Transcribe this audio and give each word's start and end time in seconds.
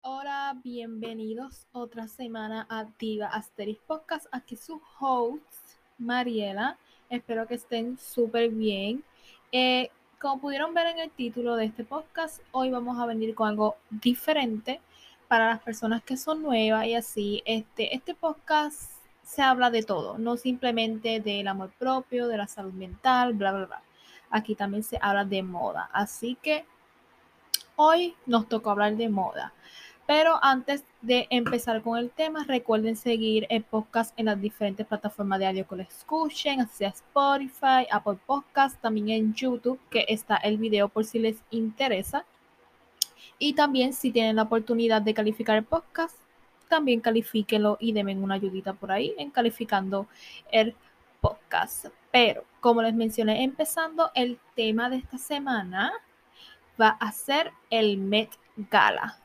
Hola, 0.00 0.58
bienvenidos 0.62 1.66
otra 1.72 2.08
semana 2.08 2.66
a 2.70 2.86
Diva 2.98 3.26
Asteris 3.26 3.76
Podcast. 3.86 4.26
Aquí 4.32 4.56
su 4.56 4.80
host, 4.98 5.42
Mariela. 5.98 6.78
Espero 7.10 7.46
que 7.46 7.56
estén 7.56 7.98
súper 7.98 8.48
bien. 8.48 9.04
Eh, 9.52 9.90
como 10.18 10.40
pudieron 10.40 10.72
ver 10.72 10.86
en 10.86 11.00
el 11.00 11.10
título 11.10 11.56
de 11.56 11.66
este 11.66 11.84
podcast, 11.84 12.40
hoy 12.52 12.70
vamos 12.70 12.98
a 12.98 13.04
venir 13.04 13.34
con 13.34 13.48
algo 13.48 13.76
diferente 13.90 14.80
para 15.28 15.48
las 15.48 15.60
personas 15.60 16.02
que 16.02 16.16
son 16.16 16.40
nuevas 16.40 16.86
y 16.86 16.94
así. 16.94 17.42
Este, 17.44 17.94
este 17.94 18.14
podcast 18.14 18.93
se 19.24 19.42
habla 19.42 19.70
de 19.70 19.82
todo, 19.82 20.18
no 20.18 20.36
simplemente 20.36 21.20
del 21.20 21.48
amor 21.48 21.70
propio, 21.78 22.28
de 22.28 22.36
la 22.36 22.46
salud 22.46 22.72
mental, 22.72 23.32
bla, 23.34 23.52
bla, 23.52 23.66
bla. 23.66 23.82
Aquí 24.30 24.54
también 24.54 24.82
se 24.82 24.98
habla 25.00 25.24
de 25.24 25.42
moda. 25.42 25.88
Así 25.92 26.36
que 26.42 26.64
hoy 27.76 28.14
nos 28.26 28.48
tocó 28.48 28.70
hablar 28.70 28.96
de 28.96 29.08
moda. 29.08 29.52
Pero 30.06 30.38
antes 30.42 30.84
de 31.00 31.26
empezar 31.30 31.80
con 31.82 31.96
el 31.98 32.10
tema, 32.10 32.44
recuerden 32.44 32.94
seguir 32.94 33.46
el 33.48 33.62
podcast 33.64 34.12
en 34.18 34.26
las 34.26 34.38
diferentes 34.38 34.86
plataformas 34.86 35.38
de 35.38 35.46
audio 35.46 35.66
que 35.66 35.76
lo 35.76 35.82
escuchen, 35.82 36.68
sea 36.68 36.90
Spotify, 36.90 37.86
Apple 37.90 38.18
Podcast, 38.26 38.78
también 38.82 39.08
en 39.08 39.34
YouTube, 39.34 39.80
que 39.88 40.04
está 40.08 40.36
el 40.36 40.58
video 40.58 40.90
por 40.90 41.06
si 41.06 41.18
les 41.18 41.38
interesa. 41.50 42.26
Y 43.38 43.54
también 43.54 43.94
si 43.94 44.10
tienen 44.10 44.36
la 44.36 44.42
oportunidad 44.42 45.00
de 45.00 45.14
calificar 45.14 45.56
el 45.56 45.64
podcast, 45.64 46.18
también 46.74 47.00
califíquenlo 47.00 47.76
y 47.78 47.92
denme 47.92 48.16
una 48.16 48.34
ayudita 48.34 48.72
por 48.72 48.90
ahí 48.90 49.14
en 49.16 49.30
calificando 49.30 50.08
el 50.50 50.74
podcast. 51.20 51.86
Pero, 52.10 52.42
como 52.58 52.82
les 52.82 52.94
mencioné 52.94 53.44
empezando, 53.44 54.10
el 54.16 54.40
tema 54.56 54.90
de 54.90 54.96
esta 54.96 55.16
semana 55.16 55.92
va 56.80 56.88
a 56.98 57.12
ser 57.12 57.52
el 57.70 57.96
Met 57.98 58.30
Gala. 58.56 59.20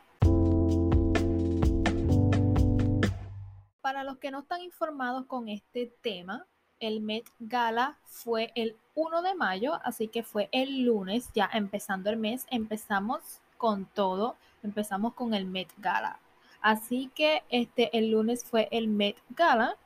Para 3.82 4.04
los 4.04 4.20
que 4.20 4.30
no 4.30 4.42
están 4.42 4.62
informados 4.62 5.26
con 5.26 5.50
este 5.50 5.92
tema, 6.04 6.46
el 6.80 7.02
Met 7.02 7.26
Gala 7.40 7.98
fue 8.06 8.52
el 8.54 8.76
1 8.94 9.24
de 9.24 9.34
mayo, 9.34 9.80
así 9.84 10.08
que 10.08 10.22
fue 10.22 10.50
el 10.52 10.84
lunes, 10.84 11.32
ya 11.34 11.50
empezando 11.52 12.12
el 12.12 12.18
mes, 12.18 12.46
empezamos 12.52 13.42
con 13.58 13.86
todo, 13.86 14.36
empezamos 14.62 15.16
con 15.16 15.34
el 15.34 15.48
Met 15.48 15.70
Gala. 15.80 16.20
Así 16.62 17.10
que 17.16 17.44
este 17.50 17.98
el 17.98 18.12
lunes 18.12 18.44
fue 18.44 18.68
el 18.72 18.88
Met 18.88 19.18
Gala 19.30 19.78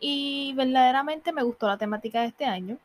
y 0.00 0.52
verdaderamente 0.54 1.32
me 1.32 1.42
gustó 1.42 1.68
la 1.68 1.78
temática 1.78 2.20
de 2.22 2.28
este 2.28 2.44
año. 2.44 2.78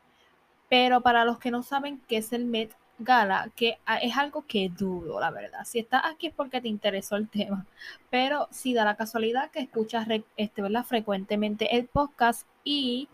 Pero 0.69 1.01
para 1.01 1.25
los 1.25 1.39
que 1.39 1.51
no 1.51 1.63
saben 1.63 2.01
qué 2.07 2.17
es 2.17 2.33
el 2.33 2.45
Met 2.45 2.73
Gala, 2.99 3.49
que 3.55 3.79
es 4.01 4.17
algo 4.17 4.45
que 4.47 4.69
dudo, 4.69 5.19
la 5.19 5.31
verdad. 5.31 5.65
Si 5.65 5.79
estás 5.79 6.03
aquí 6.05 6.27
es 6.27 6.33
porque 6.33 6.61
te 6.61 6.67
interesó 6.67 7.15
el 7.15 7.29
tema, 7.29 7.65
pero 8.09 8.47
si 8.51 8.73
da 8.73 8.85
la 8.85 8.95
casualidad 8.95 9.51
que 9.51 9.59
escuchas 9.59 10.07
este, 10.35 10.61
¿verdad? 10.61 10.83
frecuentemente 10.83 11.75
el 11.75 11.87
podcast 11.87 12.47
y 12.63 13.07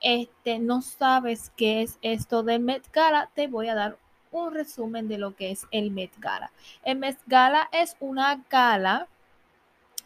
este, 0.00 0.58
no 0.58 0.82
sabes 0.82 1.52
qué 1.56 1.82
es 1.82 1.98
esto 2.02 2.42
del 2.42 2.60
Met 2.60 2.90
Gala, 2.92 3.30
te 3.34 3.46
voy 3.48 3.68
a 3.68 3.74
dar 3.74 3.98
un 4.30 4.52
resumen 4.52 5.08
de 5.08 5.18
lo 5.18 5.34
que 5.34 5.50
es 5.50 5.66
el 5.70 5.90
Met 5.90 6.12
Gala. 6.18 6.50
El 6.82 6.98
Met 6.98 7.18
Gala 7.26 7.68
es 7.72 7.96
una 8.00 8.42
gala 8.50 9.08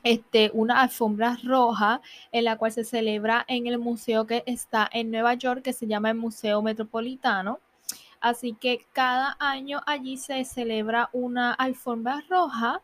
este, 0.02 0.50
una 0.54 0.80
alfombra 0.80 1.38
roja 1.42 2.00
en 2.32 2.44
la 2.44 2.56
cual 2.56 2.72
se 2.72 2.84
celebra 2.84 3.44
en 3.48 3.66
el 3.66 3.78
museo 3.78 4.26
que 4.26 4.42
está 4.46 4.88
en 4.92 5.10
Nueva 5.10 5.34
York, 5.34 5.62
que 5.62 5.72
se 5.72 5.86
llama 5.86 6.10
el 6.10 6.16
Museo 6.16 6.62
Metropolitano. 6.62 7.58
Así 8.20 8.52
que 8.52 8.86
cada 8.92 9.36
año 9.40 9.80
allí 9.86 10.16
se 10.18 10.44
celebra 10.44 11.08
una 11.12 11.52
alfombra 11.52 12.22
roja 12.28 12.82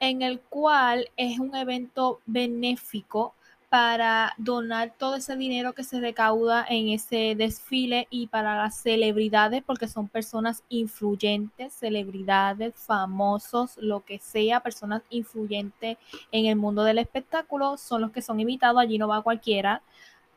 en 0.00 0.22
el 0.22 0.40
cual 0.40 1.10
es 1.16 1.38
un 1.38 1.54
evento 1.54 2.20
benéfico 2.24 3.34
para 3.70 4.34
donar 4.36 4.92
todo 4.98 5.14
ese 5.14 5.36
dinero 5.36 5.74
que 5.74 5.84
se 5.84 6.00
recauda 6.00 6.66
en 6.68 6.88
ese 6.88 7.36
desfile 7.36 8.08
y 8.10 8.26
para 8.26 8.56
las 8.56 8.76
celebridades, 8.76 9.62
porque 9.64 9.86
son 9.86 10.08
personas 10.08 10.64
influyentes, 10.68 11.72
celebridades, 11.72 12.74
famosos, 12.74 13.76
lo 13.76 14.04
que 14.04 14.18
sea, 14.18 14.58
personas 14.58 15.02
influyentes 15.08 15.98
en 16.32 16.46
el 16.46 16.56
mundo 16.56 16.82
del 16.82 16.98
espectáculo, 16.98 17.76
son 17.76 18.00
los 18.00 18.10
que 18.10 18.22
son 18.22 18.40
invitados, 18.40 18.80
allí 18.80 18.98
no 18.98 19.06
va 19.06 19.22
cualquiera, 19.22 19.82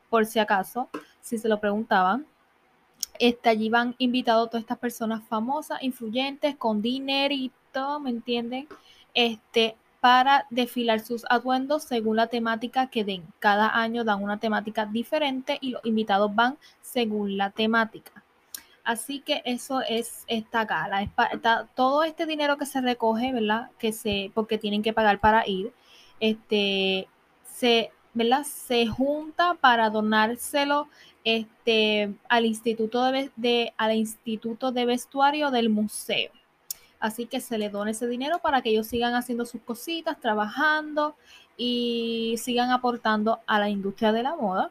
por 0.08 0.26
si 0.26 0.38
acaso, 0.38 0.88
si 1.20 1.36
se 1.36 1.48
lo 1.48 1.58
preguntaban. 1.58 2.26
Este, 3.18 3.48
allí 3.48 3.68
van 3.68 3.96
invitados 3.98 4.48
todas 4.48 4.62
estas 4.62 4.78
personas 4.78 5.24
famosas, 5.24 5.82
influyentes, 5.82 6.54
con 6.54 6.80
dinerito, 6.80 7.98
¿me 7.98 8.10
entienden? 8.10 8.68
Este, 9.12 9.76
para 10.04 10.46
desfilar 10.50 11.00
sus 11.00 11.24
atuendos 11.30 11.84
según 11.84 12.16
la 12.16 12.26
temática 12.26 12.88
que 12.88 13.04
den. 13.04 13.24
Cada 13.38 13.74
año 13.74 14.04
dan 14.04 14.22
una 14.22 14.38
temática 14.38 14.84
diferente 14.84 15.56
y 15.62 15.70
los 15.70 15.82
invitados 15.82 16.34
van 16.34 16.58
según 16.82 17.38
la 17.38 17.48
temática. 17.48 18.22
Así 18.84 19.20
que 19.20 19.40
eso 19.46 19.80
es 19.80 20.24
esta 20.26 20.66
gala. 20.66 21.10
todo 21.74 22.04
este 22.04 22.26
dinero 22.26 22.58
que 22.58 22.66
se 22.66 22.82
recoge, 22.82 23.32
¿verdad? 23.32 23.70
Que 23.78 23.92
se, 23.92 24.30
porque 24.34 24.58
tienen 24.58 24.82
que 24.82 24.92
pagar 24.92 25.20
para 25.20 25.48
ir, 25.48 25.72
este, 26.20 27.08
se, 27.42 27.90
¿verdad? 28.12 28.44
Se 28.44 28.86
junta 28.86 29.54
para 29.54 29.88
donárselo 29.88 30.86
este, 31.24 32.12
al, 32.28 32.44
instituto 32.44 33.10
de, 33.36 33.72
al 33.78 33.96
Instituto 33.96 34.70
de 34.70 34.84
Vestuario 34.84 35.50
del 35.50 35.70
museo. 35.70 36.30
Así 37.04 37.26
que 37.26 37.38
se 37.40 37.58
le 37.58 37.68
dona 37.68 37.90
ese 37.90 38.06
dinero 38.06 38.38
para 38.38 38.62
que 38.62 38.70
ellos 38.70 38.86
sigan 38.86 39.14
haciendo 39.14 39.44
sus 39.44 39.60
cositas, 39.60 40.18
trabajando 40.18 41.16
y 41.54 42.36
sigan 42.38 42.70
aportando 42.70 43.40
a 43.46 43.58
la 43.58 43.68
industria 43.68 44.10
de 44.10 44.22
la 44.22 44.34
moda. 44.34 44.70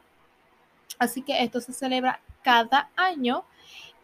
Así 0.98 1.22
que 1.22 1.44
esto 1.44 1.60
se 1.60 1.72
celebra 1.72 2.18
cada 2.42 2.90
año 2.96 3.44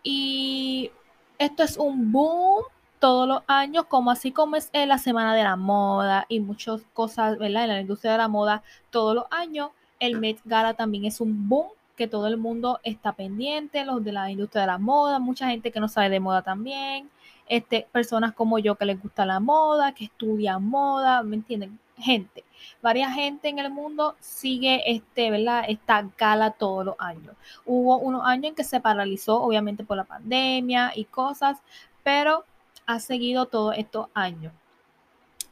y 0.04 0.92
esto 1.40 1.64
es 1.64 1.76
un 1.76 2.12
boom 2.12 2.62
todos 3.00 3.26
los 3.26 3.42
años, 3.48 3.86
como 3.86 4.12
así 4.12 4.30
como 4.30 4.54
es 4.54 4.70
la 4.72 4.98
Semana 4.98 5.34
de 5.34 5.42
la 5.42 5.56
Moda 5.56 6.26
y 6.28 6.38
muchas 6.38 6.82
cosas, 6.92 7.36
¿verdad? 7.36 7.64
En 7.64 7.70
la 7.70 7.80
industria 7.80 8.12
de 8.12 8.18
la 8.18 8.28
moda 8.28 8.62
todos 8.90 9.16
los 9.16 9.24
años, 9.32 9.70
el 9.98 10.20
Met 10.20 10.38
Gala 10.44 10.74
también 10.74 11.04
es 11.04 11.20
un 11.20 11.48
boom 11.48 11.66
que 11.96 12.06
todo 12.06 12.28
el 12.28 12.36
mundo 12.36 12.78
está 12.84 13.12
pendiente, 13.12 13.84
los 13.84 14.04
de 14.04 14.12
la 14.12 14.30
industria 14.30 14.60
de 14.60 14.68
la 14.68 14.78
moda, 14.78 15.18
mucha 15.18 15.48
gente 15.48 15.72
que 15.72 15.80
no 15.80 15.88
sabe 15.88 16.10
de 16.10 16.20
moda 16.20 16.42
también, 16.42 17.10
este, 17.50 17.88
personas 17.90 18.32
como 18.32 18.60
yo 18.60 18.76
que 18.76 18.84
les 18.84 19.02
gusta 19.02 19.26
la 19.26 19.40
moda, 19.40 19.92
que 19.92 20.04
estudian 20.04 20.64
moda, 20.64 21.24
¿me 21.24 21.34
entienden? 21.34 21.80
Gente, 21.98 22.44
varias 22.80 23.12
gente 23.12 23.48
en 23.48 23.58
el 23.58 23.70
mundo 23.70 24.14
sigue 24.20 24.82
este, 24.86 25.32
¿verdad? 25.32 25.64
esta 25.66 26.08
gala 26.16 26.52
todos 26.52 26.86
los 26.86 26.94
años. 27.00 27.34
Hubo 27.66 27.98
unos 27.98 28.24
años 28.24 28.50
en 28.50 28.54
que 28.54 28.62
se 28.62 28.80
paralizó, 28.80 29.42
obviamente 29.42 29.82
por 29.82 29.96
la 29.96 30.04
pandemia 30.04 30.92
y 30.94 31.06
cosas, 31.06 31.58
pero 32.04 32.44
ha 32.86 33.00
seguido 33.00 33.46
todos 33.46 33.76
estos 33.76 34.06
años. 34.14 34.52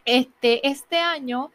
Este, 0.05 0.67
este 0.69 0.99
año 0.99 1.51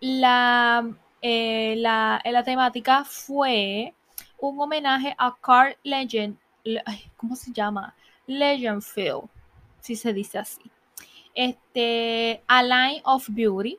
la, 0.00 0.90
eh, 1.22 1.76
la, 1.76 2.20
la 2.24 2.42
temática 2.42 3.04
fue 3.04 3.94
un 4.38 4.60
homenaje 4.60 5.14
a 5.16 5.36
Carl 5.40 5.76
Legend, 5.84 6.36
¿cómo 7.16 7.36
se 7.36 7.52
llama? 7.52 7.94
Legendfield, 8.26 9.28
si 9.80 9.96
se 9.96 10.12
dice 10.12 10.38
así. 10.38 10.62
Este, 11.34 12.42
A 12.48 12.62
of 13.04 13.28
Beauty. 13.28 13.78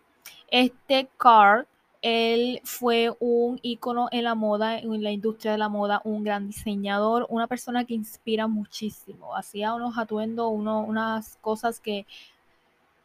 Este 0.50 1.10
Carl, 1.18 1.68
él 2.02 2.62
fue 2.64 3.14
un 3.20 3.60
ícono 3.62 4.08
en 4.12 4.24
la 4.24 4.34
moda, 4.34 4.80
en 4.80 5.04
la 5.04 5.12
industria 5.12 5.52
de 5.52 5.58
la 5.58 5.70
moda, 5.70 6.02
un 6.06 6.24
gran 6.24 6.48
diseñador, 6.48 7.28
una 7.30 7.48
persona 7.48 7.86
que 7.86 7.94
inspira 7.94 8.48
muchísimo. 8.48 9.36
Hacía 9.36 9.74
unos 9.74 9.98
atuendos, 9.98 10.50
unas 10.52 11.38
cosas 11.42 11.80
que 11.80 12.08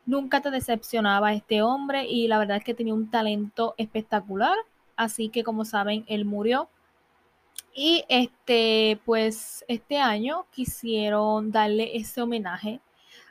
nunca 0.06 0.40
te 0.40 0.50
decepcionaba 0.50 1.34
este 1.34 1.62
hombre 1.62 2.06
y 2.06 2.28
la 2.28 2.38
verdad 2.38 2.58
es 2.58 2.64
que 2.64 2.74
tenía 2.74 2.94
un 2.94 3.10
talento 3.10 3.74
espectacular. 3.76 4.56
Así 4.96 5.28
que 5.28 5.42
como 5.42 5.64
saben, 5.64 6.04
él 6.06 6.24
murió 6.24 6.68
y 7.74 8.04
este, 8.08 9.00
pues 9.04 9.64
este 9.68 9.98
año 9.98 10.46
quisieron 10.52 11.50
darle 11.52 11.96
ese 11.96 12.22
homenaje 12.22 12.80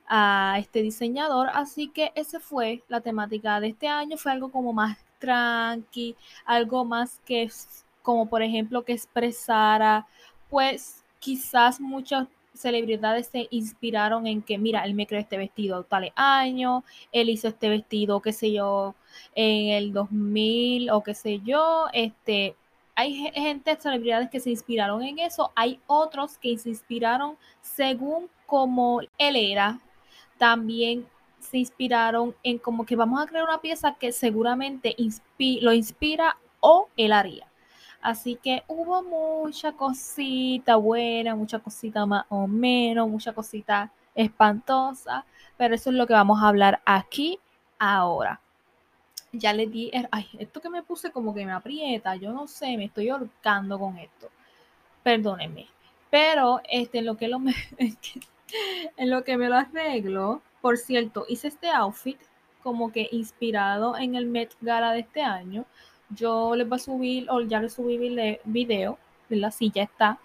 a 0.07 0.57
este 0.59 0.81
diseñador, 0.81 1.49
así 1.53 1.89
que 1.89 2.11
esa 2.15 2.39
fue 2.39 2.83
la 2.89 3.01
temática 3.01 3.59
de 3.59 3.69
este 3.69 3.87
año, 3.87 4.17
fue 4.17 4.31
algo 4.33 4.51
como 4.51 4.73
más 4.73 4.97
tranqui, 5.19 6.15
algo 6.45 6.85
más 6.85 7.21
que 7.25 7.49
como 8.01 8.27
por 8.29 8.43
ejemplo 8.43 8.83
que 8.83 8.93
expresara, 8.93 10.05
pues 10.49 11.05
quizás 11.19 11.79
muchas 11.79 12.27
celebridades 12.53 13.27
se 13.27 13.47
inspiraron 13.49 14.27
en 14.27 14.41
que, 14.41 14.57
mira, 14.57 14.83
él 14.85 14.93
me 14.93 15.07
creó 15.07 15.21
este 15.21 15.37
vestido 15.37 15.83
tal 15.83 16.11
año, 16.15 16.83
él 17.11 17.29
hizo 17.29 17.47
este 17.47 17.69
vestido, 17.69 18.21
qué 18.21 18.33
sé 18.33 18.51
yo, 18.51 18.95
en 19.35 19.69
el 19.69 19.93
2000 19.93 20.89
o 20.91 21.01
qué 21.01 21.13
sé 21.15 21.39
yo, 21.43 21.87
este, 21.93 22.55
hay 22.95 23.13
gente, 23.15 23.75
celebridades 23.79 24.29
que 24.29 24.39
se 24.39 24.51
inspiraron 24.51 25.01
en 25.03 25.19
eso, 25.19 25.51
hay 25.55 25.79
otros 25.87 26.37
que 26.37 26.57
se 26.57 26.69
inspiraron 26.69 27.37
según 27.61 28.29
como 28.45 29.01
él 29.17 29.35
era. 29.35 29.79
También 30.37 31.07
se 31.39 31.57
inspiraron 31.57 32.35
en 32.43 32.57
como 32.57 32.85
que 32.85 32.95
vamos 32.95 33.21
a 33.21 33.25
crear 33.25 33.43
una 33.43 33.61
pieza 33.61 33.95
que 33.95 34.11
seguramente 34.11 34.95
lo 35.61 35.73
inspira 35.73 36.37
o 36.59 36.87
él 36.95 37.13
haría. 37.13 37.47
Así 38.01 38.35
que 38.35 38.63
hubo 38.67 39.01
mucha 39.01 39.71
cosita 39.71 40.75
buena, 40.75 41.35
mucha 41.35 41.59
cosita 41.59 42.05
más 42.05 42.25
o 42.29 42.47
menos, 42.47 43.09
mucha 43.09 43.33
cosita 43.33 43.91
espantosa, 44.13 45.25
pero 45.57 45.73
eso 45.75 45.89
es 45.89 45.95
lo 45.95 46.05
que 46.05 46.13
vamos 46.13 46.41
a 46.41 46.49
hablar 46.49 46.81
aquí 46.85 47.39
ahora 47.79 48.42
ya 49.33 49.51
le 49.53 49.67
di, 49.67 49.91
ay, 50.11 50.27
esto 50.39 50.61
que 50.61 50.69
me 50.69 50.83
puse 50.83 51.11
como 51.11 51.33
que 51.33 51.45
me 51.45 51.51
aprieta, 51.51 52.15
yo 52.15 52.31
no 52.31 52.47
sé, 52.47 52.77
me 52.77 52.85
estoy 52.85 53.09
ahorcando 53.09 53.79
con 53.79 53.97
esto. 53.97 54.29
Perdónenme. 55.03 55.67
Pero 56.09 56.61
este, 56.69 56.99
en 56.99 57.07
lo 57.07 57.17
que 57.17 57.27
lo 57.27 57.39
me, 57.39 57.55
en 58.97 59.09
lo 59.09 59.23
que 59.23 59.37
me 59.37 59.49
lo 59.49 59.57
arreglo, 59.57 60.41
por 60.61 60.77
cierto, 60.77 61.25
hice 61.27 61.47
este 61.49 61.69
outfit 61.69 62.19
como 62.61 62.91
que 62.91 63.09
inspirado 63.11 63.97
en 63.97 64.15
el 64.15 64.27
Met 64.27 64.55
Gala 64.61 64.93
de 64.93 65.01
este 65.01 65.21
año. 65.21 65.65
Yo 66.09 66.55
les 66.55 66.69
voy 66.69 66.77
a 66.77 66.79
subir, 66.79 67.29
o 67.29 67.41
ya 67.41 67.59
les 67.59 67.73
subí 67.73 67.97
video, 68.45 68.99
de 69.29 69.35
la 69.37 69.51
silla 69.51 69.83
está, 69.83 70.19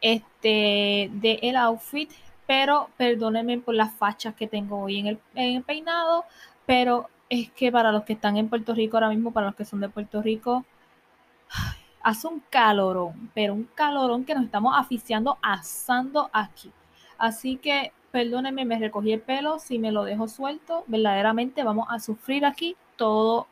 este, 0.00 1.10
de 1.12 1.40
el 1.42 1.56
outfit, 1.56 2.10
pero 2.46 2.88
perdónenme 2.96 3.58
por 3.58 3.74
las 3.74 3.92
fachas 3.94 4.34
que 4.34 4.46
tengo 4.46 4.80
hoy 4.80 4.98
en 5.00 5.06
el, 5.08 5.18
en 5.34 5.56
el 5.56 5.62
peinado, 5.64 6.24
pero 6.66 7.08
es 7.28 7.50
que 7.50 7.70
para 7.70 7.92
los 7.92 8.04
que 8.04 8.14
están 8.14 8.36
en 8.36 8.48
Puerto 8.48 8.74
Rico 8.74 8.96
ahora 8.96 9.10
mismo, 9.10 9.32
para 9.32 9.46
los 9.48 9.56
que 9.56 9.64
son 9.64 9.80
de 9.80 9.88
Puerto 9.88 10.22
Rico, 10.22 10.64
hace 12.02 12.26
un 12.26 12.42
calorón, 12.50 13.30
pero 13.34 13.54
un 13.54 13.64
calorón 13.74 14.24
que 14.24 14.34
nos 14.34 14.44
estamos 14.44 14.74
aficiando, 14.76 15.38
asando 15.42 16.30
aquí. 16.32 16.72
Así 17.18 17.56
que, 17.56 17.92
perdónenme, 18.10 18.64
me 18.64 18.78
recogí 18.78 19.12
el 19.12 19.20
pelo, 19.20 19.58
si 19.58 19.78
me 19.78 19.92
lo 19.92 20.04
dejo 20.04 20.28
suelto, 20.28 20.84
verdaderamente 20.86 21.64
vamos 21.64 21.86
a 21.90 21.98
sufrir 21.98 22.44
aquí 22.44 22.76
todo 22.96 23.46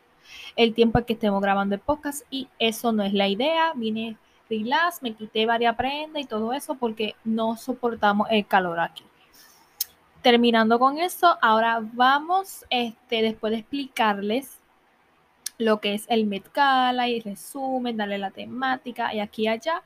el 0.56 0.75
tiempo 0.75 1.05
que 1.05 1.12
estemos 1.12 1.40
grabando 1.43 1.75
el 1.75 1.81
podcast 1.81 2.22
y 2.31 2.49
eso 2.58 2.93
no 2.93 3.02
es 3.02 3.12
la 3.12 3.29
idea. 3.29 3.72
Vine 3.75 4.17
relax, 4.49 5.02
me 5.02 5.14
quité 5.14 5.46
varias 5.46 5.76
prendas 5.76 6.22
y 6.22 6.26
todo 6.26 6.52
eso 6.52 6.76
porque 6.76 7.17
no 7.25 7.56
soportamos 7.56 8.29
el 8.31 8.46
calor 8.46 8.81
aquí 8.81 9.05
terminando 10.26 10.81
con 10.81 10.99
eso, 10.99 11.38
ahora 11.40 11.78
vamos, 11.81 12.64
este, 12.69 13.23
después 13.23 13.52
de 13.52 13.61
explicarles 13.61 14.58
lo 15.56 15.81
que 15.81 15.94
es 15.94 16.05
el 16.08 16.26
Met 16.26 16.52
Gala 16.52 17.08
y 17.08 17.20
resumen, 17.20 17.96
darle 17.96 18.19
la 18.19 18.32
temática 18.32 19.14
y 19.14 19.20
aquí 19.20 19.43
y 19.44 19.46
allá, 19.46 19.84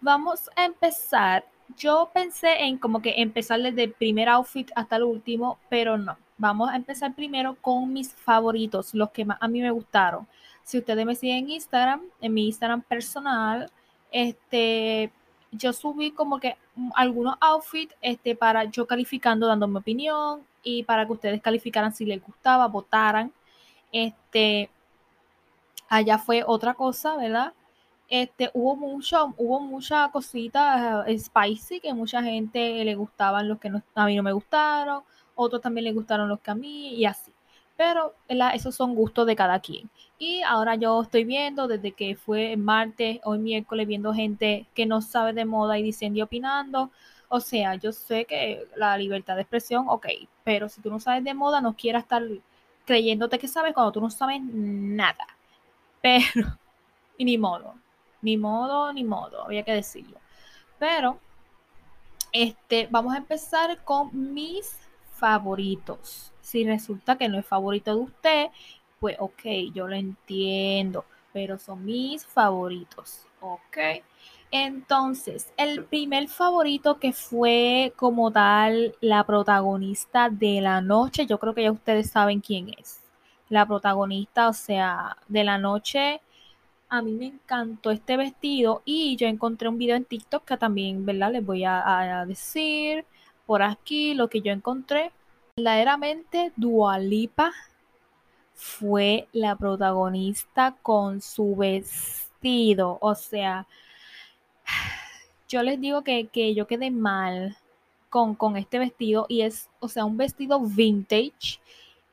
vamos 0.00 0.48
a 0.56 0.64
empezar. 0.64 1.44
Yo 1.76 2.10
pensé 2.14 2.62
en 2.62 2.78
como 2.78 3.02
que 3.02 3.20
empezar 3.20 3.60
desde 3.60 3.82
el 3.82 3.92
primer 3.92 4.30
outfit 4.30 4.70
hasta 4.74 4.96
el 4.96 5.02
último, 5.02 5.58
pero 5.68 5.98
no. 5.98 6.16
Vamos 6.38 6.70
a 6.70 6.76
empezar 6.76 7.14
primero 7.14 7.54
con 7.60 7.92
mis 7.92 8.14
favoritos, 8.14 8.94
los 8.94 9.10
que 9.10 9.26
más 9.26 9.36
a 9.38 9.48
mí 9.48 9.60
me 9.60 9.70
gustaron. 9.70 10.26
Si 10.62 10.78
ustedes 10.78 11.04
me 11.04 11.14
siguen 11.14 11.44
en 11.44 11.50
Instagram, 11.50 12.00
en 12.22 12.32
mi 12.32 12.46
Instagram 12.46 12.80
personal, 12.80 13.70
este, 14.10 15.12
yo 15.52 15.72
subí 15.72 16.10
como 16.12 16.40
que 16.40 16.56
algunos 16.94 17.36
outfits 17.40 17.94
este, 18.00 18.34
para 18.34 18.64
yo 18.64 18.86
calificando, 18.86 19.46
dando 19.46 19.68
mi 19.68 19.76
opinión 19.78 20.42
y 20.62 20.82
para 20.84 21.06
que 21.06 21.12
ustedes 21.12 21.42
calificaran 21.42 21.94
si 21.94 22.04
les 22.06 22.22
gustaba, 22.22 22.66
votaran. 22.68 23.32
Este, 23.92 24.70
allá 25.88 26.18
fue 26.18 26.42
otra 26.46 26.74
cosa, 26.74 27.16
¿verdad? 27.16 27.52
Este, 28.08 28.50
hubo 28.54 28.76
mucho, 28.76 29.34
hubo 29.36 29.60
mucha 29.60 30.10
cosita 30.10 31.04
eh, 31.06 31.18
spicy 31.18 31.80
que 31.80 31.94
mucha 31.94 32.22
gente 32.22 32.84
le 32.84 32.94
gustaban 32.94 33.48
los 33.48 33.58
que 33.58 33.70
no, 33.70 33.82
a 33.94 34.06
mí 34.06 34.16
no 34.16 34.22
me 34.22 34.32
gustaron, 34.32 35.02
otros 35.34 35.62
también 35.62 35.84
le 35.84 35.92
gustaron 35.92 36.28
los 36.28 36.40
que 36.40 36.50
a 36.50 36.54
mí 36.54 36.94
y 36.94 37.04
así. 37.04 37.31
Pero 37.76 38.14
esos 38.54 38.74
son 38.74 38.94
gustos 38.94 39.26
de 39.26 39.36
cada 39.36 39.60
quien. 39.60 39.90
Y 40.18 40.42
ahora 40.42 40.76
yo 40.76 41.02
estoy 41.02 41.24
viendo 41.24 41.66
desde 41.66 41.92
que 41.92 42.14
fue 42.16 42.56
martes, 42.56 43.20
hoy 43.24 43.38
miércoles, 43.38 43.86
viendo 43.86 44.12
gente 44.14 44.66
que 44.74 44.86
no 44.86 45.00
sabe 45.00 45.32
de 45.32 45.44
moda 45.44 45.78
y 45.78 45.82
diciendo 45.82 46.18
y 46.18 46.22
opinando. 46.22 46.90
O 47.28 47.40
sea, 47.40 47.74
yo 47.76 47.92
sé 47.92 48.26
que 48.26 48.66
la 48.76 48.96
libertad 48.98 49.36
de 49.36 49.42
expresión, 49.42 49.86
ok, 49.88 50.06
pero 50.44 50.68
si 50.68 50.80
tú 50.80 50.90
no 50.90 51.00
sabes 51.00 51.24
de 51.24 51.34
moda, 51.34 51.60
no 51.60 51.74
quieras 51.74 52.02
estar 52.02 52.22
creyéndote 52.84 53.38
que 53.38 53.48
sabes 53.48 53.74
cuando 53.74 53.92
tú 53.92 54.00
no 54.00 54.10
sabes 54.10 54.40
nada. 54.42 55.26
Pero, 56.00 56.58
y 57.18 57.24
ni 57.24 57.38
modo, 57.38 57.74
ni 58.20 58.36
modo, 58.36 58.92
ni 58.92 59.04
modo, 59.04 59.44
había 59.44 59.62
que 59.64 59.72
decirlo. 59.72 60.18
Pero, 60.78 61.18
este, 62.32 62.88
vamos 62.90 63.14
a 63.14 63.18
empezar 63.18 63.82
con 63.84 64.34
mis 64.34 64.76
favoritos. 65.14 66.31
Si 66.42 66.64
resulta 66.64 67.16
que 67.16 67.28
no 67.28 67.38
es 67.38 67.46
favorito 67.46 67.94
de 67.94 68.02
usted, 68.02 68.46
pues 69.00 69.16
ok, 69.18 69.42
yo 69.74 69.88
lo 69.88 69.96
entiendo, 69.96 71.04
pero 71.32 71.58
son 71.58 71.84
mis 71.84 72.26
favoritos, 72.26 73.26
ok. 73.40 73.78
Entonces, 74.50 75.52
el 75.56 75.84
primer 75.84 76.28
favorito 76.28 76.98
que 76.98 77.12
fue 77.14 77.94
como 77.96 78.30
tal 78.30 78.94
la 79.00 79.24
protagonista 79.24 80.28
de 80.30 80.60
la 80.60 80.80
noche, 80.82 81.26
yo 81.26 81.38
creo 81.38 81.54
que 81.54 81.62
ya 81.62 81.72
ustedes 81.72 82.10
saben 82.10 82.40
quién 82.40 82.68
es. 82.78 83.00
La 83.48 83.66
protagonista, 83.66 84.48
o 84.48 84.52
sea, 84.52 85.16
de 85.28 85.44
la 85.44 85.58
noche, 85.58 86.20
a 86.88 87.02
mí 87.02 87.12
me 87.12 87.26
encantó 87.26 87.90
este 87.90 88.16
vestido 88.18 88.82
y 88.84 89.16
yo 89.16 89.26
encontré 89.26 89.68
un 89.68 89.78
video 89.78 89.96
en 89.96 90.04
TikTok 90.04 90.44
que 90.44 90.56
también, 90.58 91.06
¿verdad? 91.06 91.32
Les 91.32 91.44
voy 91.44 91.64
a, 91.64 92.20
a 92.20 92.26
decir 92.26 93.06
por 93.46 93.62
aquí 93.62 94.14
lo 94.14 94.28
que 94.28 94.42
yo 94.42 94.52
encontré. 94.52 95.12
Verdaderamente, 95.58 96.50
Dualipa 96.56 97.52
fue 98.54 99.28
la 99.32 99.54
protagonista 99.54 100.74
con 100.80 101.20
su 101.20 101.54
vestido. 101.54 102.96
O 103.02 103.14
sea, 103.14 103.66
yo 105.48 105.62
les 105.62 105.78
digo 105.78 106.02
que, 106.02 106.54
yo 106.54 106.66
quedé 106.66 106.90
mal 106.90 107.58
con, 108.08 108.34
con, 108.34 108.56
este 108.56 108.78
vestido 108.78 109.26
y 109.28 109.42
es, 109.42 109.68
o 109.80 109.88
sea, 109.88 110.06
un 110.06 110.16
vestido 110.16 110.58
vintage, 110.58 111.60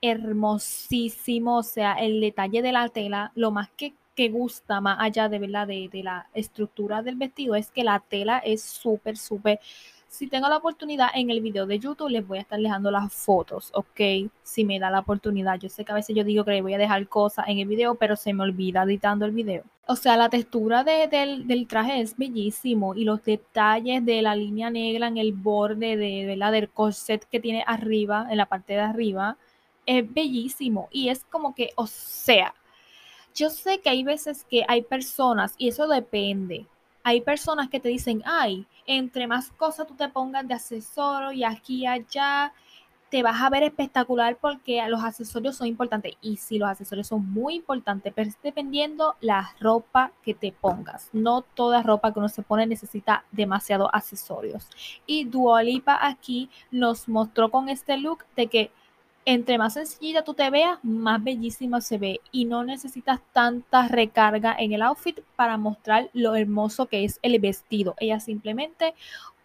hermosísimo. 0.02 1.60
O 1.60 1.64
sea, 1.64 1.94
el 1.94 2.20
detalle 2.20 2.62
de 2.62 2.74
la 2.74 2.90
tela, 2.90 3.32
lo 3.36 3.52
más 3.52 3.70
que, 3.78 3.94
gusta, 4.32 4.82
más 4.82 4.98
allá 5.00 5.30
de, 5.30 5.40
¿verdad? 5.40 5.66
De, 5.66 5.88
de 5.88 6.04
la 6.04 6.28
estructura 6.34 7.02
del 7.02 7.16
vestido, 7.16 7.56
es 7.56 7.72
que 7.72 7.86
la 7.86 8.02
tela 8.02 8.40
es 8.40 8.62
súper, 8.62 9.16
súper 9.16 9.62
si 10.10 10.28
tengo 10.28 10.50
la 10.50 10.58
oportunidad 10.58 11.10
en 11.14 11.30
el 11.30 11.40
video 11.40 11.68
de 11.68 11.78
YouTube, 11.78 12.10
les 12.10 12.28
voy 12.28 12.40
a 12.40 12.42
estar 12.42 12.60
dejando 12.60 12.90
las 12.90 13.14
fotos, 13.14 13.70
¿ok? 13.76 14.32
Si 14.42 14.66
me 14.66 14.80
da 14.80 14.90
la 14.90 15.00
oportunidad. 15.00 15.60
Yo 15.60 15.70
sé 15.70 15.86
que 15.86 15.92
a 15.92 15.96
veces 15.96 16.16
yo 16.16 16.24
digo 16.24 16.44
que 16.44 16.52
les 16.52 16.64
voy 16.64 16.74
a 16.74 16.80
dejar 16.80 17.08
cosas 17.08 17.46
en 17.48 17.60
el 17.60 17.68
video, 17.68 17.94
pero 17.94 18.16
se 18.16 18.34
me 18.34 18.44
olvida 18.44 18.84
editando 18.84 19.26
el 19.26 19.32
video. 19.32 19.64
O 19.86 19.96
sea, 19.96 20.18
la 20.18 20.30
textura 20.30 20.84
del, 20.84 21.48
del, 21.48 21.68
traje 21.68 22.02
es 22.02 22.18
bellísimo 22.18 22.96
y 22.96 23.04
los 23.04 23.24
detalles 23.24 24.04
de 24.04 24.22
la 24.24 24.36
línea 24.36 24.72
negra 24.72 25.08
en 25.08 25.18
el 25.18 25.32
borde 25.32 25.96
de, 25.96 26.36
la 26.36 26.50
del 26.50 26.70
corset 26.70 27.24
que 27.30 27.40
tiene 27.40 27.64
arriba, 27.68 28.28
en 28.32 28.38
la 28.38 28.48
parte 28.48 28.74
de 28.74 28.80
arriba, 28.80 29.38
es 29.86 30.12
bellísimo. 30.12 30.90
Y 30.92 31.10
es 31.10 31.24
como 31.24 31.54
que, 31.54 31.70
o 31.76 31.86
sea, 31.86 32.56
yo 33.36 33.52
sé 33.52 33.80
que 33.80 33.90
hay 33.92 34.04
veces 34.04 34.44
que 34.44 34.66
hay 34.68 34.82
personas, 34.82 35.54
y 35.60 35.68
eso 35.68 35.88
depende, 35.88 36.66
hay 37.04 37.22
personas 37.22 37.70
que 37.70 37.80
te 37.80 37.90
dicen, 37.90 38.22
ay, 38.26 38.66
entre 38.86 39.28
más 39.28 39.52
cosas 39.52 39.88
tú 39.88 39.96
te 39.96 40.10
pongas 40.10 40.48
de 40.48 40.54
accesorio 40.54 41.32
y 41.32 41.44
aquí 41.44 41.82
y 41.82 41.88
allá, 41.88 42.54
te 43.10 43.24
vas 43.24 43.42
a 43.42 43.50
ver 43.50 43.64
espectacular 43.64 44.38
porque 44.40 44.86
los 44.88 45.04
accesorios 45.04 45.56
son 45.56 45.68
importantes. 45.68 46.14
Y 46.22 46.38
sí, 46.38 46.60
los 46.60 46.70
accesorios 46.70 47.08
son 47.08 47.30
muy 47.32 47.56
importantes, 47.56 48.14
pero 48.16 48.30
dependiendo 48.44 49.16
la 49.20 49.56
ropa 49.60 50.12
que 50.24 50.34
te 50.34 50.52
pongas. 50.52 51.10
No 51.12 51.42
toda 51.42 51.82
ropa 51.82 52.14
que 52.14 52.20
uno 52.20 52.30
se 52.30 52.44
pone 52.44 52.68
necesita 52.68 53.26
demasiados 53.32 53.90
accesorios. 53.92 54.70
Y 55.06 55.26
Duolipa 55.26 55.98
aquí 56.02 56.50
nos 56.72 57.08
mostró 57.08 57.50
con 57.50 57.70
este 57.70 57.98
look 57.98 58.26
de 58.36 58.48
que 58.48 58.72
entre 59.26 59.58
más 59.58 59.74
sencilla 59.74 60.24
tú 60.24 60.34
te 60.34 60.50
veas, 60.50 60.80
más 60.84 61.24
bellísima 61.24 61.82
se 61.82 61.98
ve 61.98 62.22
y 62.32 62.46
no 62.46 62.64
necesitas 62.64 63.22
tanta 63.34 63.88
recarga 63.88 64.56
en 64.58 64.74
el 64.74 64.82
outfit 64.82 65.20
para 65.36 65.58
mostrar 65.58 66.10
lo 66.14 66.36
hermoso 66.36 66.88
que 66.88 67.04
es 67.04 67.20
el 67.22 67.40
vestido. 67.40 67.96
Ella 68.00 68.20
simplemente 68.20 68.96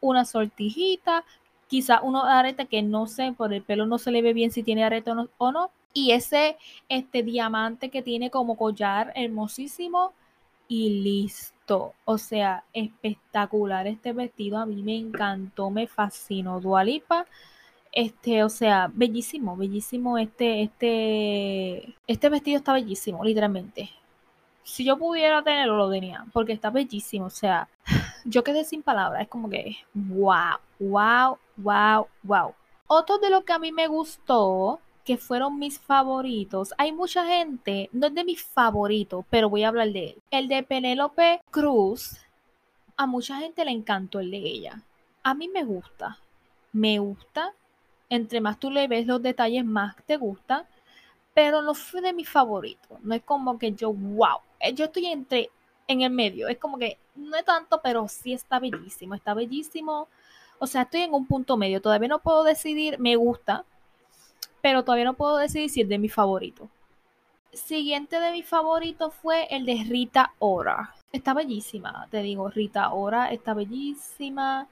una 0.01 0.25
sortijita, 0.25 1.25
quizá 1.69 2.01
uno 2.03 2.25
arete 2.25 2.67
que 2.67 2.83
no 2.83 3.07
sé, 3.07 3.33
por 3.37 3.53
el 3.53 3.63
pelo 3.63 3.87
no 3.87 3.99
se 3.99 4.11
le 4.11 4.23
ve 4.23 4.33
bien 4.33 4.51
si 4.51 4.63
tiene 4.63 4.85
arete 4.85 5.11
o 5.39 5.53
no, 5.53 5.71
y 5.93 6.13
ese 6.13 6.57
este 6.89 7.23
diamante 7.23 7.89
que 7.89 8.03
tiene 8.03 8.31
como 8.31 8.57
collar 8.57 9.13
hermosísimo 9.15 10.13
y 10.69 11.03
listo. 11.03 11.95
O 12.05 12.19
sea, 12.19 12.65
espectacular 12.73 13.87
este 13.87 14.13
vestido, 14.13 14.59
a 14.59 14.67
mí 14.67 14.83
me 14.83 14.97
encantó, 14.97 15.71
me 15.71 15.87
fascinó. 15.87 16.61
Dualipa 16.61 17.27
este, 17.95 18.43
o 18.43 18.49
sea, 18.49 18.91
bellísimo, 18.93 19.57
bellísimo 19.57 20.19
este, 20.19 20.63
este, 20.63 21.95
este 22.09 22.29
vestido 22.29 22.59
está 22.59 22.73
bellísimo, 22.73 23.25
literalmente. 23.25 23.91
si 24.65 24.85
yo 24.85 24.99
pudiera 24.99 25.43
tenerlo, 25.43 25.77
lo 25.77 25.91
tenía, 25.91 26.27
porque 26.33 26.53
está 26.53 26.71
bellísimo, 26.71 27.27
o 27.27 27.31
sea, 27.31 27.69
yo 28.25 28.43
quedé 28.43 28.65
sin 28.65 28.83
palabras, 28.83 29.23
es 29.23 29.29
como 29.29 29.49
que, 29.49 29.77
wow, 29.95 30.59
wow, 30.81 31.39
wow, 31.57 32.09
wow. 32.25 32.55
Otro 32.89 33.19
de 33.19 33.31
lo 33.31 33.45
que 33.45 33.53
a 33.53 33.59
mí 33.59 33.73
me 33.73 33.87
gustó, 33.87 34.81
que 35.05 35.17
fueron 35.17 35.59
mis 35.59 35.79
favoritos, 35.79 36.75
hay 36.79 36.93
mucha 36.93 37.25
gente, 37.27 37.91
no 37.93 38.09
es 38.09 38.15
de 38.15 38.25
mis 38.25 38.43
favoritos, 38.43 39.25
pero 39.31 39.49
voy 39.49 39.63
a 39.63 39.69
hablar 39.69 39.91
de 39.91 40.05
él. 40.11 40.23
El 40.31 40.49
de 40.49 40.63
Penélope 40.65 41.43
Cruz, 41.51 42.19
a 42.97 43.07
mucha 43.07 43.39
gente 43.39 43.65
le 43.65 43.71
encantó 43.71 44.19
el 44.21 44.31
de 44.31 44.39
ella. 44.39 44.83
A 45.23 45.35
mí 45.35 45.49
me 45.49 45.63
gusta, 45.63 46.19
me 46.73 46.99
gusta. 46.99 47.53
Entre 48.15 48.41
más 48.41 48.59
tú 48.59 48.71
le 48.71 48.89
ves 48.89 49.07
los 49.07 49.23
detalles, 49.23 49.65
más 49.65 49.97
te 50.07 50.17
gusta. 50.17 50.67
Pero 51.35 51.63
no 51.63 51.75
fue 51.75 52.01
de 52.01 52.13
mis 52.13 52.29
favoritos. 52.29 53.01
No 53.03 53.15
es 53.15 53.23
como 53.23 53.59
que 53.59 53.73
yo, 53.73 53.93
wow. 53.93 54.39
Eh, 54.61 54.73
yo 54.73 54.85
estoy 54.85 55.07
entre, 55.07 55.51
en 55.89 56.03
el 56.03 56.11
medio. 56.11 56.49
Es 56.49 56.59
como 56.59 56.79
que 56.79 56.99
no 57.17 57.37
es 57.37 57.45
tanto, 57.45 57.81
pero 57.83 58.07
sí 58.09 58.33
está 58.33 58.61
bellísimo. 58.61 59.15
Está 59.15 59.35
bellísimo. 59.35 60.09
O 60.59 60.67
sea, 60.67 60.83
estoy 60.83 61.03
en 61.03 61.15
un 61.15 61.27
punto 61.27 61.57
medio. 61.57 61.83
Todavía 61.83 62.09
no 62.09 62.21
puedo 62.21 62.45
decidir, 62.45 62.99
me 62.99 63.17
gusta. 63.17 63.65
Pero 64.63 64.85
todavía 64.85 65.05
no 65.05 65.15
puedo 65.15 65.37
decidir 65.37 65.71
si 65.71 65.81
es 65.81 65.89
de 65.89 65.99
mi 65.99 66.09
favorito. 66.09 66.71
Siguiente 67.53 68.19
de 68.19 68.33
mi 68.33 68.43
favorito 68.43 69.11
fue 69.11 69.47
el 69.51 69.65
de 69.65 69.85
Rita 69.89 70.35
Ora. 70.41 70.95
Está 71.13 71.35
bellísima, 71.35 72.09
te 72.11 72.21
digo, 72.23 72.49
Rita 72.49 72.93
Ora 72.93 73.31
está 73.31 73.55
bellísima. 73.55 74.67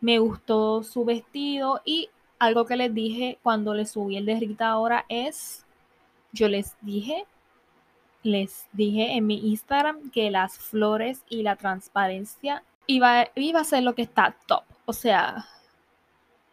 Me 0.00 0.18
gustó 0.18 0.82
su 0.82 1.06
vestido 1.06 1.80
y 1.86 2.10
algo 2.38 2.66
que 2.66 2.76
les 2.76 2.94
dije 2.94 3.38
cuando 3.42 3.74
le 3.74 3.86
subí 3.86 4.16
el 4.16 4.26
de 4.26 4.38
Rita 4.38 4.78
Ora 4.78 5.04
es, 5.08 5.64
yo 6.32 6.48
les 6.48 6.76
dije, 6.80 7.26
les 8.22 8.66
dije 8.72 9.14
en 9.14 9.26
mi 9.26 9.48
Instagram 9.48 10.10
que 10.10 10.30
las 10.30 10.58
flores 10.58 11.22
y 11.28 11.42
la 11.42 11.56
transparencia 11.56 12.62
iba, 12.86 13.28
iba 13.34 13.60
a 13.60 13.64
ser 13.64 13.82
lo 13.82 13.94
que 13.94 14.02
está 14.02 14.36
top. 14.46 14.64
O 14.86 14.92
sea, 14.92 15.46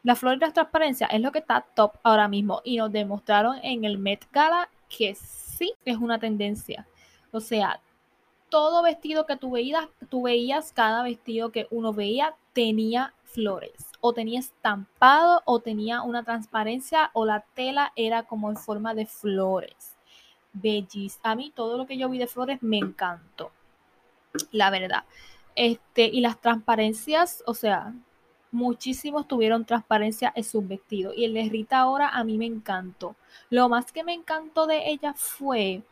la 0.04 0.16
flor 0.16 0.36
y 0.36 0.40
la 0.40 0.54
transparencia 0.54 1.08
es 1.08 1.22
lo 1.22 1.32
que 1.32 1.40
está 1.40 1.62
top 1.62 1.94
ahora 2.04 2.28
mismo 2.28 2.62
y 2.64 2.78
nos 2.78 2.92
demostraron 2.92 3.58
en 3.64 3.86
el 3.86 3.98
Met 3.98 4.26
Gala 4.32 4.70
que 4.88 5.16
sí 5.16 5.74
es 5.84 5.98
una 5.98 6.20
tendencia. 6.20 6.88
O 7.32 7.40
sea, 7.40 7.82
todo 8.50 8.84
vestido 8.84 9.26
que 9.26 9.36
tú 9.36 9.52
veías, 9.52 9.88
tú 10.10 10.24
veías, 10.24 10.72
cada 10.72 11.04
vestido 11.04 11.52
que 11.52 11.68
uno 11.72 11.92
veía 11.92 12.36
tenía 12.54 13.14
flores, 13.36 13.92
o 14.02 14.14
tenía 14.14 14.40
estampado, 14.40 15.42
o 15.46 15.60
tenía 15.60 16.02
una 16.02 16.24
transparencia, 16.24 17.12
o 17.14 17.26
la 17.26 17.42
tela 17.54 17.92
era 17.96 18.24
como 18.24 18.50
en 18.50 18.58
forma 18.58 18.94
de 18.94 19.06
flores. 19.06 19.96
Bellis. 20.54 21.20
A 21.22 21.36
mí 21.36 21.52
todo 21.54 21.78
lo 21.78 21.86
que 21.86 21.98
yo 21.98 22.10
vi 22.10 22.18
de 22.18 22.28
flores 22.28 22.64
me 22.64 22.78
encantó. 22.78 23.52
La 24.52 24.70
verdad. 24.70 25.04
Este, 25.56 26.06
y 26.06 26.22
las 26.22 26.40
transparencias, 26.42 27.44
o 27.46 27.54
sea, 27.54 27.94
muchísimos 28.52 29.28
tuvieron 29.28 29.66
transparencia 29.66 30.34
en 30.36 30.44
sus 30.44 30.68
vestidos. 30.68 31.14
Y 31.16 31.26
el 31.26 31.34
de 31.34 31.50
Rita 31.50 31.80
ahora 31.80 32.10
a 32.10 32.24
mí 32.24 32.38
me 32.38 32.46
encantó. 32.46 33.16
Lo 33.50 33.70
más 33.70 33.92
que 33.92 34.04
me 34.04 34.14
encantó 34.14 34.66
de 34.66 34.90
ella 34.90 35.14
fue 35.14 35.84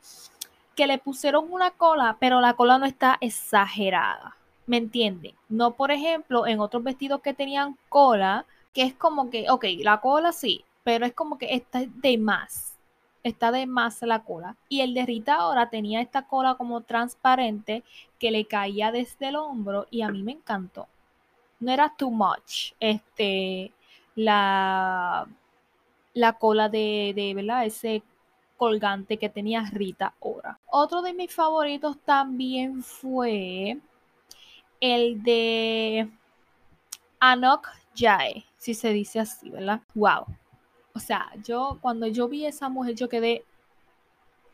que 0.75 0.87
le 0.87 0.97
pusieron 0.97 1.51
una 1.51 1.71
cola, 1.71 2.17
pero 2.19 2.41
la 2.41 2.55
cola 2.55 2.77
no 2.77 2.85
está 2.85 3.17
exagerada. 3.21 4.37
¿Me 4.65 4.77
entienden? 4.77 5.35
No, 5.49 5.71
por 5.71 5.91
ejemplo, 5.91 6.47
en 6.47 6.59
otros 6.59 6.83
vestidos 6.83 7.21
que 7.21 7.33
tenían 7.33 7.77
cola, 7.89 8.45
que 8.73 8.83
es 8.83 8.93
como 8.93 9.29
que, 9.29 9.49
ok, 9.49 9.65
la 9.79 9.99
cola 9.99 10.31
sí, 10.31 10.63
pero 10.83 11.05
es 11.05 11.13
como 11.13 11.37
que 11.37 11.53
está 11.53 11.81
de 11.85 12.17
más. 12.17 12.77
Está 13.23 13.51
de 13.51 13.65
más 13.67 14.01
la 14.01 14.23
cola. 14.23 14.57
Y 14.69 14.81
el 14.81 14.93
de 14.93 15.05
Rita 15.05 15.35
ahora 15.35 15.69
tenía 15.69 16.01
esta 16.01 16.27
cola 16.27 16.55
como 16.55 16.81
transparente 16.81 17.83
que 18.19 18.31
le 18.31 18.45
caía 18.45 18.91
desde 18.91 19.29
el 19.29 19.37
hombro 19.37 19.87
y 19.91 20.01
a 20.01 20.09
mí 20.09 20.23
me 20.23 20.33
encantó. 20.33 20.87
No 21.59 21.71
era 21.71 21.93
too 21.97 22.11
much. 22.11 22.73
Este, 22.79 23.71
la, 24.15 25.27
la 26.13 26.33
cola 26.33 26.67
de, 26.69 27.13
de, 27.15 27.33
¿verdad? 27.33 27.65
Ese 27.65 28.03
colgante 28.57 29.17
que 29.17 29.29
tenía 29.29 29.69
Rita 29.71 30.13
ahora. 30.21 30.59
Otro 30.67 31.01
de 31.01 31.13
mis 31.13 31.33
favoritos 31.33 31.97
también 31.99 32.83
fue 32.83 33.77
el 34.83 35.23
de 35.23 36.09
Anok 37.21 37.69
Jae, 37.95 38.43
si 38.57 38.73
se 38.73 38.89
dice 38.89 39.21
así, 39.21 39.49
¿verdad? 39.49 39.79
Wow. 39.95 40.25
O 40.93 40.99
sea, 40.99 41.31
yo 41.41 41.77
cuando 41.81 42.05
yo 42.07 42.27
vi 42.27 42.45
esa 42.45 42.67
mujer, 42.67 42.93
yo 42.93 43.07
quedé, 43.07 43.45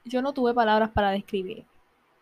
yo 0.05 0.21
no 0.21 0.31
tuve 0.31 0.53
palabras 0.53 0.91
para 0.91 1.09
describir. 1.09 1.65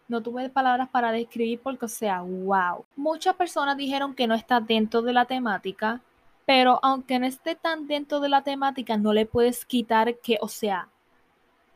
No 0.07 0.23
tuve 0.23 0.49
palabras 0.49 0.87
para 0.87 1.11
describir 1.11 1.59
porque, 1.61 1.83
o 1.83 1.89
sea, 1.89 2.21
wow. 2.21 2.85
Muchas 2.95 3.35
personas 3.35 3.75
dijeron 3.75 4.15
que 4.15 4.25
no 4.25 4.35
está 4.35 4.61
dentro 4.61 5.01
de 5.01 5.11
la 5.11 5.25
temática, 5.25 6.01
pero 6.45 6.79
aunque 6.83 7.19
no 7.19 7.25
esté 7.25 7.55
tan 7.55 7.87
dentro 7.87 8.21
de 8.21 8.29
la 8.29 8.41
temática, 8.41 8.95
no 8.95 9.11
le 9.11 9.25
puedes 9.25 9.65
quitar 9.65 10.17
que, 10.19 10.37
o 10.39 10.47
sea, 10.47 10.87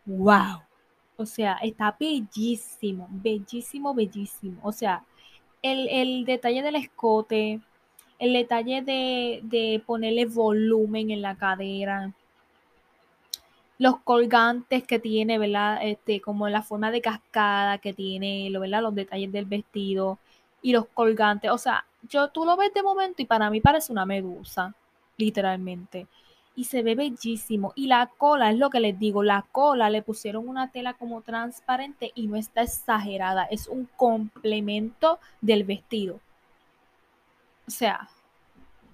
wow. 0.06 0.62
O 1.18 1.26
sea, 1.26 1.56
está 1.62 1.94
bellísimo, 2.00 3.10
bellísimo, 3.12 3.94
bellísimo. 3.94 4.62
O 4.64 4.72
sea, 4.72 5.04
el, 5.62 6.26
detalle 6.26 6.62
del 6.64 6.76
escote, 6.76 7.62
el 8.20 8.34
detalle 8.34 8.82
de, 8.82 9.84
ponerle 9.86 10.26
volumen 10.26 11.12
en 11.12 11.22
la 11.22 11.36
cadera, 11.36 12.14
los 13.78 14.00
colgantes 14.02 14.84
que 14.86 15.00
tiene, 15.00 15.40
¿verdad? 15.40 15.80
Este, 15.82 16.22
como 16.22 16.48
la 16.50 16.62
forma 16.62 16.92
de 16.92 17.02
cascada 17.02 17.80
que 17.80 17.94
tiene, 17.94 18.50
¿verdad? 18.52 18.84
Los 18.84 18.96
detalles 18.96 19.32
del 19.32 19.46
vestido 19.46 20.20
y 20.62 20.72
los 20.72 20.86
colgantes. 20.88 21.50
O 21.52 21.58
sea, 21.58 21.86
yo 22.08 22.30
tú 22.30 22.46
lo 22.46 22.56
ves 22.58 22.74
de 22.74 22.84
momento 22.84 23.22
y 23.22 23.26
para 23.26 23.50
mí 23.50 23.60
parece 23.60 23.92
una 23.92 24.06
medusa, 24.06 24.76
literalmente 25.18 26.08
y 26.62 26.66
se 26.66 26.84
ve 26.84 26.94
bellísimo. 26.94 27.74
Y 27.76 27.88
la 27.88 28.06
cola, 28.06 28.52
es 28.52 28.58
lo 28.60 28.70
que 28.70 28.80
les 28.80 29.00
digo, 29.00 29.24
la 29.24 29.44
cola 29.52 29.90
le 29.90 30.04
pusieron 30.04 30.48
una 30.48 30.72
tela 30.72 30.94
como 30.94 31.24
transparente 31.24 32.12
y 32.14 32.28
no 32.28 32.36
está 32.36 32.62
exagerada, 32.62 33.46
es 33.46 33.68
un 33.68 33.90
complemento 33.98 35.18
del 35.42 35.64
vestido. 35.64 36.20
O 37.68 37.72
sea, 37.72 38.08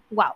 wow, 0.09 0.35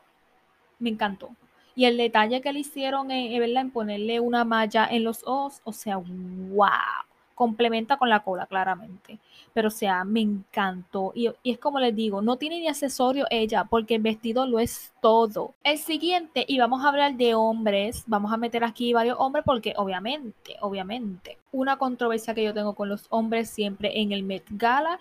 me 0.80 0.90
encantó. 0.90 1.30
Y 1.74 1.86
el 1.86 1.96
detalle 1.96 2.42
que 2.42 2.52
le 2.52 2.60
hicieron 2.60 3.12
en, 3.12 3.42
en 3.42 3.72
ponerle 3.72 4.20
una 4.20 4.44
malla 4.44 4.86
en 4.92 5.06
los 5.06 5.24
ojos, 5.26 5.62
o 5.64 5.72
sea, 5.72 5.96
wow 5.96 7.11
complementa 7.36 7.98
con 7.98 8.10
la 8.10 8.22
cola, 8.22 8.46
claramente. 8.46 9.20
Pero 9.54 9.70
o 9.70 9.72
sea, 9.72 10.04
me 10.04 10.22
encantó. 10.22 11.12
Y, 11.16 11.30
es 11.44 11.58
como 11.60 11.80
les 11.80 11.96
digo, 11.96 12.22
no 12.22 12.38
tiene 12.38 12.60
ni 12.60 12.68
accesorio 12.68 13.26
ella, 13.30 13.66
porque 13.66 13.96
el 13.96 14.02
vestido 14.02 14.46
lo 14.46 14.60
es 14.60 14.94
todo. 15.02 15.54
El 15.64 15.78
siguiente, 15.78 16.46
y 16.48 16.60
vamos 16.60 16.84
a 16.84 16.90
hablar 16.90 17.16
de 17.16 17.36
hombres, 17.36 18.04
vamos 18.08 18.32
a 18.32 18.38
meter 18.38 18.64
aquí 18.64 18.94
varios 18.94 19.18
hombres, 19.20 19.44
porque 19.46 19.74
obviamente, 19.78 20.56
obviamente, 20.62 21.38
una 21.52 21.78
controversia 21.78 22.34
que 22.34 22.44
yo 22.44 22.54
tengo 22.54 22.74
con 22.74 22.90
los 22.90 23.06
hombres 23.10 23.50
siempre 23.50 24.02
en 24.02 24.12
el 24.12 24.24
Met 24.24 24.46
Gala 24.52 25.00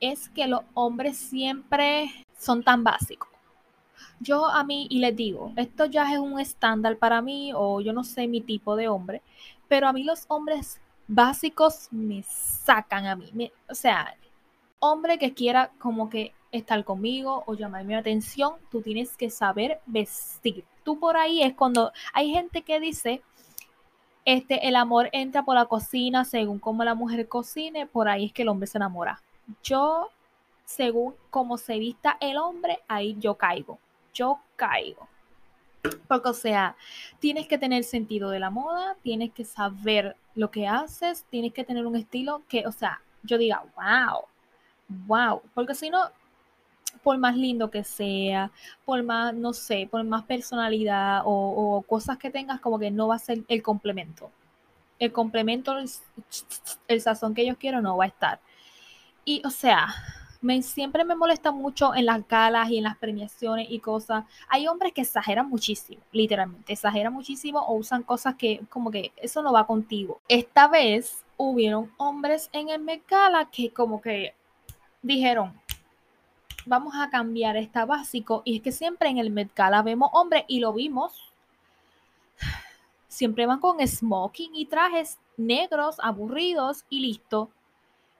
es 0.00 0.28
que 0.30 0.46
los 0.46 0.62
hombres 0.74 1.16
siempre 1.18 2.10
son 2.38 2.62
tan 2.62 2.82
básicos. 2.84 3.28
Yo 4.18 4.46
a 4.46 4.64
mí, 4.64 4.86
y 4.90 4.98
les 4.98 5.16
digo, 5.16 5.52
esto 5.56 5.86
ya 5.86 6.12
es 6.12 6.18
un 6.18 6.38
estándar 6.40 6.96
para 6.98 7.22
mí, 7.22 7.52
o 7.54 7.80
yo 7.80 7.92
no 7.92 8.04
sé 8.04 8.28
mi 8.28 8.40
tipo 8.40 8.76
de 8.76 8.88
hombre, 8.88 9.22
pero 9.68 9.88
a 9.88 9.92
mí 9.92 10.04
los 10.04 10.24
hombres 10.28 10.80
básicos 11.10 11.88
me 11.90 12.22
sacan 12.22 13.06
a 13.06 13.16
mí. 13.16 13.50
o 13.68 13.74
sea, 13.74 14.16
hombre 14.78 15.18
que 15.18 15.34
quiera 15.34 15.72
como 15.78 16.08
que 16.08 16.32
estar 16.52 16.84
conmigo 16.84 17.42
o 17.46 17.54
llamarme 17.54 17.88
mi 17.88 17.94
atención, 17.94 18.54
tú 18.70 18.80
tienes 18.80 19.16
que 19.16 19.28
saber 19.28 19.80
vestir. 19.86 20.64
Tú 20.84 21.00
por 21.00 21.16
ahí 21.16 21.42
es 21.42 21.54
cuando 21.54 21.92
hay 22.12 22.30
gente 22.32 22.62
que 22.62 22.78
dice, 22.78 23.22
este, 24.24 24.68
el 24.68 24.76
amor 24.76 25.08
entra 25.12 25.44
por 25.44 25.56
la 25.56 25.66
cocina 25.66 26.24
según 26.24 26.60
cómo 26.60 26.84
la 26.84 26.94
mujer 26.94 27.26
cocine, 27.28 27.86
por 27.86 28.08
ahí 28.08 28.26
es 28.26 28.32
que 28.32 28.42
el 28.42 28.48
hombre 28.48 28.68
se 28.68 28.78
enamora. 28.78 29.20
Yo, 29.64 30.10
según 30.64 31.14
cómo 31.30 31.58
se 31.58 31.78
vista 31.78 32.18
el 32.20 32.36
hombre, 32.36 32.80
ahí 32.86 33.16
yo 33.18 33.34
caigo. 33.34 33.78
Yo 34.14 34.38
caigo. 34.54 35.08
Porque, 36.08 36.28
o 36.28 36.34
sea, 36.34 36.76
tienes 37.18 37.46
que 37.46 37.58
tener 37.58 37.84
sentido 37.84 38.30
de 38.30 38.38
la 38.38 38.50
moda, 38.50 38.96
tienes 39.02 39.32
que 39.32 39.44
saber 39.44 40.16
lo 40.34 40.50
que 40.50 40.66
haces, 40.66 41.24
tienes 41.30 41.52
que 41.52 41.64
tener 41.64 41.86
un 41.86 41.96
estilo 41.96 42.42
que, 42.48 42.66
o 42.66 42.72
sea, 42.72 43.00
yo 43.22 43.38
diga, 43.38 43.64
wow, 43.76 44.24
wow. 45.06 45.42
Porque 45.54 45.74
si 45.74 45.90
no, 45.90 46.10
por 47.02 47.16
más 47.18 47.36
lindo 47.36 47.70
que 47.70 47.84
sea, 47.84 48.50
por 48.84 49.02
más, 49.02 49.34
no 49.34 49.52
sé, 49.52 49.88
por 49.90 50.04
más 50.04 50.24
personalidad 50.24 51.22
o, 51.24 51.82
cosas 51.88 52.18
que 52.18 52.30
tengas, 52.30 52.60
como 52.60 52.78
que 52.78 52.90
no 52.90 53.08
va 53.08 53.16
a 53.16 53.18
ser 53.18 53.44
el 53.48 53.62
complemento. 53.62 54.30
El 54.98 55.12
complemento, 55.12 55.78
el, 55.78 55.88
el 56.88 57.00
sazón 57.00 57.34
que 57.34 57.46
yo 57.46 57.56
quiero 57.56 57.80
no 57.80 57.96
va 57.96 58.04
a 58.04 58.08
estar. 58.08 58.40
Y, 59.24 59.42
o 59.46 59.50
sea, 59.50 59.88
me, 60.40 60.62
siempre 60.62 61.04
me 61.04 61.14
molesta 61.14 61.52
mucho 61.52 61.94
en 61.94 62.06
las 62.06 62.26
galas 62.26 62.70
y 62.70 62.78
en 62.78 62.84
las 62.84 62.96
premiaciones 62.96 63.66
y 63.70 63.78
cosas. 63.78 64.24
Hay 64.48 64.66
hombres 64.66 64.92
que 64.92 65.02
exageran 65.02 65.48
muchísimo, 65.48 66.02
literalmente, 66.12 66.72
exageran 66.72 67.12
muchísimo 67.12 67.60
o 67.60 67.74
usan 67.74 68.02
cosas 68.02 68.34
que 68.36 68.62
como 68.68 68.90
que 68.90 69.12
eso 69.16 69.42
no 69.42 69.52
va 69.52 69.66
contigo. 69.66 70.20
Esta 70.28 70.68
vez 70.68 71.24
hubieron 71.36 71.92
hombres 71.96 72.48
en 72.52 72.68
el 72.68 72.80
Met 72.80 73.02
que 73.50 73.70
como 73.70 74.00
que 74.00 74.34
dijeron, 75.02 75.58
vamos 76.66 76.94
a 76.96 77.10
cambiar 77.10 77.56
esta 77.56 77.84
básico. 77.84 78.42
Y 78.44 78.56
es 78.56 78.62
que 78.62 78.72
siempre 78.72 79.08
en 79.08 79.18
el 79.18 79.30
Met 79.30 79.50
vemos 79.84 80.10
hombres 80.12 80.44
y 80.48 80.60
lo 80.60 80.72
vimos. 80.72 81.32
Siempre 83.08 83.46
van 83.46 83.60
con 83.60 83.86
smoking 83.86 84.54
y 84.54 84.66
trajes 84.66 85.18
negros, 85.36 85.96
aburridos 86.00 86.84
y 86.88 87.00
listo. 87.00 87.50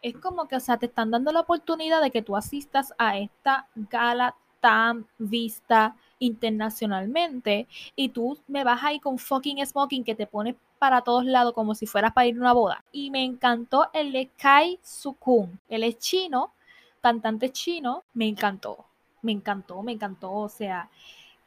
Es 0.03 0.17
como 0.17 0.49
que, 0.49 0.57
o 0.57 0.61
sea, 0.61 0.79
te 0.79 0.87
están 0.87 1.11
dando 1.11 1.33
la 1.33 1.41
oportunidad 1.41 2.01
de 2.01 2.11
que 2.11 2.23
tú 2.23 2.37
asistas 2.37 2.95
a 2.99 3.19
esta 3.19 3.69
gala 3.75 4.35
tan 4.61 5.07
vista 5.19 5.97
internacionalmente 6.19 7.67
y 7.97 8.11
tú 8.11 8.39
me 8.47 8.63
vas 8.63 8.83
ahí 8.85 9.01
con 9.01 9.19
fucking 9.19 9.65
smoking 9.67 10.05
que 10.05 10.15
te 10.15 10.27
pone 10.27 10.57
para 10.79 11.03
todos 11.03 11.25
lados 11.25 11.53
como 11.55 11.75
si 11.75 11.87
fueras 11.87 12.13
para 12.13 12.27
ir 12.27 12.37
a 12.37 12.41
una 12.41 12.53
boda. 12.53 12.85
Y 12.93 13.11
me 13.11 13.25
encantó 13.25 13.91
el 13.93 14.13
de 14.13 14.31
Kai 14.37 14.79
Sukun. 14.83 15.61
Él 15.69 15.83
es 15.83 15.99
chino, 15.99 16.53
cantante 17.01 17.51
chino, 17.51 18.05
me 18.15 18.29
encantó. 18.29 18.87
Me 19.23 19.33
encantó, 19.33 19.83
me 19.83 19.93
encantó. 19.93 20.33
O 20.33 20.49
sea, 20.49 20.89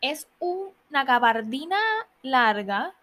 es 0.01 0.27
una 0.39 1.03
gabardina 1.03 1.77
larga. 2.21 2.93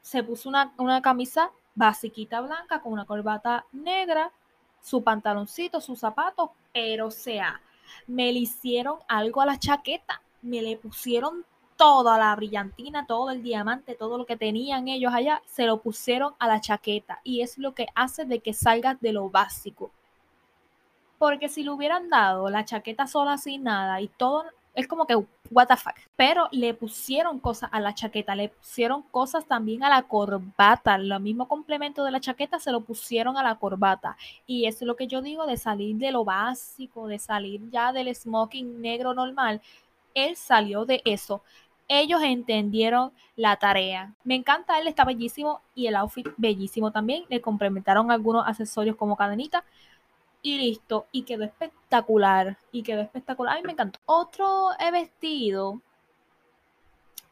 Se 0.00 0.22
puso 0.22 0.48
una, 0.48 0.72
una 0.78 1.02
camisa 1.02 1.50
basiquita 1.74 2.40
blanca 2.40 2.80
con 2.80 2.92
una 2.92 3.04
corbata 3.04 3.66
negra, 3.72 4.30
su 4.80 5.02
pantaloncito, 5.02 5.80
sus 5.80 5.98
zapatos, 5.98 6.50
pero 6.72 7.10
sea, 7.10 7.60
me 8.06 8.32
le 8.32 8.40
hicieron 8.40 8.98
algo 9.08 9.40
a 9.40 9.46
la 9.46 9.58
chaqueta, 9.58 10.22
me 10.42 10.62
le 10.62 10.76
pusieron 10.76 11.44
toda 11.76 12.18
la 12.18 12.34
brillantina, 12.36 13.06
todo 13.06 13.30
el 13.30 13.42
diamante, 13.42 13.94
todo 13.94 14.18
lo 14.18 14.26
que 14.26 14.36
tenían 14.36 14.88
ellos 14.88 15.12
allá, 15.12 15.42
se 15.46 15.66
lo 15.66 15.80
pusieron 15.80 16.34
a 16.38 16.46
la 16.46 16.60
chaqueta 16.60 17.20
y 17.24 17.40
es 17.40 17.58
lo 17.58 17.74
que 17.74 17.86
hace 17.94 18.24
de 18.24 18.40
que 18.40 18.52
salgas 18.52 19.00
de 19.00 19.12
lo 19.12 19.30
básico. 19.30 19.90
Porque 21.18 21.48
si 21.48 21.62
le 21.62 21.70
hubieran 21.70 22.08
dado 22.08 22.50
la 22.50 22.64
chaqueta 22.64 23.06
sola 23.06 23.38
sin 23.38 23.64
nada 23.64 24.00
y 24.00 24.08
todo 24.08 24.44
es 24.74 24.88
como 24.88 25.06
que, 25.06 25.14
what 25.50 25.68
the 25.68 25.76
fuck. 25.76 25.94
Pero 26.16 26.48
le 26.50 26.74
pusieron 26.74 27.38
cosas 27.38 27.70
a 27.72 27.80
la 27.80 27.94
chaqueta, 27.94 28.34
le 28.34 28.48
pusieron 28.48 29.02
cosas 29.02 29.46
también 29.46 29.84
a 29.84 29.88
la 29.88 30.02
corbata. 30.02 30.98
Lo 30.98 31.20
mismo 31.20 31.46
complemento 31.46 32.04
de 32.04 32.10
la 32.10 32.20
chaqueta 32.20 32.58
se 32.58 32.72
lo 32.72 32.80
pusieron 32.80 33.36
a 33.36 33.42
la 33.42 33.54
corbata. 33.54 34.16
Y 34.46 34.66
eso 34.66 34.78
es 34.80 34.86
lo 34.86 34.96
que 34.96 35.06
yo 35.06 35.22
digo 35.22 35.46
de 35.46 35.56
salir 35.56 35.96
de 35.96 36.10
lo 36.10 36.24
básico, 36.24 37.06
de 37.06 37.18
salir 37.20 37.70
ya 37.70 37.92
del 37.92 38.12
smoking 38.14 38.80
negro 38.80 39.14
normal. 39.14 39.62
Él 40.12 40.34
salió 40.36 40.84
de 40.84 41.02
eso. 41.04 41.42
Ellos 41.86 42.22
entendieron 42.22 43.12
la 43.36 43.56
tarea. 43.56 44.14
Me 44.24 44.34
encanta, 44.34 44.80
él 44.80 44.88
está 44.88 45.04
bellísimo 45.04 45.60
y 45.74 45.86
el 45.86 45.96
outfit 45.96 46.26
bellísimo 46.36 46.90
también. 46.90 47.24
Le 47.28 47.40
complementaron 47.40 48.10
algunos 48.10 48.46
accesorios 48.46 48.96
como 48.96 49.16
cadenita 49.16 49.64
y 50.44 50.58
listo. 50.58 51.06
Y 51.10 51.22
quedó 51.22 51.42
espectacular. 51.42 52.58
Y 52.70 52.84
quedó 52.84 53.00
espectacular. 53.00 53.54
A 53.54 53.56
mí 53.56 53.64
me 53.64 53.72
encantó. 53.72 53.98
Otro 54.06 54.68
vestido 54.92 55.80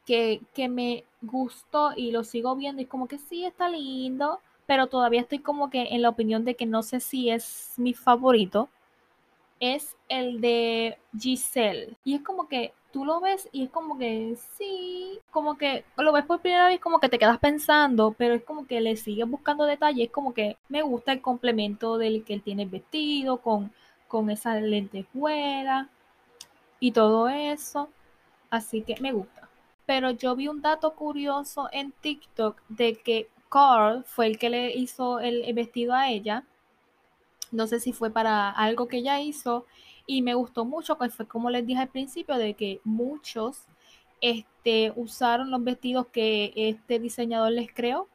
que, 0.04 0.40
que 0.54 0.68
me 0.68 1.04
gustó 1.20 1.92
y 1.94 2.10
lo 2.10 2.24
sigo 2.24 2.56
viendo 2.56 2.82
y 2.82 2.86
como 2.86 3.06
que 3.06 3.18
sí 3.18 3.44
está 3.44 3.68
lindo. 3.68 4.40
Pero 4.66 4.88
todavía 4.88 5.20
estoy 5.20 5.38
como 5.38 5.70
que 5.70 5.82
en 5.90 6.02
la 6.02 6.08
opinión 6.08 6.44
de 6.44 6.56
que 6.56 6.66
no 6.66 6.82
sé 6.82 6.98
si 6.98 7.30
es 7.30 7.74
mi 7.76 7.94
favorito. 7.94 8.68
Es 9.60 9.94
el 10.08 10.40
de 10.40 10.98
Giselle. 11.16 11.96
Y 12.02 12.14
es 12.14 12.22
como 12.22 12.48
que 12.48 12.72
tú 12.92 13.04
lo 13.04 13.20
ves 13.20 13.48
y 13.52 13.64
es 13.64 13.70
como 13.70 13.98
que 13.98 14.36
sí, 14.56 15.18
como 15.30 15.56
que 15.56 15.84
lo 15.96 16.12
ves 16.12 16.24
por 16.24 16.40
primera 16.40 16.68
vez, 16.68 16.80
como 16.80 17.00
que 17.00 17.08
te 17.08 17.18
quedas 17.18 17.38
pensando, 17.38 18.14
pero 18.16 18.34
es 18.34 18.44
como 18.44 18.66
que 18.66 18.80
le 18.80 18.96
sigues 18.96 19.28
buscando 19.28 19.64
detalles, 19.64 20.10
como 20.10 20.34
que 20.34 20.56
me 20.68 20.82
gusta 20.82 21.12
el 21.12 21.22
complemento 21.22 21.98
del 21.98 22.24
que 22.24 22.34
él 22.34 22.42
tiene 22.42 22.66
vestido, 22.66 23.38
con, 23.38 23.72
con 24.08 24.30
esa 24.30 24.54
lentejuela 24.56 25.88
y 26.80 26.92
todo 26.92 27.28
eso. 27.28 27.88
Así 28.50 28.82
que 28.82 28.96
me 29.00 29.12
gusta. 29.12 29.48
Pero 29.86 30.10
yo 30.10 30.36
vi 30.36 30.48
un 30.48 30.60
dato 30.62 30.94
curioso 30.94 31.68
en 31.72 31.92
TikTok 31.92 32.60
de 32.68 32.96
que 32.96 33.28
Carl 33.48 34.04
fue 34.04 34.26
el 34.26 34.38
que 34.38 34.50
le 34.50 34.76
hizo 34.76 35.20
el 35.20 35.52
vestido 35.54 35.94
a 35.94 36.10
ella. 36.10 36.44
No 37.50 37.66
sé 37.66 37.80
si 37.80 37.92
fue 37.92 38.10
para 38.10 38.50
algo 38.50 38.88
que 38.88 38.98
ella 38.98 39.20
hizo 39.20 39.66
y 40.06 40.22
me 40.22 40.34
gustó 40.34 40.64
mucho, 40.64 40.98
que 40.98 41.08
fue 41.10 41.26
como 41.26 41.50
les 41.50 41.66
dije 41.66 41.80
al 41.80 41.88
principio, 41.88 42.36
de 42.36 42.54
que 42.54 42.80
muchos 42.84 43.66
este, 44.20 44.92
usaron 44.96 45.50
los 45.50 45.62
vestidos 45.62 46.06
que 46.08 46.52
este 46.54 46.98
diseñador 46.98 47.52
les 47.52 47.72
creó, 47.72 48.08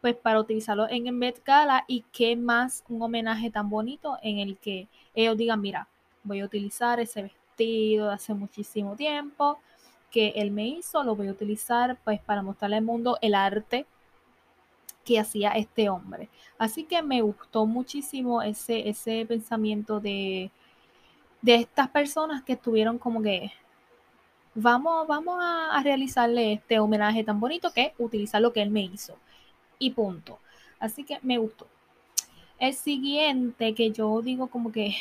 pues 0.00 0.16
para 0.16 0.40
utilizarlo 0.40 0.88
en 0.88 1.06
el 1.06 1.34
Gala 1.44 1.84
y 1.86 2.04
qué 2.12 2.36
más 2.36 2.84
un 2.88 3.02
homenaje 3.02 3.50
tan 3.50 3.70
bonito 3.70 4.18
en 4.22 4.38
el 4.38 4.58
que 4.58 4.88
ellos 5.14 5.36
digan, 5.36 5.60
mira, 5.60 5.88
voy 6.24 6.40
a 6.40 6.44
utilizar 6.44 7.00
ese 7.00 7.22
vestido 7.22 8.08
de 8.08 8.14
hace 8.14 8.34
muchísimo 8.34 8.96
tiempo 8.96 9.58
que 10.10 10.28
él 10.36 10.50
me 10.50 10.66
hizo, 10.66 11.02
lo 11.04 11.16
voy 11.16 11.28
a 11.28 11.32
utilizar 11.32 11.98
pues 12.04 12.20
para 12.20 12.42
mostrarle 12.42 12.76
al 12.76 12.84
mundo 12.84 13.16
el 13.22 13.34
arte 13.34 13.86
que 15.04 15.18
hacía 15.18 15.52
este 15.52 15.88
hombre. 15.88 16.28
Así 16.58 16.84
que 16.84 17.02
me 17.02 17.22
gustó 17.22 17.66
muchísimo 17.66 18.42
ese, 18.42 18.88
ese 18.88 19.24
pensamiento 19.26 20.00
de, 20.00 20.50
de 21.42 21.56
estas 21.56 21.88
personas 21.88 22.42
que 22.42 22.54
estuvieron 22.54 22.98
como 22.98 23.20
que 23.20 23.52
vamos, 24.54 25.06
vamos 25.06 25.38
a, 25.40 25.80
realizarle 25.82 26.54
este 26.54 26.78
homenaje 26.78 27.24
tan 27.24 27.40
bonito 27.40 27.72
que 27.72 27.94
utilizar 27.98 28.40
lo 28.40 28.52
que 28.52 28.62
él 28.62 28.70
me 28.70 28.82
hizo. 28.82 29.16
Y 29.78 29.90
punto. 29.90 30.38
Así 30.78 31.04
que 31.04 31.18
me 31.22 31.38
gustó. 31.38 31.66
El 32.58 32.74
siguiente 32.74 33.74
que 33.74 33.90
yo 33.90 34.22
digo 34.22 34.46
como 34.46 34.70
que... 34.70 34.94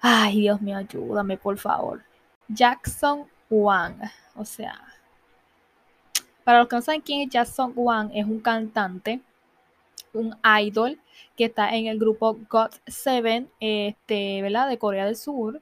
Ay, 0.00 0.40
Dios 0.40 0.60
mío, 0.62 0.78
ayúdame, 0.78 1.36
por 1.36 1.58
favor. 1.58 2.02
Jackson 2.48 3.26
Wang. 3.50 4.00
O 4.34 4.44
sea, 4.46 4.80
para 6.44 6.60
los 6.60 6.68
que 6.68 6.76
no 6.76 6.82
saben 6.82 7.02
quién 7.02 7.20
es 7.20 7.28
Jackson 7.28 7.72
Wang, 7.76 8.10
es 8.14 8.24
un 8.24 8.40
cantante, 8.40 9.20
un 10.12 10.36
idol 10.62 10.98
que 11.36 11.46
está 11.46 11.74
en 11.74 11.86
el 11.86 11.98
grupo 11.98 12.36
GOT7, 12.36 13.48
este, 13.60 14.42
¿verdad? 14.42 14.68
De 14.68 14.78
Corea 14.78 15.06
del 15.06 15.16
Sur. 15.16 15.60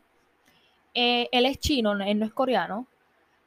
Eh, 0.95 1.29
él 1.33 1.47
es 1.47 1.59
chino, 1.59 1.93
él 1.93 2.19
no 2.19 2.27
es 2.27 2.33
coreano, 2.33 2.87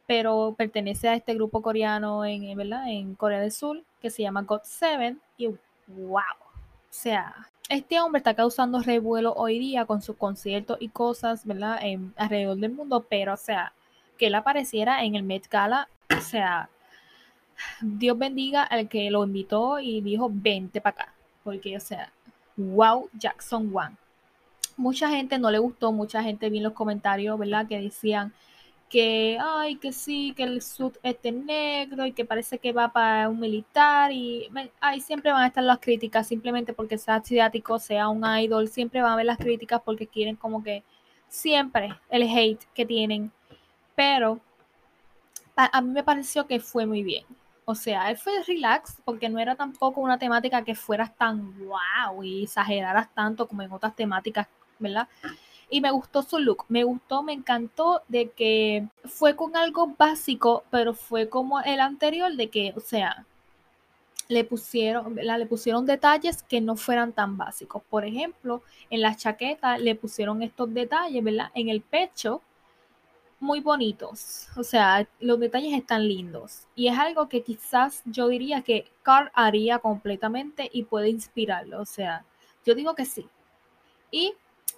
pero 0.08 0.56
pertenece 0.58 1.10
a 1.10 1.16
este 1.16 1.34
grupo 1.34 1.62
coreano 1.62 2.26
en, 2.26 2.56
¿verdad? 2.56 2.90
en 2.90 3.16
Corea 3.16 3.40
del 3.40 3.52
Sur 3.52 3.84
que 4.02 4.10
se 4.10 4.24
llama 4.24 4.46
GOT7 4.46 5.18
y 5.38 5.48
wow, 5.88 6.18
o 6.18 6.90
sea, 6.90 7.36
este 7.70 8.00
hombre 8.02 8.20
está 8.20 8.34
causando 8.34 8.82
revuelo 8.82 9.34
hoy 9.34 9.60
día 9.60 9.86
con 9.86 10.02
sus 10.02 10.18
conciertos 10.18 10.78
y 10.80 10.90
cosas, 10.90 11.46
¿verdad? 11.46 11.80
Alrededor 12.18 12.58
del 12.58 12.74
mundo, 12.74 13.06
pero 13.10 13.34
o 13.34 13.38
sea, 13.38 13.74
que 14.18 14.28
él 14.28 14.36
apareciera 14.36 15.04
en 15.04 15.16
el 15.16 15.24
Met 15.24 15.48
Gala, 15.50 15.88
o 16.16 16.22
sea, 16.22 16.70
Dios 17.82 18.18
bendiga 18.18 18.64
al 18.64 18.88
que 18.88 19.10
lo 19.12 19.24
invitó 19.24 19.80
y 19.80 20.02
dijo, 20.02 20.30
vente 20.32 20.82
para 20.82 21.04
acá, 21.04 21.14
porque 21.44 21.78
o 21.78 21.80
sea, 21.80 22.12
wow 22.58 23.10
Jackson 23.14 23.70
Wang. 23.72 23.96
Mucha 24.78 25.10
gente 25.10 25.38
no 25.38 25.52
le 25.52 25.60
gustó, 25.60 25.92
mucha 25.92 26.24
gente 26.24 26.50
vi 26.50 26.58
en 26.58 26.64
los 26.64 26.74
comentarios, 26.74 27.38
¿verdad? 27.38 27.68
Que 27.68 27.80
decían 27.82 28.34
que, 28.90 29.38
ay, 29.42 29.78
que 29.78 29.94
sí, 29.94 30.34
que 30.36 30.44
el 30.44 30.62
sud 30.62 30.94
este 31.04 31.32
negro 31.32 32.06
y 32.06 32.12
que 32.12 32.26
parece 32.26 32.60
que 32.60 32.74
va 32.74 32.92
para 32.92 33.30
un 33.30 33.40
militar 33.40 34.12
y 34.12 34.50
ahí 34.82 35.00
siempre 35.00 35.32
van 35.32 35.44
a 35.44 35.48
estar 35.48 35.64
las 35.64 35.80
críticas, 35.80 36.28
simplemente 36.28 36.74
porque 36.74 36.98
sea 36.98 37.16
asiático, 37.16 37.80
sea 37.80 38.10
un 38.10 38.24
idol, 38.26 38.68
siempre 38.68 39.02
van 39.02 39.14
a 39.14 39.16
ver 39.16 39.26
las 39.26 39.38
críticas 39.38 39.82
porque 39.84 40.08
quieren 40.08 40.36
como 40.36 40.64
que 40.64 40.84
siempre 41.30 41.90
el 42.10 42.24
hate 42.24 42.66
que 42.74 42.86
tienen. 42.86 43.32
Pero 43.96 44.40
a 45.56 45.82
mí 45.82 45.92
me 45.92 46.04
pareció 46.04 46.48
que 46.48 46.60
fue 46.60 46.86
muy 46.86 47.04
bien. 47.04 47.26
O 47.72 47.76
sea, 47.76 48.12
él 48.12 48.18
fue 48.18 48.44
relax 48.44 48.98
porque 49.06 49.30
no 49.30 49.40
era 49.40 49.56
tampoco 49.56 50.02
una 50.02 50.20
temática 50.20 50.62
que 50.62 50.76
fueras 50.76 51.16
tan 51.16 51.58
wow 51.66 52.22
y 52.22 52.44
exageraras 52.44 53.08
tanto 53.14 53.48
como 53.48 53.62
en 53.62 53.72
otras 53.72 53.96
temáticas, 53.96 54.46
¿verdad? 54.78 55.08
Y 55.70 55.80
me 55.80 55.90
gustó 55.90 56.22
su 56.22 56.38
look, 56.38 56.66
me 56.68 56.84
gustó, 56.84 57.24
me 57.24 57.32
encantó 57.32 58.02
de 58.10 58.30
que 58.32 58.90
fue 59.06 59.38
con 59.38 59.56
algo 59.56 59.88
básico, 59.98 60.66
pero 60.70 60.94
fue 60.94 61.30
como 61.30 61.62
el 61.62 61.80
anterior 61.80 62.36
de 62.36 62.50
que, 62.50 62.74
o 62.76 62.82
sea, 62.82 63.26
le 64.28 64.44
pusieron, 64.44 65.16
le 65.16 65.46
pusieron 65.46 65.86
detalles 65.86 66.44
que 66.44 66.60
no 66.60 66.76
fueran 66.76 67.14
tan 67.14 67.38
básicos. 67.38 67.84
Por 67.90 68.04
ejemplo, 68.04 68.64
en 68.90 69.00
la 69.00 69.16
chaqueta 69.16 69.78
le 69.78 69.96
pusieron 69.96 70.44
estos 70.44 70.74
detalles, 70.74 71.24
¿verdad? 71.24 71.52
En 71.56 71.70
el 71.70 71.80
pecho 71.80 72.42
muy 73.42 73.60
bonitos. 73.60 74.48
O 74.56 74.64
sea, 74.64 75.08
los 75.20 75.40
detalles 75.40 75.74
están 75.74 76.08
lindos. 76.08 76.68
Y 76.76 76.88
es 76.88 76.98
algo 76.98 77.28
que 77.28 77.44
quizás 77.44 78.02
yo 78.06 78.28
diría 78.30 78.62
que 78.62 78.86
Carl 79.04 79.32
haría 79.34 79.80
completamente 79.80 80.70
y 80.72 80.84
puede 80.84 81.10
inspirarlo. 81.10 81.82
O 81.82 81.86
sea, 81.86 82.24
yo 82.66 82.76
digo 82.76 82.96
que 82.96 83.06
sí. 83.06 83.28
Y 84.12 84.34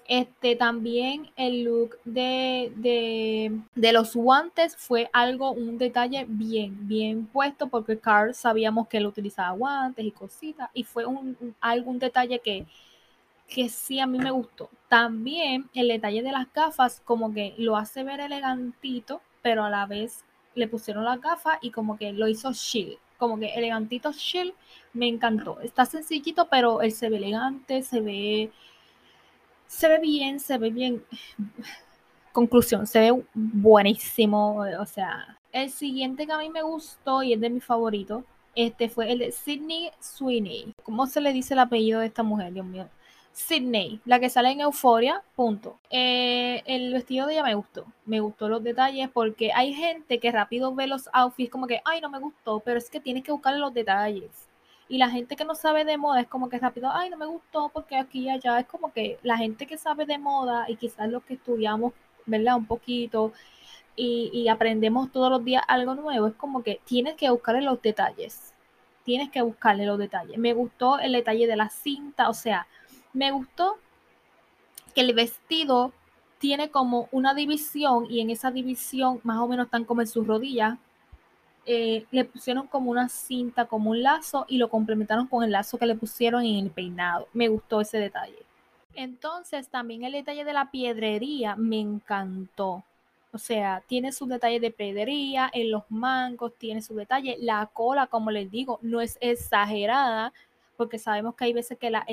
Este 0.07 0.55
también 0.57 1.31
el 1.37 1.63
look 1.63 1.97
de, 2.03 2.73
de, 2.75 3.57
de, 3.75 3.93
los 3.93 4.15
guantes 4.15 4.75
fue 4.75 5.09
algo, 5.13 5.51
un 5.51 5.77
detalle 5.77 6.25
bien, 6.27 6.87
bien 6.87 7.25
puesto 7.27 7.67
porque 7.67 7.97
Carl 7.97 8.33
sabíamos 8.33 8.87
que 8.89 8.97
él 8.97 9.05
utilizaba 9.07 9.51
guantes 9.51 10.03
y 10.05 10.11
cositas 10.11 10.69
y 10.73 10.83
fue 10.83 11.05
un, 11.05 11.55
algún 11.61 11.99
detalle 11.99 12.39
que, 12.39 12.65
que 13.53 13.69
sí 13.69 13.99
a 13.99 14.07
mí 14.07 14.17
me 14.17 14.31
gustó. 14.31 14.69
También 14.89 15.69
el 15.73 15.87
detalle 15.87 16.23
de 16.23 16.31
las 16.31 16.51
gafas 16.51 17.01
como 17.05 17.33
que 17.33 17.53
lo 17.57 17.77
hace 17.77 18.03
ver 18.03 18.19
elegantito, 18.19 19.21
pero 19.43 19.63
a 19.63 19.69
la 19.69 19.85
vez 19.85 20.25
le 20.55 20.67
pusieron 20.67 21.05
las 21.05 21.21
gafas 21.21 21.59
y 21.61 21.71
como 21.71 21.95
que 21.97 22.11
lo 22.13 22.27
hizo 22.27 22.51
chill, 22.53 22.97
como 23.17 23.37
que 23.37 23.53
elegantito 23.53 24.11
chill, 24.11 24.53
me 24.93 25.07
encantó. 25.07 25.59
Está 25.61 25.85
sencillito, 25.85 26.47
pero 26.49 26.81
él 26.81 26.91
se 26.91 27.09
ve 27.09 27.17
elegante, 27.17 27.83
se 27.83 28.01
ve 28.01 28.51
se 29.67 29.87
ve 29.87 29.99
bien, 29.99 30.39
se 30.39 30.57
ve 30.57 30.71
bien. 30.71 31.03
Conclusión, 32.33 32.87
se 32.87 32.99
ve 32.99 33.23
buenísimo, 33.35 34.65
o 34.79 34.85
sea, 34.87 35.37
el 35.51 35.69
siguiente 35.69 36.25
que 36.25 36.33
a 36.33 36.39
mí 36.39 36.49
me 36.49 36.63
gustó 36.63 37.21
y 37.21 37.33
es 37.33 37.39
de 37.39 37.51
mi 37.51 37.59
favorito, 37.59 38.25
este 38.55 38.89
fue 38.89 39.11
el 39.11 39.19
de 39.19 39.31
Sydney 39.31 39.91
Sweeney. 39.99 40.73
¿Cómo 40.81 41.05
se 41.05 41.21
le 41.21 41.31
dice 41.31 41.53
el 41.53 41.59
apellido 41.59 41.99
de 41.99 42.07
esta 42.07 42.23
mujer, 42.23 42.51
Dios 42.53 42.65
mío? 42.65 42.89
Sydney, 43.33 43.99
la 44.05 44.19
que 44.19 44.29
sale 44.29 44.51
en 44.51 44.61
Euforia, 44.61 45.23
punto. 45.35 45.79
Eh, 45.89 46.61
el 46.67 46.93
vestido 46.93 47.25
de 47.25 47.33
ella 47.33 47.43
me 47.43 47.55
gustó, 47.55 47.85
me 48.05 48.19
gustó 48.19 48.47
los 48.47 48.63
detalles 48.63 49.09
porque 49.09 49.51
hay 49.53 49.73
gente 49.73 50.19
que 50.19 50.31
rápido 50.31 50.73
ve 50.75 50.85
los 50.85 51.09
outfits 51.13 51.49
como 51.51 51.65
que, 51.65 51.81
ay, 51.83 51.99
no 51.99 52.09
me 52.11 52.19
gustó, 52.19 52.59
pero 52.59 52.77
es 52.77 52.89
que 52.91 52.99
tienes 52.99 53.23
que 53.23 53.31
buscarle 53.31 53.59
los 53.59 53.73
detalles. 53.73 54.29
Y 54.87 54.99
la 54.99 55.09
gente 55.09 55.35
que 55.35 55.45
no 55.45 55.55
sabe 55.55 55.83
de 55.83 55.97
moda 55.97 56.21
es 56.21 56.27
como 56.27 56.47
que 56.47 56.59
rápido, 56.59 56.91
ay, 56.93 57.09
no 57.09 57.17
me 57.17 57.25
gustó 57.25 57.69
porque 57.73 57.95
aquí 57.95 58.25
y 58.25 58.29
allá 58.29 58.59
es 58.59 58.67
como 58.67 58.93
que 58.93 59.17
la 59.23 59.37
gente 59.37 59.65
que 59.65 59.77
sabe 59.77 60.05
de 60.05 60.19
moda 60.19 60.65
y 60.69 60.75
quizás 60.75 61.09
los 61.09 61.23
que 61.23 61.33
estudiamos, 61.33 61.93
¿verdad? 62.27 62.57
Un 62.57 62.67
poquito 62.67 63.33
y 63.95 64.47
aprendemos 64.47 65.11
todos 65.11 65.29
los 65.29 65.45
días 65.45 65.63
algo 65.67 65.93
nuevo, 65.95 66.27
es 66.27 66.33
como 66.35 66.63
que 66.63 66.81
tienes 66.85 67.15
que 67.15 67.29
buscarle 67.29 67.61
los 67.61 67.81
detalles. 67.81 68.53
Tienes 69.03 69.29
que 69.31 69.41
buscarle 69.41 69.85
los 69.85 69.99
detalles. 69.99 70.37
Me 70.37 70.53
gustó 70.53 70.99
el 70.99 71.11
detalle 71.13 71.45
de 71.47 71.55
la 71.55 71.69
cinta, 71.69 72.29
o 72.29 72.33
sea, 72.33 72.67
me 73.13 73.31
gustó 73.31 73.77
que 74.93 75.01
el 75.01 75.13
vestido 75.13 75.91
tiene 76.39 76.69
como 76.69 77.07
una 77.11 77.33
división 77.33 78.05
y 78.09 78.19
en 78.19 78.29
esa 78.29 78.51
división 78.51 79.21
más 79.23 79.39
o 79.39 79.47
menos 79.47 79.67
están 79.67 79.85
como 79.85 80.01
en 80.01 80.07
sus 80.07 80.27
rodillas. 80.27 80.77
Eh, 81.65 82.05
le 82.11 82.25
pusieron 82.25 82.67
como 82.67 82.91
una 82.91 83.07
cinta, 83.07 83.65
como 83.65 83.91
un 83.91 84.03
lazo 84.03 84.45
y 84.49 84.57
lo 84.57 84.69
complementaron 84.69 85.27
con 85.27 85.43
el 85.43 85.51
lazo 85.51 85.77
que 85.77 85.85
le 85.85 85.95
pusieron 85.95 86.43
en 86.43 86.65
el 86.65 86.71
peinado. 86.71 87.27
Me 87.33 87.47
gustó 87.47 87.79
ese 87.79 87.97
detalle. 87.97 88.43
Entonces 88.93 89.69
también 89.69 90.03
el 90.03 90.11
detalle 90.11 90.43
de 90.43 90.53
la 90.53 90.69
piedrería 90.69 91.55
me 91.55 91.79
encantó. 91.79 92.83
O 93.31 93.37
sea, 93.39 93.81
tiene 93.87 94.11
sus 94.11 94.29
detalles 94.29 94.61
de 94.61 94.69
piedrería, 94.69 95.49
en 95.53 95.71
los 95.71 95.83
mangos 95.89 96.53
tiene 96.57 96.81
su 96.81 96.93
detalle. 96.93 97.37
La 97.39 97.65
cola, 97.73 98.05
como 98.07 98.29
les 98.29 98.51
digo, 98.51 98.77
no 98.83 99.01
es 99.01 99.17
exagerada, 99.21 100.33
porque 100.77 100.99
sabemos 100.99 101.35
que 101.35 101.45
hay 101.45 101.53
veces 101.53 101.77
que 101.77 101.89
la 101.89 102.05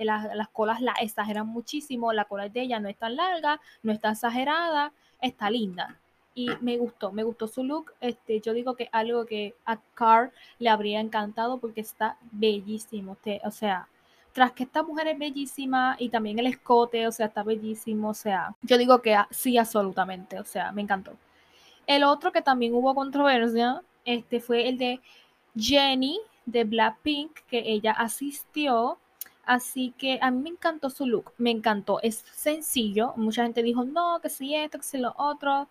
las 0.00 0.48
colas 0.48 0.80
la 0.80 0.92
exageran 1.00 1.46
muchísimo, 1.46 2.12
la 2.12 2.24
cola 2.24 2.48
de 2.48 2.62
ella 2.62 2.80
no 2.80 2.88
es 2.88 2.96
tan 2.96 3.16
larga, 3.16 3.60
no 3.82 3.92
está 3.92 4.12
exagerada, 4.12 4.92
está 5.20 5.50
linda. 5.50 5.96
Y 6.34 6.50
me 6.60 6.76
gustó, 6.76 7.10
me 7.10 7.24
gustó 7.24 7.48
su 7.48 7.64
look. 7.64 7.92
Este, 8.00 8.40
yo 8.40 8.52
digo 8.52 8.76
que 8.76 8.88
algo 8.92 9.26
que 9.26 9.56
a 9.64 9.78
Carl 9.94 10.30
le 10.60 10.68
habría 10.68 11.00
encantado 11.00 11.58
porque 11.58 11.80
está 11.80 12.16
bellísimo. 12.30 13.16
o 13.44 13.50
sea, 13.50 13.88
tras 14.32 14.52
que 14.52 14.62
esta 14.62 14.84
mujer 14.84 15.08
es 15.08 15.18
bellísima 15.18 15.96
y 15.98 16.10
también 16.10 16.38
el 16.38 16.46
escote, 16.46 17.08
o 17.08 17.12
sea, 17.12 17.26
está 17.26 17.42
bellísimo. 17.42 18.10
O 18.10 18.14
sea, 18.14 18.54
yo 18.62 18.78
digo 18.78 19.02
que 19.02 19.16
sí, 19.30 19.58
absolutamente. 19.58 20.38
O 20.38 20.44
sea, 20.44 20.70
me 20.70 20.82
encantó. 20.82 21.12
El 21.88 22.04
otro 22.04 22.30
que 22.30 22.42
también 22.42 22.72
hubo 22.74 22.94
controversia, 22.94 23.82
este 24.04 24.40
fue 24.40 24.68
el 24.68 24.78
de 24.78 25.00
Jenny 25.56 26.20
de 26.50 26.64
Blackpink 26.64 27.40
que 27.48 27.62
ella 27.66 27.92
asistió. 27.92 28.98
Así 29.44 29.94
que 29.98 30.18
a 30.20 30.30
mí 30.30 30.42
me 30.42 30.50
encantó 30.50 30.90
su 30.90 31.06
look, 31.06 31.32
me 31.38 31.50
encantó. 31.50 32.00
Es 32.02 32.24
sencillo. 32.32 33.14
Mucha 33.16 33.44
gente 33.44 33.62
dijo, 33.62 33.84
no, 33.84 34.20
que 34.20 34.28
si 34.28 34.54
esto, 34.54 34.78
que 34.78 34.84
si 34.84 34.98
lo 34.98 35.14
otro. 35.16 35.68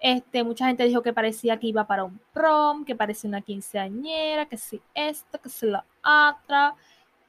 Este, 0.00 0.44
mucha 0.44 0.66
gente 0.66 0.84
dijo 0.84 1.02
que 1.02 1.12
parecía 1.12 1.58
que 1.58 1.68
iba 1.68 1.86
para 1.86 2.04
un 2.04 2.20
prom, 2.32 2.84
que 2.84 2.96
parecía 2.96 3.28
una 3.28 3.42
quinceañera, 3.42 4.46
que 4.46 4.56
si 4.56 4.80
esto, 4.94 5.40
que 5.40 5.48
si 5.48 5.66
lo 5.66 5.84
otro. 6.02 6.76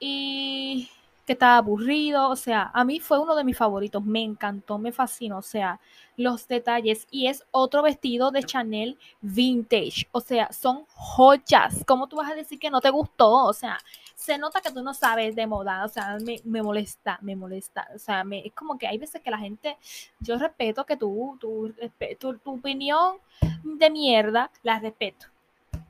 Y 0.00 0.88
que 1.26 1.34
estaba 1.34 1.56
aburrido, 1.56 2.28
o 2.28 2.36
sea, 2.36 2.70
a 2.74 2.84
mí 2.84 2.98
fue 2.98 3.18
uno 3.18 3.36
de 3.36 3.44
mis 3.44 3.56
favoritos, 3.56 4.04
me 4.04 4.22
encantó, 4.22 4.78
me 4.78 4.90
fascinó, 4.92 5.38
o 5.38 5.42
sea, 5.42 5.78
los 6.16 6.48
detalles 6.48 7.06
y 7.10 7.28
es 7.28 7.44
otro 7.52 7.82
vestido 7.82 8.30
de 8.32 8.42
Chanel 8.42 8.98
vintage, 9.20 10.08
o 10.10 10.20
sea, 10.20 10.52
son 10.52 10.84
joyas, 10.88 11.84
¿cómo 11.86 12.08
tú 12.08 12.16
vas 12.16 12.30
a 12.30 12.34
decir 12.34 12.58
que 12.58 12.70
no 12.70 12.80
te 12.80 12.90
gustó? 12.90 13.30
O 13.44 13.52
sea, 13.52 13.78
se 14.16 14.36
nota 14.36 14.60
que 14.60 14.72
tú 14.72 14.82
no 14.82 14.94
sabes 14.94 15.36
de 15.36 15.46
moda, 15.46 15.84
o 15.84 15.88
sea, 15.88 16.18
me, 16.44 16.62
molesta, 16.62 17.18
me 17.22 17.36
molesta, 17.36 17.88
o 17.94 17.98
sea, 17.98 18.24
me, 18.24 18.46
es 18.46 18.52
como 18.52 18.76
que 18.76 18.88
hay 18.88 18.98
veces 18.98 19.20
que 19.20 19.30
la 19.30 19.38
gente, 19.38 19.76
yo 20.20 20.38
respeto 20.38 20.84
que 20.84 20.96
tú, 20.96 21.36
tu, 21.40 21.72
tu, 22.18 22.38
tu 22.38 22.52
opinión 22.52 23.18
de 23.62 23.90
mierda, 23.90 24.50
la 24.64 24.80
respeto, 24.80 25.26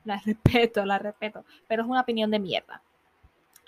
la 0.05 0.19
respeto, 0.19 0.85
la 0.85 0.99
respeto, 0.99 1.45
pero 1.67 1.85
es 1.85 1.89
una 1.89 2.03
opinión 2.03 2.31
de 2.31 2.39
mierda. 2.39 2.83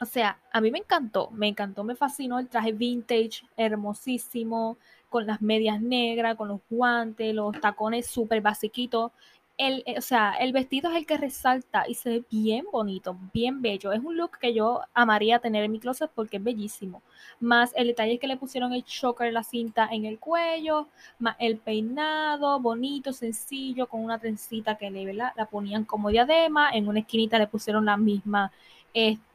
O 0.01 0.07
sea, 0.07 0.41
a 0.53 0.61
mí 0.61 0.71
me 0.71 0.79
encantó, 0.79 1.31
me 1.31 1.49
encantó, 1.49 1.85
me 1.85 1.95
fascinó 1.95 2.39
el 2.39 2.49
traje 2.49 2.73
vintage, 2.73 3.43
hermosísimo, 3.57 4.77
con 5.09 5.27
las 5.27 5.41
medias 5.41 5.81
negras, 5.81 6.37
con 6.37 6.49
los 6.49 6.61
guantes, 6.69 7.33
los 7.35 7.61
tacones 7.61 8.07
súper 8.07 8.41
basiquitos. 8.41 9.13
El, 9.57 9.85
eh, 9.87 9.95
o 9.99 10.03
sea, 10.03 10.33
el 10.41 10.53
vestido 10.53 10.91
es 10.91 10.97
el 10.97 11.07
que 11.07 11.17
resalta 11.17 11.85
y 11.89 11.95
se 11.95 12.11
ve 12.11 12.25
bien 12.29 12.65
bonito, 12.73 13.17
bien 13.33 13.63
bello. 13.63 13.93
Es 13.93 14.01
un 14.03 14.17
look 14.17 14.39
que 14.41 14.53
yo 14.53 14.81
amaría 14.95 15.39
tener 15.39 15.63
en 15.63 15.71
mi 15.71 15.79
closet 15.79 16.11
porque 16.13 16.39
es 16.39 16.43
bellísimo. 16.43 17.03
Más 17.39 17.73
el 17.77 17.87
detalle 17.87 18.19
que 18.19 18.27
le 18.27 18.37
pusieron 18.37 18.73
el 18.73 18.85
choker, 18.85 19.33
la 19.33 19.45
cinta 19.45 19.89
en 19.93 20.07
el 20.07 20.19
cuello, 20.19 20.89
más 21.21 21.37
el 21.39 21.59
peinado, 21.59 22.59
bonito, 22.59 23.13
sencillo, 23.13 23.87
con 23.87 24.03
una 24.03 24.19
trencita 24.19 24.77
que 24.77 24.91
le 24.91 25.15
la 25.15 25.49
ponían 25.51 25.85
como 25.85 26.11
diadema. 26.11 26.71
En 26.73 26.89
una 26.89 27.01
esquinita 27.01 27.39
le 27.39 27.47
pusieron 27.47 27.85
la 27.85 27.97
misma 27.97 28.51
este, 28.95 29.34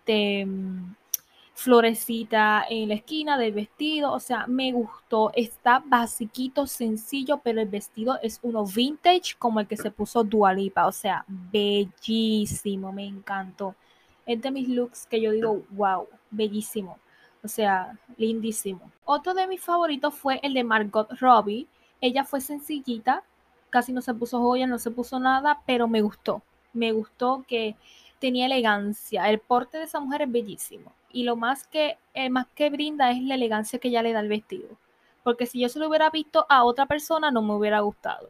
florecita 1.60 2.64
en 2.70 2.88
la 2.88 2.96
esquina 2.96 3.38
del 3.38 3.52
vestido, 3.52 4.14
o 4.14 4.20
sea, 4.22 4.48
me 4.48 4.72
gustó, 4.72 5.30
está 5.36 5.84
basiquito, 5.86 6.66
sencillo, 6.66 7.42
pero 7.44 7.60
el 7.60 7.68
vestido 7.68 8.18
es 8.24 8.40
uno 8.44 8.64
vintage 8.66 9.36
como 9.38 9.60
el 9.60 9.68
que 9.68 9.76
se 9.76 9.92
puso 9.92 10.24
Dualipa, 10.24 10.88
o 10.88 10.94
sea, 10.94 11.26
bellísimo, 11.28 12.94
me 12.94 13.06
encantó. 13.06 13.76
Es 14.26 14.42
de 14.42 14.52
mis 14.52 14.70
looks 14.70 15.06
que 15.06 15.20
yo 15.20 15.34
digo, 15.34 15.64
wow, 15.72 16.08
bellísimo, 16.32 16.98
o 17.44 17.50
sea, 17.50 18.00
lindísimo. 18.16 18.90
Otro 19.04 19.34
de 19.34 19.46
mis 19.46 19.60
favoritos 19.60 20.14
fue 20.14 20.40
el 20.42 20.54
de 20.54 20.64
Margot 20.64 21.12
Robbie, 21.20 21.68
ella 22.00 22.24
fue 22.24 22.40
sencillita, 22.40 23.24
casi 23.70 23.92
no 23.92 24.02
se 24.02 24.14
puso 24.14 24.40
joya, 24.40 24.66
no 24.66 24.80
se 24.80 24.92
puso 24.92 25.20
nada, 25.20 25.62
pero 25.66 25.90
me 25.90 26.02
gustó, 26.02 26.42
me 26.72 26.94
gustó 26.94 27.44
que 27.50 27.76
tenía 28.20 28.46
elegancia. 28.46 29.30
El 29.30 29.40
porte 29.40 29.78
de 29.78 29.86
esa 29.86 30.00
mujer 30.00 30.24
es 30.24 30.32
bellísimo. 30.32 30.94
Y 31.12 31.24
lo 31.24 31.36
más 31.36 31.66
que, 31.68 31.98
el 32.14 32.30
más 32.30 32.48
que 32.54 32.70
brinda 32.70 33.12
es 33.12 33.22
la 33.24 33.36
elegancia 33.36 33.80
que 33.80 33.88
ella 33.88 34.04
le 34.04 34.14
da 34.14 34.20
al 34.20 34.28
vestido. 34.28 34.70
Porque 35.24 35.46
si 35.46 35.60
yo 35.60 35.70
se 35.70 35.80
lo 35.80 35.88
hubiera 35.90 36.10
visto 36.10 36.46
a 36.50 36.64
otra 36.64 36.86
persona, 36.86 37.32
no 37.32 37.42
me 37.42 37.54
hubiera 37.54 37.80
gustado. 37.82 38.30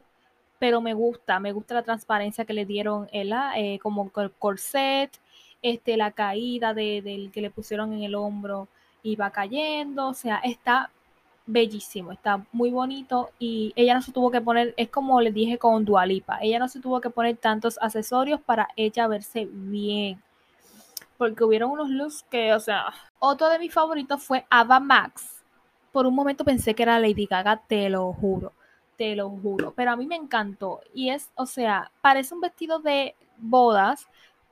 Pero 0.58 0.80
me 0.80 0.94
gusta, 0.94 1.40
me 1.40 1.52
gusta 1.52 1.74
la 1.74 1.82
transparencia 1.82 2.44
que 2.44 2.52
le 2.52 2.66
dieron 2.66 3.08
ella, 3.12 3.52
eh, 3.56 3.78
como 3.82 4.10
el 4.16 4.32
corset, 4.32 5.10
este, 5.62 5.96
la 5.96 6.12
caída 6.12 6.74
de, 6.74 7.02
del 7.02 7.30
que 7.32 7.40
le 7.40 7.50
pusieron 7.50 7.92
en 7.92 8.02
el 8.02 8.14
hombro 8.14 8.68
iba 9.02 9.30
cayendo. 9.30 10.08
O 10.08 10.14
sea, 10.14 10.38
está 10.38 10.90
bellísimo, 11.52 12.12
está 12.12 12.44
muy 12.52 12.70
bonito 12.70 13.30
y 13.38 13.72
ella 13.76 13.94
no 13.94 14.02
se 14.02 14.12
tuvo 14.12 14.30
que 14.30 14.40
poner, 14.40 14.74
es 14.76 14.88
como 14.88 15.20
les 15.20 15.34
dije 15.34 15.58
con 15.58 15.84
Dualipa, 15.84 16.38
ella 16.40 16.58
no 16.58 16.68
se 16.68 16.80
tuvo 16.80 17.00
que 17.00 17.10
poner 17.10 17.36
tantos 17.36 17.78
accesorios 17.80 18.40
para 18.40 18.68
ella 18.76 19.08
verse 19.08 19.48
bien. 19.50 20.22
Porque 21.18 21.44
hubieron 21.44 21.70
unos 21.70 21.90
looks 21.90 22.24
que, 22.30 22.54
o 22.54 22.60
sea, 22.60 22.86
otro 23.18 23.48
de 23.48 23.58
mis 23.58 23.74
favoritos 23.74 24.22
fue 24.22 24.46
Ava 24.48 24.80
Max. 24.80 25.42
Por 25.92 26.06
un 26.06 26.14
momento 26.14 26.44
pensé 26.44 26.74
que 26.74 26.82
era 26.82 26.98
Lady 26.98 27.26
Gaga, 27.26 27.60
te 27.66 27.90
lo 27.90 28.12
juro, 28.12 28.52
te 28.96 29.14
lo 29.14 29.28
juro. 29.28 29.74
Pero 29.76 29.90
a 29.90 29.96
mí 29.96 30.06
me 30.06 30.16
encantó. 30.16 30.80
Y 30.94 31.10
es, 31.10 31.30
o 31.34 31.44
sea, 31.44 31.90
parece 32.00 32.34
un 32.34 32.40
vestido 32.40 32.78
de 32.78 33.14
bodas, 33.36 34.08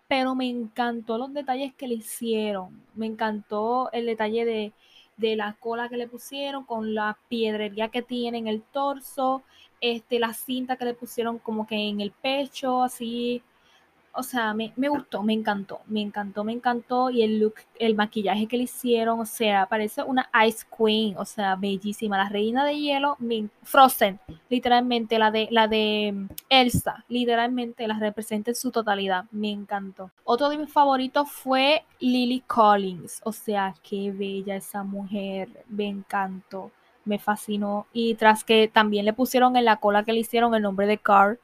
pero 0.09 0.35
me 0.35 0.47
encantó 0.47 1.17
los 1.17 1.33
detalles 1.33 1.73
que 1.75 1.89
le 1.89 1.95
hicieron. 1.95 2.83
Me 2.95 3.07
encantó 3.07 3.91
el 3.93 4.05
detalle 4.05 4.45
de, 4.45 4.73
de 5.19 5.37
la 5.37 5.57
cola 5.61 5.89
que 5.89 5.97
le 5.99 6.09
pusieron, 6.09 6.65
con 6.65 6.95
la 6.95 7.19
piedrería 7.29 7.89
que 7.89 8.03
tiene 8.03 8.39
en 8.39 8.49
el 8.49 8.63
torso, 8.63 9.43
este, 9.81 10.19
la 10.19 10.33
cinta 10.33 10.77
que 10.77 10.87
le 10.87 10.95
pusieron 10.95 11.39
como 11.39 11.67
que 11.67 11.77
en 11.77 12.01
el 12.01 12.13
pecho, 12.13 12.83
así. 12.83 13.43
O 14.13 14.23
sea, 14.23 14.55
me, 14.55 14.73
me, 14.77 14.89
gustó, 14.89 15.23
me 15.23 15.33
encantó, 15.33 15.81
me 15.87 16.01
encantó, 16.01 16.45
me 16.45 16.53
encantó. 16.53 17.11
Y 17.11 17.23
el 17.23 17.39
look, 17.39 17.55
el 17.79 17.95
maquillaje 17.95 18.47
que 18.47 18.57
le 18.57 18.65
hicieron, 18.65 19.21
o 19.21 19.27
sea, 19.27 19.67
parece 19.67 20.03
una 20.03 20.29
Ice 20.47 20.67
Queen, 20.77 21.17
o 21.19 21.25
sea, 21.25 21.57
bellísima. 21.57 22.19
La 22.19 22.29
reina 22.29 22.65
de 22.65 22.79
hielo, 22.79 23.17
Frozen, 23.63 24.19
literalmente, 24.49 25.19
la 25.19 25.31
de, 25.31 25.49
la 25.51 25.69
de 25.69 26.13
mm, 26.15 26.29
Elsa, 26.49 27.05
literalmente 27.09 27.87
la 27.87 27.99
representa 27.99 28.51
en 28.51 28.57
su 28.57 28.71
totalidad. 28.71 29.25
Me 29.31 29.51
encantó. 29.51 30.11
Otro 30.25 30.49
de 30.49 30.59
mis 30.59 30.73
favoritos 30.73 31.31
fue 31.31 31.85
Lily 32.01 32.43
Collins, 32.47 33.21
o 33.25 33.33
sea, 33.33 33.75
qué 33.83 34.11
bella 34.11 34.57
esa 34.57 34.83
mujer, 34.83 35.65
me 35.69 35.87
encantó, 35.87 36.71
me 37.05 37.19
fascinó. 37.19 37.87
Y 37.93 38.15
tras 38.15 38.45
que 38.45 38.69
también 38.69 39.05
le 39.05 39.13
pusieron 39.13 39.57
en 39.57 39.65
la 39.65 39.77
cola 39.77 40.05
que 40.05 40.13
le 40.13 40.21
hicieron 40.21 40.55
el 40.55 40.63
nombre 40.63 40.87
de 40.87 40.99
Carl 40.99 41.39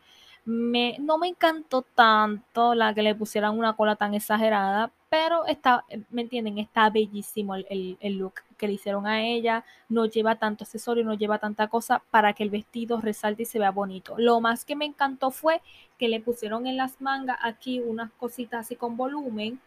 me, 0.44 0.96
no 0.98 1.18
me 1.18 1.28
encantó 1.28 1.82
tanto 1.82 2.74
la 2.74 2.94
que 2.94 3.02
le 3.02 3.14
pusieran 3.14 3.58
una 3.58 3.74
cola 3.74 3.96
tan 3.96 4.14
exagerada, 4.14 4.90
pero 5.08 5.46
está, 5.46 5.84
¿me 6.10 6.22
entienden? 6.22 6.58
Está 6.58 6.90
bellísimo 6.90 7.54
el, 7.54 7.96
look 8.18 8.34
que 8.58 8.66
le 8.66 8.74
hicieron 8.74 9.06
a 9.06 9.22
ella. 9.22 9.64
No 9.88 10.06
lleva 10.06 10.36
tanto 10.36 10.64
accesorio, 10.64 11.04
no 11.04 11.14
lleva 11.14 11.38
tanta 11.38 11.68
cosa 11.68 12.02
para 12.10 12.32
que 12.32 12.42
el 12.42 12.50
vestido 12.50 13.00
resalte 13.00 13.44
y 13.44 13.46
se 13.46 13.58
vea 13.58 13.70
bonito. 13.70 14.16
Lo 14.18 14.40
más 14.40 14.64
que 14.64 14.76
me 14.76 14.84
encantó 14.84 15.30
fue 15.30 15.62
que 15.98 16.08
le 16.08 16.20
pusieron 16.20 16.66
en 16.66 16.76
las 16.76 17.00
mangas 17.00 17.38
aquí 17.42 17.80
unas 17.80 18.10
cositas 18.12 18.66
así 18.66 18.76
con 18.76 18.96
volumen 18.96 19.60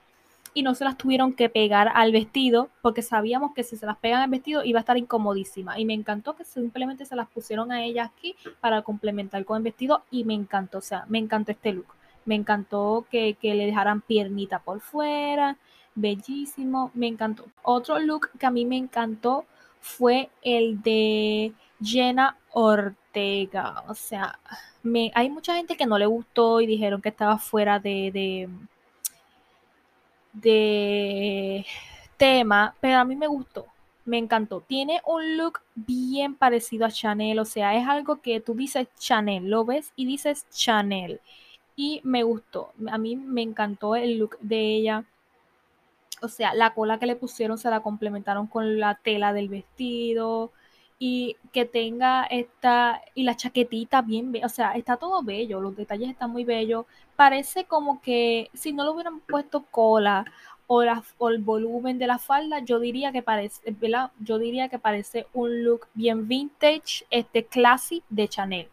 y 0.58 0.64
no 0.64 0.74
se 0.74 0.86
las 0.86 0.98
tuvieron 0.98 1.34
que 1.34 1.50
pegar 1.50 1.92
al 1.94 2.12
vestido 2.12 2.70
porque 2.82 3.04
sabíamos 3.04 3.54
que 3.54 3.62
si 3.62 3.78
se 3.78 3.86
las 3.86 3.96
pegan 3.98 4.24
al 4.24 4.30
vestido 4.32 4.64
iba 4.64 4.80
a 4.80 4.82
estar 4.82 4.98
incomodísima 4.98 5.80
y 5.80 5.86
me 5.86 5.94
encantó 5.94 6.36
que 6.36 6.46
simplemente 6.46 7.06
se 7.06 7.16
las 7.16 7.28
pusieron 7.30 7.72
a 7.72 7.84
ella 7.84 8.06
aquí 8.06 8.36
para 8.60 8.82
complementar 8.82 9.46
con 9.46 9.58
el 9.58 9.64
vestido 9.64 10.02
y 10.10 10.24
me 10.24 10.34
encantó, 10.34 10.80
o 10.80 10.82
sea, 10.82 11.06
me 11.10 11.20
encantó 11.20 11.52
este 11.52 11.74
look, 11.74 11.86
me 12.26 12.34
encantó 12.34 13.06
que, 13.12 13.38
le 13.40 13.68
dejaran 13.68 14.02
piernita 14.02 14.58
por 14.58 14.80
fuera, 14.80 15.58
bellísimo, 15.94 16.90
me 16.96 17.06
encantó. 17.06 17.46
Otro 17.62 18.00
look 18.00 18.32
que 18.40 18.48
a 18.48 18.52
mí 18.52 18.66
me 18.66 18.78
encantó 18.78 19.46
fue 19.80 20.32
el 20.42 20.82
de 20.82 21.54
Jenna 21.84 22.36
Ortega, 22.52 23.84
o 23.88 23.94
sea, 23.94 24.40
me, 24.82 25.12
hay 25.14 25.30
mucha 25.30 25.54
gente 25.56 25.78
que 25.78 25.86
no 25.86 26.00
le 26.00 26.08
gustó 26.08 26.62
y 26.62 26.66
dijeron 26.66 27.00
que 27.00 27.10
estaba 27.10 27.38
fuera 27.38 27.78
de 27.78 28.50
tema, 32.18 32.76
pero 32.80 33.00
a 33.00 33.06
mí 33.06 33.16
me 33.16 33.28
gustó, 33.28 33.66
me 34.06 34.18
encantó. 34.18 34.62
Tiene 34.62 35.02
un 35.06 35.38
look 35.38 35.62
bien 35.76 36.36
parecido 36.36 36.86
a 36.86 36.92
Chanel, 36.92 37.40
o 37.40 37.46
sea, 37.46 37.76
es 37.76 37.88
algo 37.88 38.22
que 38.22 38.40
tú 38.40 38.54
dices 38.54 38.88
Chanel, 39.00 39.50
lo 39.50 39.66
ves 39.66 39.92
y 39.96 40.06
dices 40.06 40.46
Chanel. 40.50 41.22
Y 41.76 42.02
me 42.04 42.24
gustó, 42.24 42.72
a 42.90 42.98
mí 42.98 43.16
me 43.16 43.42
encantó 43.44 43.96
el 43.96 44.18
look 44.18 44.38
de 44.40 44.76
ella. 44.76 45.06
O 46.22 46.28
sea, 46.28 46.56
la 46.56 46.74
cola 46.74 46.98
que 46.98 47.06
le 47.06 47.16
pusieron 47.16 47.60
se 47.60 47.70
la 47.70 47.82
complementaron 47.82 48.48
con 48.48 48.80
la 48.80 48.96
tela 48.96 49.34
del 49.34 49.50
vestido 49.50 50.52
y 51.00 51.38
que 51.54 51.66
tenga 51.66 52.24
esta 52.26 53.02
y 53.14 53.24
la 53.24 53.36
chaquetita 53.36 54.02
bien, 54.02 54.34
o 54.44 54.50
sea, 54.50 54.72
está 54.74 54.98
todo 54.98 55.22
bello, 55.22 55.62
los 55.62 55.76
detalles 55.76 56.10
están 56.10 56.32
muy 56.32 56.44
bellos. 56.44 56.86
Parece 57.16 57.66
como 57.66 58.02
que 58.02 58.50
si 58.54 58.74
no 58.74 58.84
lo 58.84 58.94
hubieran 58.94 59.20
puesto 59.22 59.64
cola 59.70 60.26
o, 60.68 60.84
o 61.18 61.30
el 61.30 61.40
volumen 61.40 62.00
de 62.00 62.08
la 62.08 62.18
falda, 62.18 62.60
yo 62.60 62.80
diría 62.80 63.12
que 63.12 63.22
parece, 63.22 63.72
¿verdad? 63.72 64.12
Yo 64.20 64.40
diría 64.40 64.70
que 64.70 64.80
parece 64.80 65.28
un 65.34 65.64
look 65.64 65.88
bien 65.94 66.28
vintage, 66.28 67.06
este 67.10 67.46
classy 67.46 68.04
de 68.10 68.28
Chanel. 68.28 68.68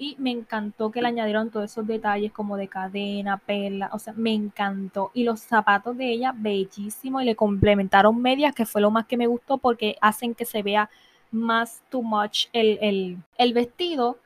Y 0.00 0.14
me 0.18 0.30
encantó 0.30 0.92
que 0.92 1.02
le 1.02 1.08
añadieron 1.08 1.50
todos 1.50 1.72
esos 1.72 1.86
detalles 1.86 2.30
como 2.32 2.56
de 2.56 2.68
cadena, 2.68 3.38
perla, 3.38 3.90
o 3.92 3.98
sea, 3.98 4.12
me 4.16 4.32
encantó. 4.32 5.10
Y 5.12 5.24
los 5.24 5.40
zapatos 5.40 5.96
de 5.96 6.08
ella, 6.12 6.32
bellísimos, 6.36 7.22
y 7.22 7.24
le 7.24 7.34
complementaron 7.34 8.20
medias, 8.22 8.54
que 8.54 8.66
fue 8.66 8.80
lo 8.80 8.92
más 8.92 9.06
que 9.06 9.16
me 9.16 9.26
gustó 9.26 9.58
porque 9.58 9.96
hacen 10.00 10.34
que 10.36 10.44
se 10.44 10.62
vea 10.62 10.88
más 11.30 11.82
too 11.90 12.02
much 12.02 12.46
el, 12.52 13.18
vestido, 13.52 14.18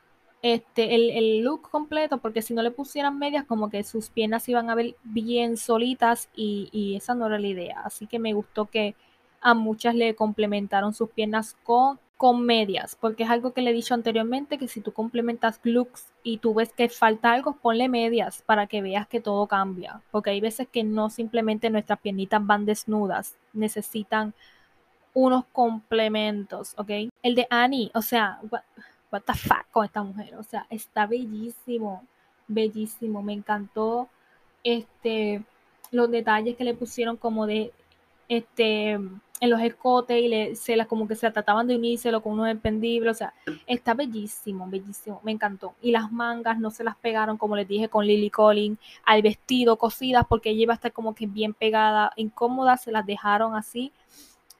este, 0.42 0.94
el, 0.94 1.40
look 1.40 1.70
completo, 1.70 2.18
porque 2.18 2.42
si 2.42 2.54
no 2.54 2.62
le 2.62 2.70
pusieran 2.70 3.18
medias, 3.18 3.44
como 3.44 3.70
que 3.70 3.84
sus 3.84 4.10
piernas 4.10 4.48
iban 4.48 4.70
a 4.70 4.74
ver 4.74 4.96
bien 5.02 5.56
solitas 5.56 6.28
y, 6.34 6.94
esa 6.96 7.14
no 7.14 7.26
era 7.26 7.38
la 7.38 7.46
idea. 7.46 7.80
Así 7.84 8.06
que 8.06 8.18
me 8.18 8.34
gustó 8.34 8.66
que 8.66 8.94
a 9.40 9.54
muchas 9.54 9.94
le 9.94 10.14
complementaron 10.14 10.94
sus 10.94 11.10
piernas 11.10 11.56
con, 11.64 11.98
con 12.16 12.44
medias, 12.44 12.96
porque 13.00 13.24
es 13.24 13.30
algo 13.30 13.52
que 13.52 13.62
le 13.62 13.70
he 13.70 13.74
dicho 13.74 13.94
anteriormente, 13.94 14.56
que 14.56 14.68
si 14.68 14.80
tú 14.80 14.92
complementas 14.92 15.58
looks 15.64 16.12
y 16.22 16.38
tú 16.38 16.54
ves 16.54 16.72
que 16.72 16.88
falta 16.88 17.32
algo, 17.32 17.56
ponle 17.56 17.88
medias 17.88 18.42
para 18.42 18.68
que 18.68 18.80
veas 18.80 19.08
que 19.08 19.20
todo 19.20 19.48
cambia, 19.48 20.02
porque 20.12 20.30
hay 20.30 20.40
veces 20.40 20.68
que 20.68 20.84
no 20.84 21.10
simplemente 21.10 21.68
nuestras 21.70 21.98
piernitas 21.98 22.46
van 22.46 22.64
desnudas, 22.64 23.36
necesitan 23.52 24.34
unos 25.14 25.44
complementos, 25.52 26.74
¿ok? 26.76 26.90
El 27.22 27.34
de 27.34 27.46
Annie, 27.50 27.90
o 27.94 28.02
sea, 28.02 28.40
what, 28.50 29.22
the 29.26 29.34
fuck 29.34 29.66
con 29.70 29.84
esta 29.84 30.02
mujer, 30.02 30.36
o 30.36 30.42
sea, 30.42 30.66
está 30.70 31.06
bellísimo, 31.06 32.06
bellísimo, 32.48 33.22
me 33.22 33.32
encantó 33.32 34.08
este 34.64 35.42
los 35.90 36.10
detalles 36.10 36.56
que 36.56 36.64
le 36.64 36.74
pusieron 36.74 37.16
como 37.16 37.46
de 37.46 37.72
este 38.28 38.92
en 39.42 39.50
los 39.50 39.60
escotes 39.60 40.22
y 40.22 40.28
le, 40.28 40.54
se 40.54 40.76
las 40.76 40.86
como 40.86 41.08
que 41.08 41.16
se 41.16 41.28
trataban 41.30 41.66
de 41.66 41.74
unírselo 41.74 42.22
con 42.22 42.34
unos 42.34 42.48
expendibles, 42.48 43.16
o 43.16 43.18
sea, 43.18 43.34
está 43.66 43.92
bellísimo, 43.92 44.68
bellísimo, 44.70 45.20
me 45.24 45.32
encantó. 45.32 45.74
Y 45.82 45.90
las 45.90 46.12
mangas 46.12 46.60
no 46.60 46.70
se 46.70 46.84
las 46.84 46.94
pegaron, 46.94 47.36
como 47.36 47.56
les 47.56 47.66
dije, 47.66 47.88
con 47.88 48.06
Lily 48.06 48.30
Collins 48.30 48.78
al 49.04 49.20
vestido, 49.20 49.78
cosidas, 49.78 50.24
porque 50.28 50.50
ella 50.50 50.62
iba 50.62 50.74
a 50.74 50.76
estar 50.76 50.92
como 50.92 51.16
que 51.16 51.26
bien 51.26 51.54
pegada, 51.54 52.12
incómoda, 52.14 52.76
se 52.76 52.92
las 52.92 53.04
dejaron 53.04 53.56
así 53.56 53.90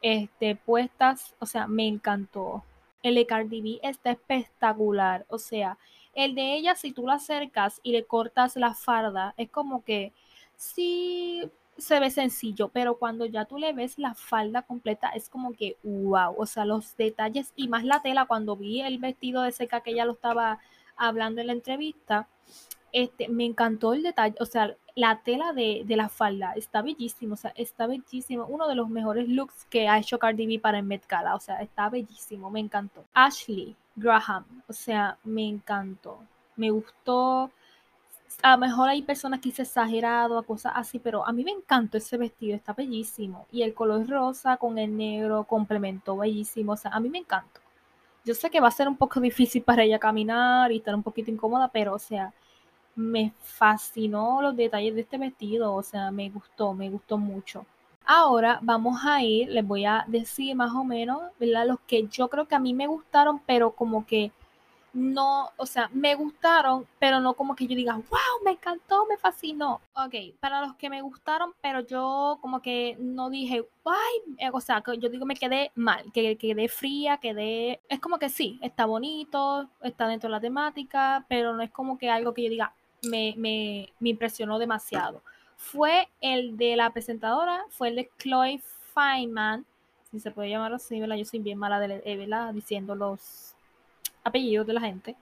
este, 0.03 0.57
puestas, 0.57 1.35
o 1.39 1.47
sea, 1.47 1.67
me 1.67 1.87
encantó. 1.87 2.65
El 3.03 3.15
de 3.17 3.27
Cardi 3.27 3.63
B 3.63 3.81
está 3.83 4.13
espectacular, 4.13 5.25
o 5.29 5.39
sea, 5.39 5.79
el 6.15 6.35
de 6.35 6.55
ella 6.55 6.75
si 6.75 6.93
tú 6.93 7.07
la 7.07 7.15
acercas 7.15 7.81
y 7.83 7.93
le 7.93 8.05
cortas 8.05 8.57
la 8.57 8.75
farda, 8.75 9.35
es 9.37 9.51
como 9.51 9.83
que 9.85 10.13
sí 10.57 11.51
se 11.79 11.99
ve 12.01 12.11
sencillo, 12.11 12.69
pero 12.69 12.99
cuando 12.99 13.27
ya 13.27 13.47
tú 13.47 13.59
le 13.59 13.73
ves 13.73 13.99
la 13.99 14.15
falda 14.15 14.63
completa 14.63 15.09
es 15.09 15.29
como 15.29 15.55
que 15.55 15.77
wow, 15.83 16.35
o 16.37 16.47
sea, 16.47 16.65
los 16.65 16.97
detalles 16.97 17.53
y 17.57 17.69
más 17.69 17.85
la 17.85 18.03
tela, 18.03 18.27
cuando 18.27 18.57
vi 18.57 18.83
el 18.83 18.99
vestido 18.99 19.43
de 19.43 19.53
cerca 19.53 19.81
que 19.81 19.93
ella 19.93 20.05
lo 20.05 20.13
estaba 20.13 20.61
hablando 20.97 21.41
en 21.41 21.49
la 21.49 21.55
entrevista, 21.55 22.29
este, 22.93 23.29
me 23.29 23.47
encantó 23.47 23.95
el 23.95 24.03
detalle, 24.03 24.37
o 24.39 24.47
sea, 24.47 24.77
la 24.95 25.23
tela 25.23 25.53
de, 25.53 25.85
la 25.89 26.09
falda 26.09 26.53
está 26.55 26.83
bellísimo, 26.83 27.35
o 27.35 27.37
sea, 27.37 27.53
está 27.57 27.87
bellísimo. 27.87 28.47
Uno 28.47 28.69
de 28.69 28.75
los 28.75 28.89
mejores 28.89 29.29
looks 29.29 29.65
que 29.67 29.89
ha 29.89 29.99
hecho 29.99 30.19
Cardi 30.19 30.47
B 30.47 30.59
para 30.59 30.79
el 30.79 30.85
Met 30.85 31.07
Gala, 31.07 31.35
o 31.35 31.41
sea, 31.41 31.63
está 31.63 31.89
bellísimo, 31.89 32.51
me 32.51 32.61
encantó. 32.61 33.05
Ashley 33.15 33.77
Graham, 33.97 34.45
o 34.69 34.73
sea, 34.73 35.19
me 35.25 35.49
encantó, 35.49 36.19
me 36.57 36.71
gustó. 36.71 37.51
A 38.43 38.53
lo 38.53 38.59
mejor 38.59 38.89
hay 38.89 39.03
personas 39.03 39.41
que 39.41 39.51
dicen 39.51 39.65
exagerado, 39.65 40.39
a 40.39 40.43
cosas 40.43 40.73
así, 40.75 40.99
pero 40.99 41.27
a 41.27 41.33
mí 41.33 41.45
me 41.45 41.51
encantó 41.53 41.99
ese 41.99 42.17
vestido, 42.17 42.57
está 42.57 42.73
bellísimo. 42.73 43.47
Y 43.51 43.63
el 43.63 43.75
color 43.75 44.09
rosa 44.09 44.57
con 44.57 44.79
el 44.79 44.97
negro 44.97 45.45
complementó 45.45 46.17
bellísimo, 46.17 46.73
o 46.73 46.77
sea, 46.77 46.91
a 46.93 47.01
mí 47.01 47.09
me 47.09 47.19
encantó. 47.19 47.61
Yo 48.25 48.35
sé 48.35 48.51
que 48.51 48.61
va 48.61 48.69
a 48.69 48.71
ser 48.71 48.89
un 48.89 48.97
poco 48.97 49.21
difícil 49.21 49.63
para 49.63 49.83
ella 49.83 49.99
caminar 49.99 50.71
y 50.71 50.79
estar 50.79 50.95
un 50.95 51.03
poquito 51.03 51.31
incómoda, 51.31 51.69
pero 51.69 51.95
o 51.95 51.99
sea, 51.99 52.33
me 52.95 53.33
fascinó 53.43 54.43
los 54.43 54.57
detalles 54.57 54.95
de 54.95 55.03
este 55.03 55.19
vestido, 55.19 55.75
o 55.75 55.83
sea, 55.83 56.11
me 56.11 56.31
gustó, 56.31 56.75
me 56.75 56.91
gustó 56.91 57.19
mucho. 57.19 57.67
Ahora 58.05 58.59
vamos 58.63 59.01
a 59.05 59.23
ir, 59.23 59.49
les 59.49 59.67
voy 59.67 59.85
a 59.85 60.05
decir 60.09 60.55
más 60.57 60.73
o 60.73 60.85
menos, 60.85 61.23
¿verdad? 61.39 61.67
Los 61.67 61.81
que 61.87 62.07
yo 62.09 62.29
creo 62.29 62.47
que 62.47 62.55
a 62.55 62.59
mí 62.59 62.75
me 62.75 62.87
gustaron, 62.87 63.41
pero 63.47 63.71
como 63.73 64.05
que 64.07 64.33
no, 64.93 65.51
o 65.57 65.65
sea, 65.65 65.89
me 65.95 66.15
gustaron, 66.15 66.87
pero 66.99 67.21
no 67.21 67.35
como 67.35 67.57
que 67.57 67.67
yo 67.67 67.75
diga, 67.75 67.95
wow, 67.95 68.45
me 68.45 68.53
encantó, 68.53 69.07
me 69.07 69.17
fascinó. 69.17 69.81
Ok, 69.95 70.15
para 70.41 70.61
los 70.61 70.75
que 70.75 70.91
me 70.91 71.01
gustaron, 71.01 71.55
pero 71.63 71.81
yo 71.81 72.39
como 72.43 72.61
que 72.61 72.97
no 73.01 73.31
dije, 73.31 73.65
ay, 73.85 74.37
eh, 74.39 74.51
o 74.53 74.61
sea, 74.61 74.83
yo 74.99 75.09
digo, 75.09 75.25
me 75.25 75.35
quedé 75.35 75.73
mal, 75.75 76.13
que 76.13 76.37
quedé 76.37 76.69
fría, 76.69 77.17
quedé, 77.19 77.81
es 77.89 78.01
como 78.01 78.19
que 78.19 78.29
sí, 78.29 78.59
está 78.63 78.85
bonito, 78.85 79.69
está 79.81 80.07
dentro 80.09 80.29
de 80.29 80.33
la 80.33 80.41
temática, 80.41 81.25
pero 81.29 81.55
no 81.55 81.63
es 81.63 81.71
como 81.71 81.97
que 81.97 82.11
algo 82.11 82.35
que 82.35 82.43
yo 82.45 82.51
diga, 82.51 82.75
me, 83.03 83.35
me, 83.37 83.93
me 84.01 84.11
impresionó 84.11 84.59
demasiado. 84.59 85.23
Fue 85.57 86.09
el 86.21 86.57
de 86.57 86.77
la 86.77 86.91
presentadora, 86.91 87.65
fue 87.71 87.89
el 87.89 87.97
de 87.97 88.11
Chloe 88.19 88.61
Feynman, 88.95 89.65
si 90.11 90.21
se 90.21 90.31
puede 90.31 90.51
llamar 90.51 90.75
así, 90.75 91.01
¿verdad? 91.01 91.17
Yo 91.17 91.25
soy 91.25 91.41
bien 91.41 91.59
mala 91.59 91.81
de, 91.81 92.03
eh, 92.05 92.17
¿verdad? 92.17 92.53
diciendo 92.53 92.95
los 92.95 93.55
apellidos 94.25 94.67
de 94.67 94.73
la 94.75 94.81
gente. 94.81 95.17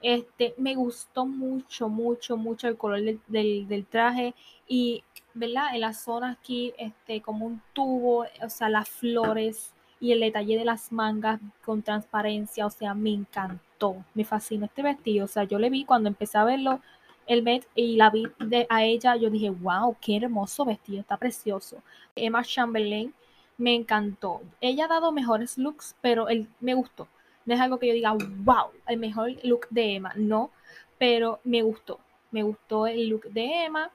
Este, 0.00 0.54
me 0.56 0.74
gustó 0.74 1.26
mucho, 1.26 1.88
mucho, 1.88 2.36
mucho 2.36 2.66
el 2.66 2.76
color 2.76 3.00
del, 3.28 3.68
del, 3.68 3.86
traje 3.86 4.34
y, 4.66 5.04
¿verdad? 5.34 5.74
En 5.74 5.82
la 5.82 5.92
zona 5.92 6.32
aquí, 6.32 6.72
este, 6.76 7.20
como 7.20 7.46
un 7.46 7.62
tubo, 7.72 8.26
o 8.42 8.48
sea, 8.48 8.68
las 8.68 8.88
flores 8.88 9.72
y 10.00 10.10
el 10.10 10.20
detalle 10.20 10.58
de 10.58 10.64
las 10.64 10.90
mangas 10.90 11.40
con 11.64 11.82
transparencia, 11.82 12.66
o 12.66 12.70
sea, 12.70 12.94
me 12.94 13.10
encantó, 13.10 14.04
me 14.14 14.24
fascinó 14.24 14.64
este 14.66 14.82
vestido, 14.82 15.26
o 15.26 15.28
sea, 15.28 15.44
yo 15.44 15.60
le 15.60 15.70
vi 15.70 15.84
cuando 15.84 16.08
empecé 16.08 16.38
a 16.38 16.44
verlo, 16.44 16.80
el 17.26 17.42
Met 17.42 17.66
y 17.74 17.96
la 17.96 18.10
vi 18.10 18.26
de, 18.38 18.66
a 18.68 18.84
ella, 18.84 19.16
yo 19.16 19.30
dije, 19.30 19.50
wow, 19.50 19.96
qué 20.00 20.16
hermoso 20.16 20.64
vestido, 20.64 21.00
está 21.00 21.16
precioso. 21.16 21.82
Emma 22.16 22.42
Chamberlain 22.42 23.14
me 23.58 23.74
encantó. 23.74 24.42
Ella 24.60 24.86
ha 24.86 24.88
dado 24.88 25.12
mejores 25.12 25.58
looks, 25.58 25.94
pero 26.00 26.26
me 26.60 26.74
gustó. 26.74 27.08
No 27.44 27.54
es 27.54 27.60
algo 27.60 27.78
que 27.78 27.88
yo 27.88 27.94
diga, 27.94 28.12
wow, 28.12 28.70
el 28.86 28.98
mejor 28.98 29.32
look 29.42 29.68
de 29.70 29.96
Emma, 29.96 30.12
no, 30.16 30.50
pero 30.98 31.40
me 31.44 31.62
gustó. 31.62 31.98
Me 32.30 32.42
gustó 32.42 32.86
el 32.86 33.08
look 33.08 33.24
de 33.24 33.64
Emma. 33.64 33.90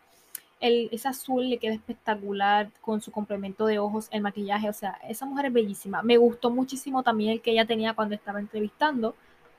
El, 0.59 0.89
ese 0.91 1.07
azul 1.07 1.49
le 1.49 1.59
queda 1.59 1.73
espectacular 1.73 2.71
con 2.81 2.99
su 2.99 3.11
complemento 3.11 3.67
de 3.67 3.77
ojos, 3.77 4.07
el 4.11 4.21
maquillaje, 4.21 4.69
o 4.69 4.73
sea, 4.73 4.99
esa 5.07 5.25
mujer 5.25 5.45
es 5.47 5.53
bellísima. 5.53 6.01
Me 6.01 6.17
gustó 6.17 6.49
muchísimo 6.49 7.03
también 7.03 7.31
el 7.31 7.41
que 7.41 7.51
ella 7.51 7.65
tenía 7.65 7.93
cuando 7.93 8.15
estaba 8.15 8.39
entrevistando 8.39 9.15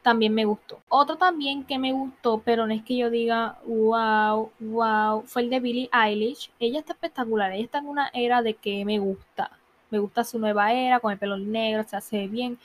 también 0.09 0.33
me 0.33 0.47
gustó. 0.47 0.81
Otro 0.89 1.17
también 1.17 1.65
que 1.65 1.79
me 1.79 1.93
gustó, 1.93 2.41
pero 2.43 2.67
no 2.67 2.73
es 2.73 2.83
que 2.83 2.97
yo 2.97 3.11
diga, 3.11 3.59
wow, 3.67 4.51
wow, 4.59 5.23
fue 5.27 5.43
el 5.43 5.51
de 5.51 5.61
Billie 5.61 5.91
Eilish. 5.93 6.51
Ella 6.59 6.79
está 6.79 6.95
espectacular, 6.95 7.53
ella 7.53 7.65
está 7.65 7.81
en 7.81 7.89
una 7.89 8.09
era 8.15 8.41
de 8.41 8.55
que 8.55 8.87
me 8.87 8.99
gusta. 8.99 9.51
Me 9.91 9.99
gusta 9.99 10.25
su 10.25 10.39
nueva 10.39 10.73
era, 10.73 10.99
con 10.99 11.13
el 11.13 11.19
pelo 11.19 11.37
negro, 11.37 11.85
se 11.87 11.95
hace 11.95 12.27
bien. 12.27 12.59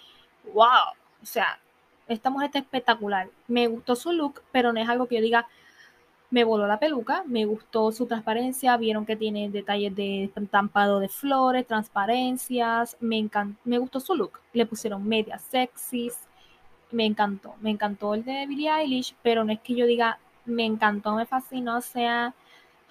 Wow, 0.54 0.94
o 1.22 1.26
sea, 1.26 1.60
esta 2.08 2.30
mujer 2.30 2.46
está 2.46 2.60
espectacular. 2.60 3.28
Me 3.50 3.68
gustó 3.68 3.98
su 3.98 4.14
look, 4.14 4.42
pero 4.54 4.72
no 4.72 4.80
es 4.80 4.88
algo 4.88 5.08
que 5.08 5.16
yo 5.16 5.22
diga, 5.22 5.46
me 6.30 6.46
voló 6.46 6.66
la 6.66 6.80
peluca, 6.80 7.26
me 7.28 7.44
gustó 7.44 7.92
su 7.92 8.06
transparencia, 8.06 8.78
vieron 8.78 9.06
que 9.06 9.18
tiene 9.18 9.50
detalles 9.50 9.94
de 9.98 10.32
estampado 10.34 11.02
de 11.02 11.10
flores, 11.10 11.68
transparencias, 11.68 12.96
me 13.02 13.30
me 13.66 13.80
gustó 13.80 14.00
su 14.00 14.16
look. 14.16 14.40
Le 14.54 14.66
pusieron 14.66 15.06
medias 15.06 15.42
sexys, 15.42 16.18
me 16.94 17.06
encantó, 17.06 17.56
me 17.62 17.72
encantó 17.72 18.14
el 18.14 18.24
de 18.24 18.46
Billie 18.48 18.70
Eilish, 18.70 19.16
pero 19.22 19.44
no 19.44 19.52
es 19.52 19.60
que 19.60 19.76
yo 19.76 19.86
diga, 19.86 20.20
me 20.46 20.66
encantó, 20.66 21.16
me 21.16 21.26
fascinó, 21.26 21.78
o 21.78 21.82
sea, 21.82 22.34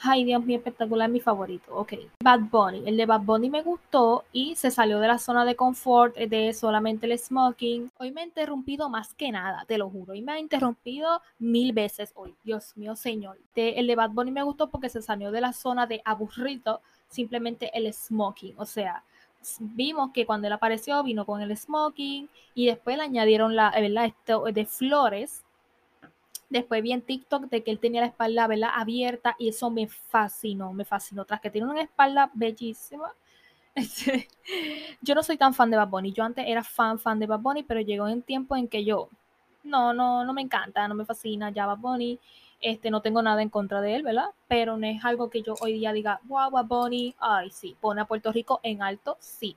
ay 0.00 0.24
Dios 0.24 0.44
mío, 0.44 0.58
espectacular, 0.58 1.08
mi 1.08 1.20
favorito, 1.20 1.74
ok. 1.74 1.94
Bad 2.22 2.40
Bunny, 2.50 2.82
el 2.86 2.96
de 2.96 3.06
Bad 3.06 3.20
Bunny 3.20 3.48
me 3.50 3.62
gustó 3.62 4.24
y 4.32 4.56
se 4.56 4.70
salió 4.70 4.98
de 4.98 5.08
la 5.08 5.18
zona 5.18 5.44
de 5.44 5.54
confort 5.54 6.16
de 6.16 6.52
solamente 6.52 7.06
el 7.06 7.16
smoking. 7.18 7.90
Hoy 7.98 8.10
me 8.10 8.22
ha 8.22 8.24
interrumpido 8.24 8.88
más 8.88 9.14
que 9.14 9.30
nada, 9.30 9.64
te 9.66 9.78
lo 9.78 9.88
juro, 9.88 10.14
y 10.14 10.22
me 10.22 10.32
ha 10.32 10.38
interrumpido 10.38 11.22
mil 11.38 11.72
veces 11.72 12.12
hoy, 12.16 12.34
Dios 12.44 12.76
mío, 12.76 12.96
señor. 12.96 13.38
el 13.54 13.86
de 13.86 13.96
Bad 13.96 14.10
Bunny 14.10 14.32
me 14.32 14.42
gustó 14.42 14.68
porque 14.68 14.88
se 14.88 15.02
salió 15.02 15.30
de 15.30 15.40
la 15.40 15.52
zona 15.52 15.86
de 15.86 16.02
aburrido, 16.04 16.80
simplemente 17.08 17.70
el 17.74 17.92
smoking, 17.92 18.54
o 18.56 18.66
sea, 18.66 19.04
vimos 19.60 20.10
que 20.12 20.26
cuando 20.26 20.46
él 20.46 20.52
apareció 20.52 21.02
vino 21.02 21.26
con 21.26 21.40
el 21.40 21.56
smoking 21.56 22.28
y 22.54 22.66
después 22.66 22.96
le 22.96 23.04
añadieron 23.04 23.56
la, 23.56 23.70
¿verdad? 23.70 24.06
Esto 24.06 24.44
de 24.44 24.66
flores. 24.66 25.44
Después 26.48 26.82
vi 26.82 26.92
en 26.92 27.02
TikTok 27.02 27.44
de 27.44 27.62
que 27.62 27.70
él 27.70 27.78
tenía 27.78 28.02
la 28.02 28.08
espalda, 28.08 28.46
¿verdad? 28.46 28.70
Abierta 28.74 29.36
y 29.38 29.48
eso 29.48 29.70
me 29.70 29.88
fascinó, 29.88 30.72
me 30.72 30.84
fascinó. 30.84 31.24
Tras 31.24 31.40
que 31.40 31.50
tiene 31.50 31.68
una 31.68 31.82
espalda 31.82 32.30
bellísima. 32.34 33.12
Este, 33.74 34.28
yo 35.00 35.14
no 35.14 35.22
soy 35.22 35.38
tan 35.38 35.54
fan 35.54 35.70
de 35.70 35.78
Bad 35.78 35.88
Bunny. 35.88 36.12
Yo 36.12 36.24
antes 36.24 36.44
era 36.46 36.62
fan, 36.62 36.98
fan 36.98 37.18
de 37.18 37.26
Bad 37.26 37.40
Bunny, 37.40 37.62
pero 37.62 37.80
llegó 37.80 38.04
un 38.04 38.20
tiempo 38.20 38.54
en 38.54 38.68
que 38.68 38.84
yo, 38.84 39.08
no, 39.64 39.94
no, 39.94 40.26
no 40.26 40.34
me 40.34 40.42
encanta, 40.42 40.86
no 40.88 40.94
me 40.94 41.06
fascina 41.06 41.48
ya 41.50 41.64
Bad 41.64 41.78
Bunny. 41.78 42.20
Este, 42.62 42.90
no 42.90 43.02
tengo 43.02 43.20
nada 43.22 43.42
en 43.42 43.50
contra 43.50 43.80
de 43.80 43.96
él, 43.96 44.02
¿verdad? 44.02 44.30
Pero 44.48 44.76
no 44.76 44.86
es 44.86 45.04
algo 45.04 45.28
que 45.28 45.42
yo 45.42 45.54
hoy 45.60 45.74
día 45.74 45.92
diga, 45.92 46.20
wow, 46.24 46.50
Bad 46.50 46.66
Bunny, 46.66 47.14
ay, 47.18 47.50
sí, 47.50 47.76
pone 47.80 48.00
a 48.00 48.06
Puerto 48.06 48.32
Rico 48.32 48.60
en 48.62 48.82
alto, 48.82 49.16
sí. 49.20 49.56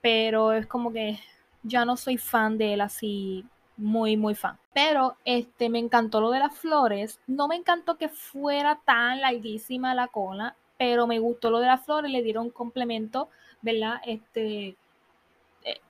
Pero 0.00 0.52
es 0.52 0.66
como 0.66 0.92
que 0.92 1.18
ya 1.62 1.84
no 1.84 1.96
soy 1.96 2.18
fan 2.18 2.58
de 2.58 2.74
él 2.74 2.80
así, 2.80 3.46
muy, 3.76 4.16
muy 4.16 4.34
fan. 4.34 4.58
Pero 4.74 5.16
este, 5.24 5.68
me 5.68 5.78
encantó 5.78 6.20
lo 6.20 6.30
de 6.30 6.40
las 6.40 6.56
flores. 6.56 7.20
No 7.26 7.48
me 7.48 7.56
encantó 7.56 7.96
que 7.96 8.08
fuera 8.08 8.80
tan 8.84 9.20
larguísima 9.20 9.94
la 9.94 10.08
cola, 10.08 10.56
pero 10.78 11.06
me 11.06 11.18
gustó 11.18 11.50
lo 11.50 11.60
de 11.60 11.66
las 11.66 11.84
flores, 11.84 12.10
le 12.10 12.22
dieron 12.22 12.50
complemento, 12.50 13.28
¿verdad? 13.60 14.00
Este, 14.04 14.76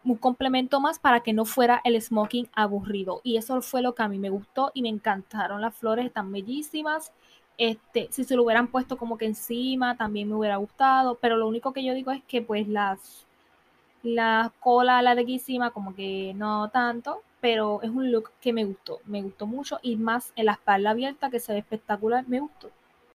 un 0.05 0.17
complemento 0.17 0.81
más 0.81 0.99
para 0.99 1.21
que 1.21 1.33
no 1.33 1.45
fuera 1.45 1.81
el 1.85 2.01
smoking 2.01 2.49
aburrido. 2.55 3.21
Y 3.25 3.37
eso 3.37 3.61
fue 3.63 3.83
lo 3.83 3.95
que 3.95 4.03
a 4.03 4.09
mí 4.09 4.19
me 4.19 4.31
gustó 4.31 4.71
y 4.75 4.83
me 4.83 4.89
encantaron. 4.89 5.61
Las 5.61 5.75
flores 5.75 6.07
están 6.07 6.33
bellísimas. 6.33 7.13
Este, 7.59 8.09
si 8.11 8.25
se 8.25 8.37
lo 8.37 8.45
hubieran 8.45 8.69
puesto 8.69 8.97
como 8.97 9.19
que 9.19 9.27
encima, 9.27 9.97
también 9.97 10.29
me 10.29 10.35
hubiera 10.35 10.57
gustado. 10.57 11.19
Pero 11.21 11.37
lo 11.37 11.47
único 11.49 11.73
que 11.73 11.85
yo 11.85 11.95
digo 11.95 12.11
es 12.11 12.23
que 12.25 12.43
pues 12.43 12.69
las 12.69 13.27
la 14.03 14.53
cola 14.61 15.01
larguísima, 15.03 15.71
como 15.71 15.95
que 15.95 16.33
no 16.35 16.69
tanto, 16.71 17.23
pero 17.41 17.83
es 17.83 17.91
un 17.91 18.11
look 18.11 18.31
que 18.41 18.53
me 18.53 18.65
gustó, 18.65 19.01
me 19.07 19.23
gustó 19.23 19.47
mucho 19.47 19.79
y 19.83 19.97
más 19.97 20.33
en 20.37 20.47
la 20.47 20.53
espalda 20.53 20.91
abierta 20.91 21.31
que 21.31 21.41
se 21.41 21.53
ve 21.53 21.61
espectacular, 21.61 22.27
me 22.29 22.41
gustó. 22.41 22.71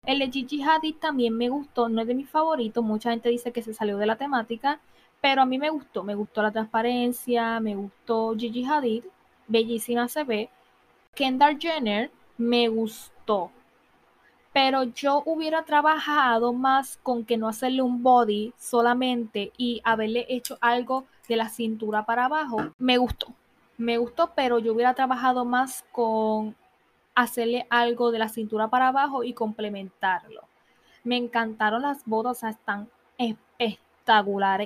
El 0.06 0.20
de 0.20 0.32
Gigi 0.32 0.64
Hadid 0.64 0.96
también 0.96 1.36
me 1.36 1.50
gustó, 1.50 1.90
no 1.90 2.02
es 2.02 2.08
de 2.08 2.16
mis 2.16 2.30
favoritos, 2.30 2.84
mucha 2.84 3.12
gente 3.12 3.30
dice 3.30 3.52
que 3.52 3.62
se 3.62 3.74
salió 3.74 3.98
de 3.98 4.06
la 4.06 4.16
temática, 4.16 4.80
pero 5.22 5.42
a 5.42 5.46
mí 5.46 5.58
me 5.58 5.70
gustó, 5.70 6.04
me 6.04 6.16
gustó 6.16 6.42
la 6.42 6.52
transparencia, 6.52 7.60
me 7.60 7.76
gustó 7.76 8.36
Gigi 8.38 8.66
Hadid, 8.66 9.04
bellísima 9.48 10.08
se 10.08 10.24
ve. 10.24 10.50
Kendall 11.16 11.58
Jenner 11.60 12.12
me 12.38 12.68
gustó, 12.68 13.52
pero 14.54 14.84
yo 14.84 15.24
hubiera 15.26 15.64
trabajado 15.64 16.54
más 16.54 16.98
con 17.02 17.26
que 17.26 17.38
no 17.38 17.48
hacerle 17.48 17.82
un 17.82 18.04
body 18.04 18.54
solamente 18.58 19.52
y 19.58 19.82
haberle 19.84 20.26
hecho 20.30 20.58
algo 20.62 21.06
de 21.28 21.36
la 21.36 21.50
cintura 21.50 22.06
para 22.06 22.26
abajo. 22.26 22.58
Me 22.78 22.98
gustó, 22.98 23.34
me 23.78 23.98
gustó, 23.98 24.32
pero 24.36 24.60
yo 24.60 24.74
hubiera 24.74 24.94
trabajado 24.94 25.46
más 25.46 25.84
con 25.92 26.56
hacerle 27.16 27.66
algo 27.72 28.12
de 28.12 28.20
la 28.20 28.30
cintura 28.30 28.70
para 28.70 28.90
abajo 28.90 29.24
y 29.24 29.34
complementarlo. 29.34 30.44
Me 31.04 31.18
encantaron 31.18 31.82
las 31.82 32.06
botas, 32.06 32.38
o 32.38 32.40
sea, 32.40 32.50
están 32.52 32.90
espectaculares 33.18 33.87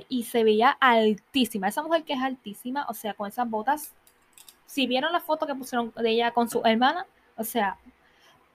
y 0.10 0.24
se 0.24 0.44
veía 0.44 0.70
altísima. 0.80 1.68
Esa 1.68 1.82
mujer 1.82 2.04
que 2.04 2.14
es 2.14 2.22
altísima, 2.22 2.86
o 2.88 2.94
sea, 2.94 3.14
con 3.14 3.28
esas 3.28 3.50
botas. 3.50 3.94
Si 4.66 4.88
vieron 4.88 5.12
la 5.12 5.20
foto 5.20 5.46
que 5.46 5.56
pusieron 5.56 5.92
de 5.96 6.10
ella 6.10 6.32
con 6.32 6.50
su 6.50 6.62
hermana, 6.64 7.06
o 7.36 7.44
sea, 7.44 7.78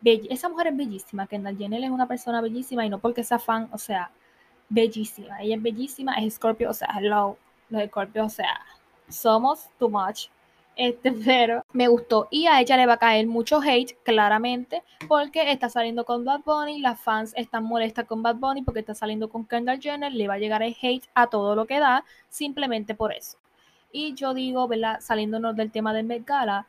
esa 0.05 0.49
mujer 0.49 0.69
es 0.69 0.77
bellísima. 0.77 1.27
Kendall 1.27 1.59
Jenner 1.59 1.83
es 1.83 1.91
una 1.91 2.07
persona 2.07 2.41
bellísima 2.41 2.87
y 2.87 2.91
no 2.91 2.99
porque 2.99 3.25
sea 3.25 3.39
fan, 3.39 3.69
o 3.73 3.79
sea, 3.79 4.11
bellísima. 4.69 5.43
Ella 5.43 5.57
es 5.57 5.63
bellísima, 5.63 6.15
es 6.15 6.35
Scorpio, 6.35 6.71
o 6.71 6.75
sea, 6.75 6.89
hello, 6.97 7.37
los 7.69 7.85
Scorpio, 7.89 8.25
o 8.25 8.31
sea, 8.31 8.61
somos 9.09 9.69
too 9.79 9.89
much. 9.89 10.29
Este, 10.77 11.11
pero 11.25 11.65
me 11.73 11.89
gustó. 11.89 12.29
Y 12.31 12.47
a 12.47 12.61
ella 12.61 12.77
le 12.77 12.87
va 12.87 12.95
a 12.95 12.99
caer 12.99 13.27
mucho 13.27 13.61
hate, 13.61 13.97
claramente, 14.05 14.83
porque 15.09 15.51
está 15.51 15.69
saliendo 15.69 16.05
con 16.05 16.25
Bad 16.25 16.43
Bunny. 16.45 16.81
Las 16.81 17.01
fans 17.01 17.33
están 17.37 17.65
molestas 17.65 18.07
con 18.07 18.23
Bad 18.23 18.37
Bunny 18.37 18.63
porque 18.63 18.81
está 18.81 18.95
saliendo 18.95 19.29
con 19.29 19.47
Kendall 19.47 19.81
Jenner. 19.81 20.13
Le 20.13 20.29
va 20.29 20.35
a 20.35 20.39
llegar 20.39 20.63
el 20.63 20.77
hate 20.81 21.09
a 21.15 21.27
todo 21.29 21.57
lo 21.57 21.67
que 21.67 21.81
da, 21.81 22.05
simplemente 22.29 22.95
por 22.95 23.13
eso. 23.13 23.39
Y 23.91 24.15
yo 24.15 24.35
digo, 24.35 24.69
¿verdad? 24.69 25.01
Saliéndonos 25.01 25.57
del 25.57 25.73
tema 25.73 25.95
del 25.95 26.07
Met 26.07 26.27
Gala, 26.27 26.67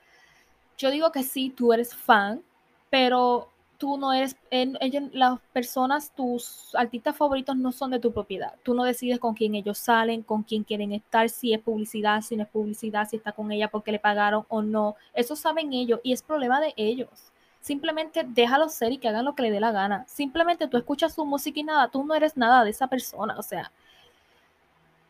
yo 0.78 0.92
digo 0.92 1.12
que 1.12 1.24
sí, 1.24 1.50
tú 1.50 1.74
eres 1.74 1.96
fan, 1.96 2.42
pero 2.90 3.50
tú 3.78 3.98
no 3.98 4.14
eres, 4.14 4.36
ellos, 4.50 5.04
las 5.14 5.40
personas, 5.54 6.12
tus 6.16 6.74
artistas 6.76 7.16
favoritos 7.16 7.56
no 7.56 7.72
son 7.72 7.92
de 7.92 8.00
tu 8.00 8.12
propiedad. 8.12 8.56
Tú 8.64 8.74
no 8.74 8.84
decides 8.84 9.20
con 9.20 9.34
quién 9.34 9.56
ellos 9.56 9.78
salen, 9.78 10.24
con 10.24 10.44
quién 10.44 10.64
quieren 10.64 10.92
estar, 10.92 11.30
si 11.30 11.54
es 11.54 11.62
publicidad, 11.62 12.22
si 12.22 12.36
no 12.36 12.44
es 12.44 12.50
publicidad, 12.50 13.08
si 13.08 13.18
está 13.18 13.32
con 13.32 13.52
ella 13.52 13.70
porque 13.70 13.92
le 13.92 14.00
pagaron 14.00 14.46
o 14.50 14.62
no. 14.62 14.96
Eso 15.14 15.36
saben 15.36 15.74
ellos 15.74 16.00
y 16.04 16.14
es 16.14 16.22
problema 16.22 16.60
de 16.60 16.74
ellos. 16.76 17.32
Simplemente 17.62 18.24
déjalo 18.26 18.70
ser 18.70 18.94
y 18.94 18.98
que 18.98 19.10
hagan 19.10 19.26
lo 19.26 19.36
que 19.36 19.44
le 19.44 19.52
dé 19.52 19.60
la 19.60 19.72
gana. 19.72 20.06
Simplemente 20.08 20.68
tú 20.68 20.78
escuchas 20.78 21.14
su 21.14 21.26
música 21.26 21.60
y 21.60 21.64
nada, 21.64 21.90
tú 21.90 22.04
no 22.04 22.16
eres 22.16 22.38
nada 22.38 22.64
de 22.64 22.70
esa 22.70 22.88
persona. 22.88 23.36
O 23.38 23.44
sea, 23.44 23.72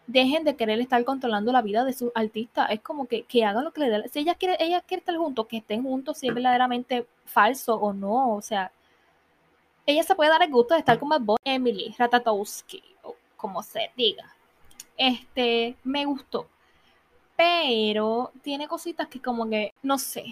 dejen 0.07 0.43
de 0.45 0.55
querer 0.55 0.79
estar 0.79 1.03
controlando 1.03 1.51
la 1.51 1.61
vida 1.61 1.83
de 1.83 1.93
su 1.93 2.11
artista. 2.15 2.65
Es 2.65 2.81
como 2.81 3.07
que, 3.07 3.23
que 3.23 3.45
hagan 3.45 3.65
lo 3.65 3.71
que 3.71 3.81
le 3.81 3.89
dé. 3.89 4.09
Si 4.09 4.19
ella 4.19 4.35
quiere, 4.35 4.57
ella 4.59 4.81
quiere 4.81 4.99
estar 5.01 5.15
juntos, 5.17 5.47
que 5.47 5.57
estén 5.57 5.83
juntos 5.83 6.17
si 6.17 6.27
es 6.27 6.33
verdaderamente 6.33 7.07
falso 7.25 7.75
o 7.75 7.93
no. 7.93 8.35
O 8.35 8.41
sea, 8.41 8.71
ella 9.85 10.03
se 10.03 10.15
puede 10.15 10.29
dar 10.29 10.41
el 10.43 10.51
gusto 10.51 10.73
de 10.73 10.79
estar 10.79 10.99
con 10.99 11.09
Bad 11.09 11.37
Emily 11.43 11.93
Ratatowski, 11.97 12.83
o 13.03 13.15
como 13.35 13.61
se 13.63 13.91
diga. 13.95 14.35
Este, 14.97 15.75
me 15.83 16.05
gustó. 16.05 16.47
Pero 17.35 18.31
tiene 18.41 18.67
cositas 18.67 19.07
que 19.07 19.21
como 19.21 19.47
que, 19.49 19.73
no 19.83 19.97
sé, 19.99 20.25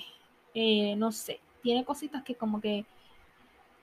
eh, 0.54 0.96
no 0.98 1.12
sé. 1.12 1.40
Tiene 1.62 1.86
cositas 1.86 2.24
que 2.24 2.36
como 2.36 2.62
que 2.62 2.86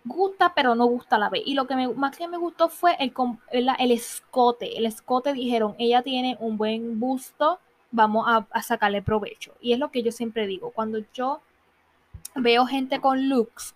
gusta, 0.04 0.52
pero 0.54 0.74
no 0.74 0.86
gusta 0.86 1.16
a 1.16 1.18
la 1.18 1.28
vez. 1.28 1.42
Y 1.46 1.54
lo 1.54 1.66
que 1.66 1.76
más 1.88 2.16
que 2.16 2.28
me 2.28 2.36
gustó 2.36 2.68
fue 2.68 2.96
el, 2.98 3.12
el, 3.50 3.90
escote. 3.90 4.76
El 4.78 4.86
escote 4.86 5.32
dijeron, 5.32 5.74
ella 5.78 6.02
tiene 6.02 6.36
un 6.40 6.56
buen 6.56 6.98
busto, 6.98 7.58
vamos 7.90 8.26
a, 8.28 8.62
sacarle 8.62 9.02
provecho. 9.02 9.54
Y 9.60 9.72
es 9.72 9.78
lo 9.78 9.90
que 9.90 10.02
yo 10.02 10.12
siempre 10.12 10.46
digo, 10.46 10.70
cuando 10.70 11.00
yo 11.12 11.40
veo 12.34 12.66
gente 12.66 13.00
con 13.00 13.28
looks, 13.28 13.74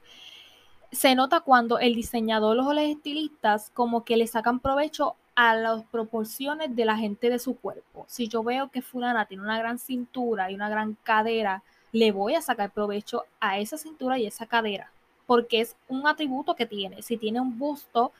se 0.92 1.14
nota 1.14 1.40
cuando 1.40 1.78
el 1.78 1.94
diseñador 1.94 2.58
o 2.58 2.72
los 2.72 2.84
estilistas 2.84 3.70
como 3.74 4.04
que 4.04 4.16
le 4.16 4.26
sacan 4.26 4.60
provecho 4.60 5.16
a 5.34 5.54
las 5.54 5.84
proporciones 5.84 6.74
de 6.74 6.84
la 6.86 6.96
gente 6.96 7.28
de 7.28 7.38
su 7.38 7.56
cuerpo. 7.56 8.06
Si 8.08 8.28
yo 8.28 8.42
veo 8.42 8.70
que 8.70 8.80
fulana 8.80 9.26
tiene 9.26 9.42
una 9.42 9.58
gran 9.58 9.78
cintura 9.78 10.50
y 10.50 10.54
una 10.54 10.70
gran 10.70 10.96
cadera, 11.02 11.62
le 11.92 12.12
voy 12.12 12.34
a 12.34 12.40
sacar 12.40 12.70
provecho 12.70 13.24
a 13.40 13.58
esa 13.58 13.76
cintura 13.76 14.18
y 14.18 14.26
esa 14.26 14.46
cadera 14.46 14.90
porque 15.26 15.60
es 15.60 15.76
un 15.88 16.06
atributo 16.06 16.54
que 16.54 16.66
tiene. 16.66 17.02
Si 17.02 17.16
tiene 17.16 17.40
un 17.40 17.58
busto 17.58 18.12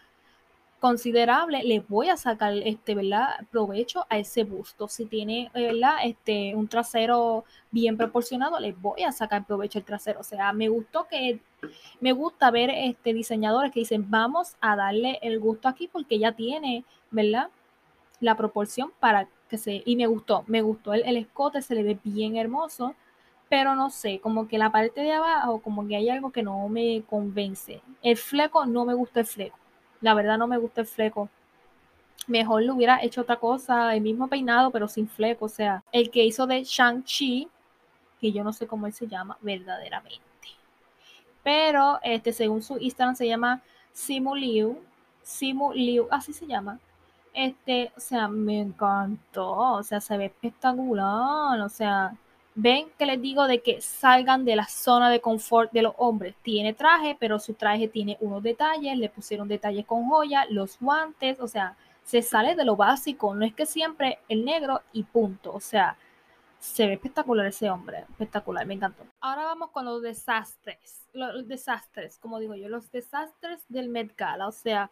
considerable, 0.80 1.62
le 1.64 1.80
voy 1.80 2.10
a 2.10 2.16
sacar 2.16 2.52
este, 2.54 2.94
¿verdad? 2.94 3.28
provecho 3.50 4.06
a 4.10 4.18
ese 4.18 4.44
busto. 4.44 4.88
Si 4.88 5.06
tiene, 5.06 5.50
¿verdad? 5.54 5.96
Este, 6.04 6.54
un 6.54 6.68
trasero 6.68 7.44
bien 7.70 7.96
proporcionado, 7.96 8.60
le 8.60 8.72
voy 8.72 9.02
a 9.02 9.12
sacar 9.12 9.46
provecho 9.46 9.78
al 9.78 9.84
trasero. 9.84 10.20
O 10.20 10.24
sea, 10.24 10.52
me 10.52 10.68
gustó 10.68 11.06
que 11.08 11.40
me 12.00 12.12
gusta 12.12 12.50
ver 12.50 12.70
este 12.70 13.14
diseñadores 13.14 13.72
que 13.72 13.80
dicen, 13.80 14.10
"Vamos 14.10 14.56
a 14.60 14.76
darle 14.76 15.18
el 15.22 15.40
gusto 15.40 15.68
aquí 15.68 15.88
porque 15.88 16.18
ya 16.18 16.32
tiene, 16.32 16.84
¿verdad? 17.10 17.48
la 18.20 18.36
proporción 18.36 18.92
para 19.00 19.28
que 19.48 19.58
se 19.58 19.82
y 19.84 19.96
me 19.96 20.06
gustó, 20.06 20.44
me 20.46 20.62
gustó 20.62 20.94
el, 20.94 21.02
el 21.04 21.16
escote, 21.16 21.62
se 21.62 21.74
le 21.74 21.82
ve 21.82 21.98
bien 22.02 22.36
hermoso 22.36 22.94
pero 23.48 23.76
no 23.76 23.90
sé, 23.90 24.20
como 24.20 24.48
que 24.48 24.58
la 24.58 24.70
parte 24.70 25.00
de 25.00 25.12
abajo, 25.12 25.60
como 25.60 25.86
que 25.86 25.96
hay 25.96 26.08
algo 26.08 26.30
que 26.32 26.42
no 26.42 26.68
me 26.68 27.02
convence. 27.08 27.80
El 28.02 28.16
fleco, 28.16 28.66
no 28.66 28.84
me 28.84 28.94
gusta 28.94 29.20
el 29.20 29.26
fleco. 29.26 29.58
La 30.00 30.14
verdad 30.14 30.38
no 30.38 30.46
me 30.46 30.58
gusta 30.58 30.80
el 30.80 30.86
fleco. 30.86 31.28
Mejor 32.26 32.64
lo 32.64 32.74
hubiera 32.74 33.02
hecho 33.02 33.20
otra 33.20 33.36
cosa, 33.36 33.94
el 33.94 34.00
mismo 34.00 34.26
peinado, 34.28 34.70
pero 34.72 34.88
sin 34.88 35.08
fleco. 35.08 35.44
O 35.44 35.48
sea, 35.48 35.84
el 35.92 36.10
que 36.10 36.24
hizo 36.24 36.46
de 36.46 36.64
Shang-Chi, 36.64 37.48
que 38.20 38.32
yo 38.32 38.42
no 38.42 38.52
sé 38.52 38.66
cómo 38.66 38.86
él 38.86 38.92
se 38.92 39.06
llama 39.06 39.38
verdaderamente. 39.40 40.26
Pero, 41.44 42.00
este, 42.02 42.32
según 42.32 42.62
su 42.62 42.78
Instagram 42.78 43.14
se 43.14 43.28
llama 43.28 43.62
Simu 43.92 44.34
Liu. 44.34 44.82
Simu 45.22 45.72
Liu, 45.72 46.08
así 46.10 46.32
se 46.32 46.46
llama. 46.46 46.80
Este, 47.32 47.92
o 47.96 48.00
sea, 48.00 48.26
me 48.26 48.60
encantó. 48.60 49.52
O 49.52 49.82
sea, 49.84 50.00
se 50.00 50.16
ve 50.16 50.26
espectacular. 50.26 51.60
O 51.60 51.68
sea, 51.68 52.16
ven 52.56 52.88
que 52.98 53.04
les 53.06 53.20
digo 53.20 53.46
de 53.46 53.60
que 53.60 53.80
salgan 53.82 54.44
de 54.44 54.56
la 54.56 54.66
zona 54.66 55.10
de 55.10 55.20
confort 55.20 55.70
de 55.72 55.82
los 55.82 55.94
hombres. 55.98 56.34
Tiene 56.42 56.72
traje, 56.72 57.16
pero 57.20 57.38
su 57.38 57.54
traje 57.54 57.86
tiene 57.86 58.16
unos 58.20 58.42
detalles, 58.42 58.98
le 58.98 59.10
pusieron 59.10 59.46
detalles 59.46 59.84
con 59.84 60.08
joya, 60.08 60.46
los 60.48 60.78
guantes, 60.80 61.38
o 61.38 61.46
sea, 61.46 61.76
se 62.02 62.22
sale 62.22 62.56
de 62.56 62.64
lo 62.64 62.74
básico, 62.74 63.34
no 63.34 63.44
es 63.44 63.54
que 63.54 63.66
siempre 63.66 64.18
el 64.28 64.44
negro 64.44 64.80
y 64.92 65.02
punto, 65.02 65.52
o 65.52 65.60
sea, 65.60 65.96
se 66.58 66.86
ve 66.86 66.94
espectacular 66.94 67.46
ese 67.46 67.68
hombre, 67.68 68.06
espectacular, 68.08 68.64
me 68.64 68.74
encantó. 68.74 69.04
Ahora 69.20 69.44
vamos 69.44 69.70
con 69.70 69.84
los 69.84 70.00
desastres, 70.00 71.06
los 71.12 71.46
desastres, 71.46 72.18
como 72.18 72.38
digo 72.38 72.54
yo, 72.54 72.68
los 72.68 72.90
desastres 72.90 73.64
del 73.68 73.90
Met 73.90 74.16
Gala, 74.16 74.48
o 74.48 74.52
sea, 74.52 74.90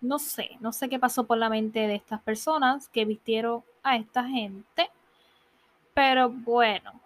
no 0.00 0.18
sé, 0.18 0.56
no 0.60 0.72
sé 0.72 0.88
qué 0.88 0.98
pasó 0.98 1.26
por 1.26 1.36
la 1.36 1.50
mente 1.50 1.80
de 1.80 1.94
estas 1.94 2.22
personas 2.22 2.88
que 2.88 3.04
vistieron 3.04 3.64
a 3.82 3.96
esta 3.96 4.24
gente 4.24 4.90
pero 5.94 6.28
bueno, 6.28 7.00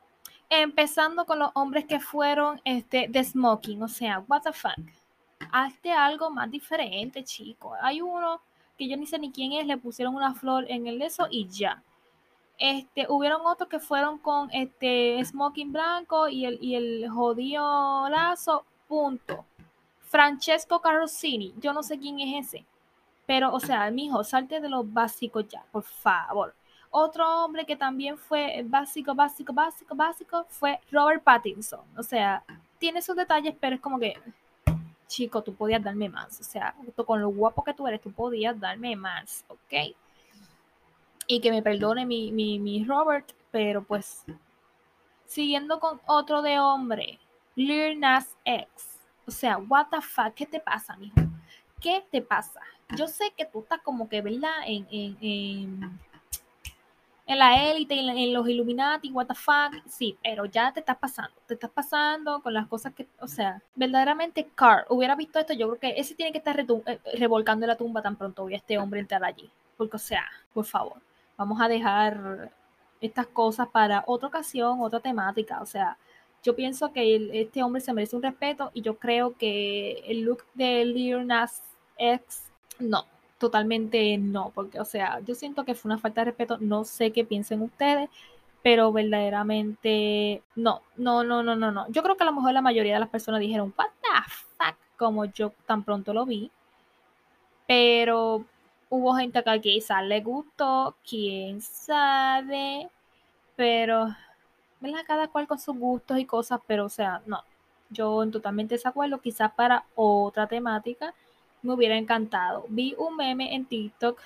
empezando 0.48 1.26
con 1.26 1.38
los 1.38 1.50
hombres 1.54 1.84
que 1.84 2.00
fueron 2.00 2.60
este, 2.64 3.06
de 3.08 3.22
smoking, 3.22 3.82
o 3.82 3.88
sea, 3.88 4.24
what 4.26 4.42
the 4.42 4.52
fuck. 4.52 4.78
Hazte 5.52 5.92
algo 5.92 6.30
más 6.30 6.50
diferente, 6.50 7.22
chico. 7.22 7.74
Hay 7.80 8.00
uno 8.00 8.40
que 8.76 8.88
yo 8.88 8.96
ni 8.96 9.06
sé 9.06 9.18
ni 9.18 9.30
quién 9.30 9.52
es, 9.52 9.66
le 9.66 9.76
pusieron 9.76 10.14
una 10.14 10.34
flor 10.34 10.64
en 10.68 10.86
el 10.86 11.02
eso 11.02 11.26
y 11.30 11.48
ya. 11.48 11.82
Este, 12.58 13.06
hubieron 13.08 13.42
otros 13.46 13.68
que 13.68 13.78
fueron 13.78 14.18
con 14.18 14.50
este 14.52 15.24
smoking 15.24 15.72
blanco 15.72 16.28
y 16.28 16.44
el, 16.44 16.58
y 16.60 16.74
el 16.74 17.08
jodido 17.08 18.08
lazo, 18.08 18.64
punto. 18.88 19.44
Francesco 20.00 20.80
Carrossini, 20.80 21.54
yo 21.58 21.72
no 21.72 21.82
sé 21.82 21.98
quién 21.98 22.18
es 22.20 22.46
ese. 22.46 22.64
Pero, 23.26 23.52
o 23.52 23.60
sea, 23.60 23.90
mijo, 23.90 24.24
salte 24.24 24.60
de 24.60 24.70
los 24.70 24.90
básicos 24.90 25.46
ya, 25.48 25.62
por 25.70 25.82
favor. 25.82 26.54
Otro 26.90 27.44
hombre 27.44 27.66
que 27.66 27.76
también 27.76 28.16
fue 28.16 28.62
básico, 28.64 29.14
básico, 29.14 29.52
básico, 29.52 29.94
básico 29.94 30.46
fue 30.48 30.80
Robert 30.90 31.22
Pattinson. 31.22 31.80
O 31.96 32.02
sea, 32.02 32.42
tiene 32.78 33.02
sus 33.02 33.14
detalles, 33.14 33.54
pero 33.60 33.76
es 33.76 33.80
como 33.80 33.98
que, 33.98 34.18
chico, 35.06 35.42
tú 35.42 35.54
podías 35.54 35.82
darme 35.82 36.08
más. 36.08 36.40
O 36.40 36.44
sea, 36.44 36.74
con 37.06 37.20
lo 37.20 37.28
guapo 37.28 37.62
que 37.62 37.74
tú 37.74 37.86
eres, 37.86 38.00
tú 38.00 38.10
podías 38.10 38.58
darme 38.58 38.96
más, 38.96 39.44
¿ok? 39.48 39.94
Y 41.26 41.40
que 41.40 41.50
me 41.50 41.62
perdone 41.62 42.06
mi, 42.06 42.32
mi, 42.32 42.58
mi 42.58 42.84
Robert, 42.84 43.30
pero 43.50 43.84
pues, 43.84 44.24
siguiendo 45.26 45.78
con 45.80 46.00
otro 46.06 46.40
de 46.40 46.58
hombre, 46.58 47.18
Lil 47.54 48.00
Nas 48.00 48.34
X. 48.46 48.68
O 49.26 49.30
sea, 49.30 49.58
what 49.58 49.88
the 49.90 50.00
fuck, 50.00 50.32
¿qué 50.34 50.46
te 50.46 50.58
pasa, 50.58 50.96
mijo? 50.96 51.20
¿Qué 51.82 52.02
te 52.10 52.22
pasa? 52.22 52.60
Yo 52.96 53.06
sé 53.06 53.30
que 53.36 53.44
tú 53.44 53.60
estás 53.60 53.82
como 53.82 54.08
que, 54.08 54.22
¿verdad? 54.22 54.62
en 54.66 54.86
en 54.90 56.00
la 57.36 57.70
élite, 57.70 57.98
en, 57.98 58.08
en, 58.08 58.32
los 58.32 58.48
Illuminati, 58.48 59.10
what 59.10 59.26
the 59.26 59.34
fuck, 59.34 59.74
sí, 59.86 60.16
pero 60.22 60.46
ya 60.46 60.72
te 60.72 60.80
estás 60.80 60.96
pasando, 60.96 61.34
te 61.46 61.54
estás 61.54 61.70
pasando 61.70 62.40
con 62.40 62.54
las 62.54 62.66
cosas 62.66 62.94
que, 62.94 63.06
o 63.20 63.28
sea, 63.28 63.60
verdaderamente 63.74 64.48
Carr 64.54 64.86
hubiera 64.88 65.14
visto 65.14 65.38
esto, 65.38 65.52
yo 65.52 65.68
creo 65.68 65.80
que 65.80 66.00
ese 66.00 66.14
tiene 66.14 66.32
que 66.32 66.38
estar 66.38 66.58
eh, 66.58 67.00
revolcando 67.18 67.66
la 67.66 67.76
tumba 67.76 68.00
tan 68.00 68.16
pronto 68.16 68.44
voy 68.44 68.54
a 68.54 68.56
este 68.56 68.78
hombre 68.78 69.00
entrar 69.00 69.22
allí, 69.24 69.50
porque, 69.76 69.96
o 69.96 70.00
sea, 70.00 70.24
por 70.54 70.64
favor, 70.64 70.96
vamos 71.36 71.60
a 71.60 71.68
dejar 71.68 72.50
estas 73.00 73.26
cosas 73.26 73.68
para 73.68 74.04
otra 74.06 74.28
ocasión, 74.28 74.80
otra 74.80 75.00
temática, 75.00 75.60
o 75.60 75.66
sea, 75.66 75.98
yo 76.42 76.56
pienso 76.56 76.92
que 76.92 77.40
este 77.40 77.62
hombre 77.62 77.80
se 77.82 77.92
merece 77.92 78.16
un 78.16 78.22
respeto 78.22 78.70
y 78.72 78.82
yo 78.82 78.98
creo 78.98 79.36
que 79.36 80.02
el 80.06 80.22
look 80.22 80.44
de 80.54 80.84
Lil 80.84 81.26
Nas 81.26 81.62
X, 81.98 82.44
no, 82.78 83.04
totalmente 83.38 84.18
no, 84.18 84.52
porque, 84.54 84.80
o 84.80 84.84
sea, 84.84 85.20
yo 85.20 85.34
siento 85.34 85.64
que 85.64 85.74
fue 85.74 85.90
una 85.90 85.98
falta 85.98 86.22
de 86.22 86.26
respeto, 86.26 86.58
no 86.60 86.84
sé 86.84 87.12
qué 87.12 87.24
piensen 87.24 87.62
ustedes, 87.62 88.10
pero 88.62 88.92
verdaderamente 88.92 90.42
no, 90.56 90.82
no, 90.96 91.24
no, 91.24 91.42
no, 91.42 91.56
no, 91.56 91.72
no. 91.72 91.86
Yo 91.90 92.02
creo 92.02 92.16
que 92.16 92.24
a 92.24 92.26
lo 92.26 92.32
mejor 92.32 92.52
la 92.52 92.62
mayoría 92.62 92.94
de 92.94 93.00
las 93.00 93.08
personas 93.08 93.40
dijeron, 93.40 93.72
what 93.78 93.90
the 94.02 94.30
fuck, 94.56 94.76
como 94.96 95.24
yo 95.26 95.52
tan 95.66 95.84
pronto 95.84 96.12
lo 96.12 96.26
vi, 96.26 96.50
pero 97.66 98.44
hubo 98.90 99.14
gente 99.14 99.42
que 99.44 99.60
quizás 99.60 100.04
le 100.04 100.20
gustó, 100.20 100.96
quién 101.08 101.60
sabe, 101.60 102.88
pero, 103.56 104.08
¿verdad? 104.80 105.04
Cada 105.06 105.28
cual 105.28 105.46
con 105.46 105.58
sus 105.58 105.76
gustos 105.76 106.18
y 106.18 106.24
cosas, 106.24 106.60
pero, 106.66 106.86
o 106.86 106.88
sea, 106.88 107.22
no, 107.26 107.42
yo 107.90 108.22
en 108.22 108.30
totalmente 108.30 108.74
desacuerdo, 108.74 109.20
quizás 109.20 109.52
para 109.52 109.84
otra 109.94 110.46
temática 110.46 111.14
me 111.62 111.74
hubiera 111.74 111.96
encantado. 111.96 112.64
Vi 112.68 112.94
un 112.98 113.16
meme 113.16 113.54
en 113.54 113.64
TikTok. 113.66 114.20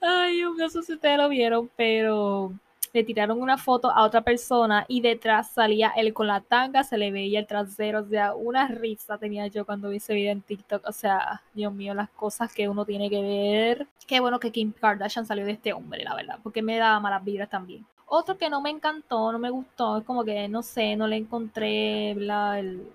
Ay, 0.00 0.42
no 0.42 0.68
sé 0.68 0.82
si 0.82 0.92
ustedes 0.92 1.18
lo 1.18 1.28
vieron, 1.28 1.70
pero 1.76 2.52
le 2.96 3.04
tiraron 3.04 3.42
una 3.42 3.58
foto 3.58 3.90
a 3.90 4.04
otra 4.04 4.22
persona 4.22 4.86
y 4.88 5.02
detrás 5.02 5.50
salía 5.50 5.92
él 5.96 6.14
con 6.14 6.26
la 6.26 6.40
tanga, 6.40 6.82
se 6.82 6.96
le 6.96 7.10
veía 7.10 7.40
el 7.40 7.46
trasero, 7.46 8.00
o 8.00 8.08
sea, 8.08 8.34
una 8.34 8.68
risa 8.68 9.18
tenía 9.18 9.46
yo 9.48 9.66
cuando 9.66 9.90
vi 9.90 9.98
ese 9.98 10.14
video 10.14 10.32
en 10.32 10.40
TikTok, 10.40 10.82
o 10.88 10.92
sea, 10.92 11.42
Dios 11.52 11.72
mío, 11.74 11.92
las 11.92 12.08
cosas 12.10 12.54
que 12.54 12.68
uno 12.68 12.86
tiene 12.86 13.10
que 13.10 13.20
ver. 13.20 13.86
Qué 14.06 14.20
bueno 14.20 14.40
que 14.40 14.50
Kim 14.50 14.72
Kardashian 14.72 15.26
salió 15.26 15.44
de 15.44 15.52
este 15.52 15.74
hombre, 15.74 16.04
la 16.04 16.14
verdad, 16.14 16.38
porque 16.42 16.62
me 16.62 16.78
daba 16.78 16.98
malas 17.00 17.22
vibras 17.22 17.50
también. 17.50 17.84
Otro 18.06 18.38
que 18.38 18.48
no 18.48 18.62
me 18.62 18.70
encantó, 18.70 19.30
no 19.30 19.38
me 19.38 19.50
gustó, 19.50 19.98
es 19.98 20.04
como 20.04 20.24
que, 20.24 20.48
no 20.48 20.62
sé, 20.62 20.96
no 20.96 21.06
le 21.06 21.16
encontré 21.16 22.14
la, 22.14 22.58
el, 22.58 22.88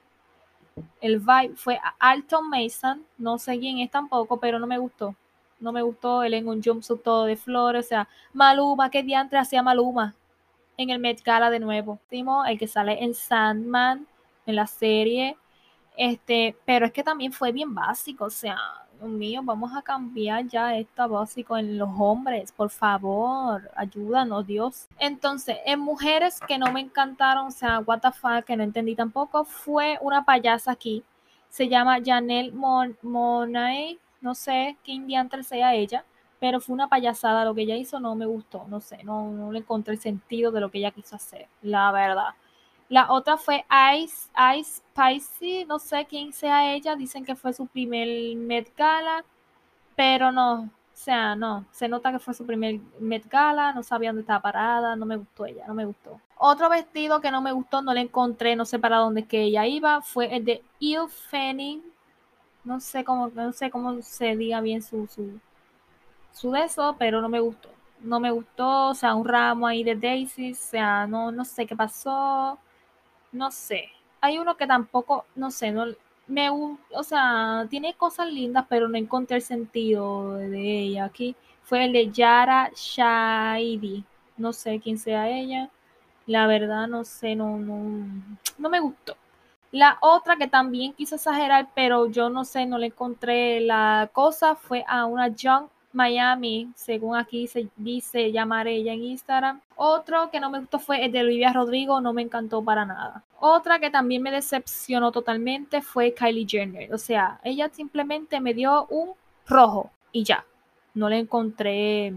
el 1.02 1.20
vibe 1.20 1.56
fue 1.56 1.80
Alton 2.00 2.50
Mason, 2.50 3.06
no 3.18 3.38
sé 3.38 3.60
quién 3.60 3.80
es 3.80 3.92
tampoco, 3.92 4.40
pero 4.40 4.60
no 4.60 4.68
me 4.68 4.78
gustó. 4.78 5.16
No 5.60 5.72
me 5.72 5.82
gustó 5.82 6.24
él 6.24 6.34
en 6.34 6.48
un 6.48 6.64
jumpsuit 6.64 7.04
todo 7.04 7.26
de 7.26 7.38
flores, 7.38 7.86
o 7.86 7.90
sea, 7.90 8.10
Maluma, 8.34 8.90
¿qué 8.90 9.04
diantre 9.04 9.38
hacía 9.38 9.62
Maluma? 9.62 10.16
En 10.78 10.90
el 10.90 11.00
Met 11.00 11.22
Gala 11.24 11.50
de 11.50 11.60
nuevo. 11.60 12.00
El 12.10 12.58
que 12.58 12.68
sale 12.68 13.04
en 13.04 13.14
Sandman, 13.14 14.08
en 14.46 14.56
la 14.56 14.66
serie, 14.66 15.38
este, 15.98 16.56
pero 16.66 16.86
es 16.86 16.92
que 16.92 17.04
también 17.04 17.32
fue 17.32 17.52
bien 17.52 17.76
básico, 17.76 18.26
o 18.26 18.30
sea, 18.30 18.58
mío, 19.08 19.42
vamos 19.44 19.72
a 19.76 19.82
cambiar 19.82 20.48
ya 20.48 20.76
esto 20.76 21.08
básico 21.10 21.58
en 21.58 21.78
los 21.78 21.90
hombres, 21.98 22.52
por 22.52 22.70
favor, 22.70 23.70
ayúdanos, 23.76 24.46
Dios. 24.48 24.88
Entonces, 25.00 25.58
en 25.66 25.80
mujeres 25.80 26.40
que 26.48 26.58
no 26.58 26.72
me 26.72 26.82
encantaron, 26.82 27.48
o 27.48 27.52
sea, 27.52 27.80
what 27.80 28.02
que 28.46 28.56
no 28.56 28.64
entendí 28.64 28.96
tampoco, 28.96 29.44
fue 29.44 29.98
una 30.02 30.24
payasa 30.24 30.72
aquí, 30.72 31.04
se 31.50 31.68
llama 31.68 32.00
Janelle 32.04 32.52
Mon 32.52 32.98
Monae, 33.02 34.00
no 34.22 34.36
sé 34.36 34.78
qué 34.84 34.94
indiantre 34.94 35.44
sea 35.44 35.74
ella, 35.76 36.06
pero 36.40 36.60
fue 36.60 36.74
una 36.74 36.88
payasada, 36.88 37.46
lo 37.46 37.54
que 37.54 37.62
ella 37.62 37.76
hizo 37.76 38.00
no 38.00 38.16
me 38.16 38.26
gustó, 38.26 38.66
no 38.68 38.80
sé, 38.80 39.04
no, 39.04 39.32
no 39.32 39.52
le 39.52 39.60
encontré 39.60 39.94
el 39.94 40.00
sentido 40.00 40.52
de 40.52 40.60
lo 40.60 40.72
que 40.72 40.80
ella 40.80 40.92
quiso 40.92 41.16
hacer, 41.16 41.48
la 41.62 41.92
verdad. 41.92 42.30
La 42.92 43.10
otra 43.10 43.38
fue 43.38 43.64
Ice, 43.96 44.30
Ice 44.58 44.82
Spicy, 44.82 45.64
no 45.64 45.80
sé 45.80 46.06
quién 46.10 46.34
sea 46.34 46.74
ella, 46.74 46.94
dicen 46.98 47.24
que 47.24 47.38
fue 47.38 47.54
su 47.54 47.66
primer 47.66 48.36
Met 48.36 48.76
Gala, 48.76 49.24
pero 49.96 50.30
no, 50.34 50.64
o 50.64 50.70
sea, 50.94 51.34
no, 51.34 51.64
se 51.72 51.88
nota 51.88 52.12
que 52.12 52.20
fue 52.20 52.34
su 52.34 52.46
primer 52.46 52.82
Met 53.00 53.30
Gala, 53.30 53.72
no 53.72 53.82
sabía 53.82 54.10
dónde 54.10 54.24
estaba 54.24 54.42
parada, 54.42 54.98
no 54.98 55.06
me 55.06 55.16
gustó 55.16 55.46
ella, 55.46 55.66
no 55.68 55.74
me 55.74 55.86
gustó. 55.86 56.20
Otro 56.38 56.70
vestido 56.70 57.22
que 57.22 57.32
no 57.32 57.42
me 57.42 57.54
gustó, 57.54 57.82
no 57.82 57.94
le 57.94 58.02
encontré, 58.02 58.58
no 58.58 58.66
sé 58.66 58.78
para 58.78 58.98
dónde 58.98 59.24
que 59.26 59.44
ella 59.44 59.66
iba, 59.66 60.02
fue 60.02 60.36
el 60.36 60.44
de 60.44 60.62
Il 60.80 61.08
Fanning, 61.08 61.82
no 62.66 62.82
sé 62.82 63.06
cómo, 63.06 63.30
no 63.30 63.54
sé 63.54 63.72
cómo 63.72 64.02
se 64.02 64.36
diga 64.36 64.60
bien 64.60 64.82
su, 64.84 65.08
su, 65.08 65.40
su 66.34 66.52
de 66.52 66.66
eso, 66.66 66.98
pero 67.00 67.22
no 67.22 67.30
me 67.30 67.40
gustó. 67.40 67.70
No 68.02 68.20
me 68.20 68.32
gustó, 68.32 68.90
o 68.90 68.96
sea, 68.96 69.16
un 69.16 69.26
ramo 69.26 69.66
ahí 69.66 69.82
de 69.86 69.96
Daisy, 69.96 70.52
o 70.52 70.56
sea, 70.56 71.08
no, 71.08 71.32
no 71.32 71.46
sé 71.46 71.66
qué 71.66 71.76
pasó 71.76 72.60
no 73.32 73.52
sé. 73.52 73.90
Hay 74.22 74.38
uno 74.38 74.58
que 74.58 74.68
tampoco, 74.68 75.26
no 75.36 75.52
sé, 75.52 75.72
no 75.72 75.86
me 76.28 76.50
o 76.50 77.04
sea, 77.04 77.68
tiene 77.70 77.94
cosas 77.96 78.32
lindas, 78.32 78.66
pero 78.70 78.88
no 78.88 78.98
encontré 78.98 79.38
el 79.38 79.44
sentido 79.44 80.36
de 80.36 80.80
ella. 80.82 81.06
Aquí 81.06 81.36
fue 81.64 81.86
el 81.86 81.94
de 81.94 82.12
Yara 82.12 82.72
Shahidi. 82.76 84.06
No 84.38 84.54
sé 84.54 84.80
quién 84.80 84.98
sea 84.98 85.30
ella. 85.30 85.70
La 86.28 86.48
verdad, 86.48 86.88
no 86.88 87.04
sé, 87.04 87.36
no, 87.36 87.58
no, 87.58 88.06
no 88.58 88.70
me 88.70 88.80
gustó. 88.80 89.18
La 89.72 89.98
otra 90.02 90.38
que 90.38 90.48
también 90.48 90.94
quiso 90.94 91.16
exagerar, 91.16 91.70
pero 91.76 92.08
yo 92.08 92.30
no 92.30 92.46
sé, 92.46 92.66
no 92.66 92.78
le 92.78 92.88
encontré 92.88 93.62
la 93.62 94.10
cosa, 94.14 94.56
fue 94.56 94.84
a 94.88 95.06
una 95.06 95.30
Young 95.30 95.68
Miami, 95.94 96.72
según 96.76 97.16
aquí 97.16 97.48
se 97.48 97.68
dice 97.76 98.32
llamar 98.32 98.68
ella 98.68 98.94
en 98.94 99.04
Instagram. 99.04 99.62
Otro 99.76 100.30
que 100.32 100.40
no 100.40 100.50
me 100.50 100.60
gustó 100.60 100.80
fue 100.80 101.06
el 101.06 101.12
de 101.12 101.22
Olivia 101.22 101.54
Rodrigo, 101.54 102.02
no 102.02 102.14
me 102.14 102.22
encantó 102.22 102.64
para 102.64 102.86
nada. 102.86 103.24
Otra 103.40 103.80
que 103.80 103.90
también 103.90 104.22
me 104.22 104.32
decepcionó 104.32 105.12
totalmente 105.12 105.82
fue 105.82 106.14
Kylie 106.14 106.48
Jenner. 106.48 106.94
O 106.94 106.98
sea, 106.98 107.40
ella 107.44 107.70
simplemente 107.72 108.40
me 108.40 108.54
dio 108.54 108.86
un 108.88 109.14
rojo 109.48 109.92
y 110.12 110.24
ya. 110.24 110.46
No 110.94 111.10
le 111.10 111.20
encontré. 111.20 112.14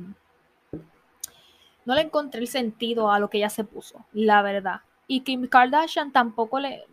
No 1.85 1.95
le 1.95 2.01
encontré 2.01 2.41
el 2.41 2.49
sentido 2.49 3.11
a 3.11 3.19
lo 3.19 3.29
que 3.29 3.39
ella 3.39 3.51
se 3.51 3.65
puso, 3.65 4.05
la 4.13 4.43
verdad. 4.43 4.81
Y 5.07 5.21
Kim 5.21 5.47
Kardashian 5.47 6.13
tampoco 6.13 6.59
le 6.59 6.85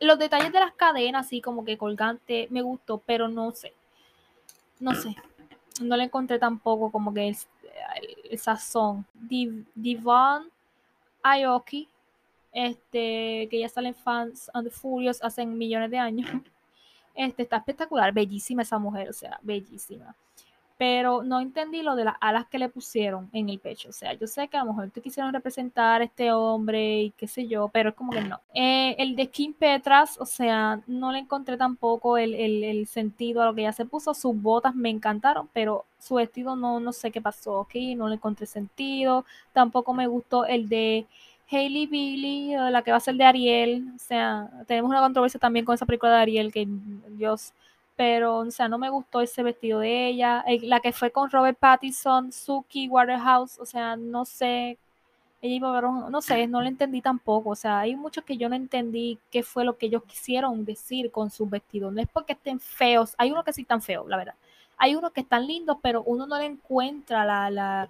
los 0.00 0.18
detalles 0.18 0.52
de 0.52 0.60
las 0.60 0.72
cadenas, 0.72 1.26
así 1.26 1.40
como 1.40 1.64
que 1.64 1.76
colgante, 1.76 2.48
me 2.50 2.62
gustó, 2.62 2.98
pero 2.98 3.28
no 3.28 3.52
sé. 3.52 3.74
No 4.78 4.94
sé. 4.94 5.14
No 5.80 5.96
le 5.96 6.04
encontré 6.04 6.38
tampoco 6.38 6.90
como 6.90 7.12
que 7.12 7.28
el, 7.28 8.38
sazón. 8.38 9.04
Divan 9.74 10.44
Aoki, 11.22 11.88
este, 12.52 13.48
que 13.50 13.58
ya 13.58 13.68
salen 13.68 13.94
fans 13.94 14.50
and 14.54 14.70
Furious 14.70 15.22
hace 15.22 15.44
millones 15.46 15.90
de 15.90 15.98
años. 15.98 16.30
Este, 17.12 17.42
está 17.42 17.56
espectacular, 17.56 18.14
bellísima 18.14 18.62
esa 18.62 18.78
mujer, 18.78 19.10
o 19.10 19.12
sea, 19.12 19.40
bellísima 19.42 20.14
pero 20.80 21.22
no 21.22 21.40
entendí 21.40 21.82
lo 21.82 21.94
de 21.94 22.04
las 22.04 22.16
alas 22.22 22.46
que 22.46 22.58
le 22.58 22.70
pusieron 22.70 23.28
en 23.34 23.50
el 23.50 23.58
pecho. 23.58 23.90
O 23.90 23.92
sea, 23.92 24.14
yo 24.14 24.26
sé 24.26 24.48
que 24.48 24.56
a 24.56 24.64
lo 24.64 24.72
mejor 24.72 24.88
te 24.88 25.02
quisieron 25.02 25.30
representar 25.30 26.00
a 26.00 26.04
este 26.04 26.32
hombre 26.32 27.02
y 27.02 27.10
qué 27.18 27.28
sé 27.28 27.46
yo, 27.46 27.68
pero 27.68 27.90
es 27.90 27.94
como 27.94 28.12
que 28.12 28.22
no. 28.22 28.40
Eh, 28.54 28.96
el 28.98 29.14
de 29.14 29.26
Kim 29.26 29.52
Petras, 29.52 30.18
o 30.18 30.24
sea, 30.24 30.80
no 30.86 31.12
le 31.12 31.18
encontré 31.18 31.58
tampoco 31.58 32.16
el, 32.16 32.32
el, 32.32 32.86
sentido 32.86 33.42
a 33.42 33.44
lo 33.44 33.54
que 33.54 33.60
ella 33.60 33.74
se 33.74 33.84
puso. 33.84 34.14
Sus 34.14 34.34
botas 34.40 34.74
me 34.74 34.88
encantaron, 34.88 35.50
pero 35.52 35.84
su 35.98 36.14
vestido 36.14 36.56
no, 36.56 36.80
no 36.80 36.94
sé 36.94 37.10
qué 37.10 37.20
pasó, 37.20 37.60
¿ok? 37.60 37.74
No 37.94 38.08
le 38.08 38.14
encontré 38.14 38.46
sentido. 38.46 39.26
Tampoco 39.52 39.92
me 39.92 40.06
gustó 40.06 40.46
el 40.46 40.70
de 40.70 41.04
Hailey 41.50 41.88
Billy, 41.88 42.54
la 42.54 42.80
que 42.80 42.90
va 42.90 42.96
a 42.96 43.00
ser 43.00 43.16
de 43.16 43.24
Ariel. 43.24 43.84
O 43.94 43.98
sea, 43.98 44.48
tenemos 44.66 44.88
una 44.88 45.00
controversia 45.00 45.38
también 45.38 45.66
con 45.66 45.74
esa 45.74 45.84
película 45.84 46.12
de 46.12 46.22
Ariel 46.22 46.50
que, 46.50 46.66
Dios 47.10 47.52
pero, 47.96 48.38
o 48.38 48.50
sea, 48.50 48.68
no 48.68 48.78
me 48.78 48.90
gustó 48.90 49.20
ese 49.20 49.42
vestido 49.42 49.80
de 49.80 50.08
ella. 50.08 50.44
La 50.62 50.80
que 50.80 50.92
fue 50.92 51.10
con 51.10 51.30
Robert 51.30 51.58
Pattinson, 51.58 52.32
Suki 52.32 52.88
Waterhouse, 52.88 53.58
o 53.58 53.66
sea, 53.66 53.96
no 53.96 54.24
sé, 54.24 54.78
ella 55.42 55.54
iba 55.54 55.68
a 55.70 55.80
ver, 55.80 55.90
no 55.90 56.22
sé, 56.22 56.46
no 56.46 56.60
le 56.62 56.68
entendí 56.68 57.00
tampoco. 57.02 57.50
O 57.50 57.56
sea, 57.56 57.80
hay 57.80 57.96
muchos 57.96 58.24
que 58.24 58.36
yo 58.36 58.48
no 58.48 58.56
entendí 58.56 59.18
qué 59.30 59.42
fue 59.42 59.64
lo 59.64 59.76
que 59.78 59.86
ellos 59.86 60.02
quisieron 60.04 60.64
decir 60.64 61.10
con 61.10 61.30
sus 61.30 61.48
vestidos. 61.48 61.92
No 61.92 62.00
es 62.00 62.08
porque 62.08 62.34
estén 62.34 62.60
feos, 62.60 63.14
hay 63.18 63.32
unos 63.32 63.44
que 63.44 63.52
sí 63.52 63.62
están 63.62 63.82
feos, 63.82 64.08
la 64.08 64.16
verdad. 64.16 64.34
Hay 64.78 64.94
unos 64.94 65.12
que 65.12 65.20
están 65.20 65.46
lindos, 65.46 65.78
pero 65.82 66.02
uno 66.04 66.26
no 66.26 66.38
le 66.38 66.46
encuentra 66.46 67.24
la, 67.24 67.50
la 67.50 67.88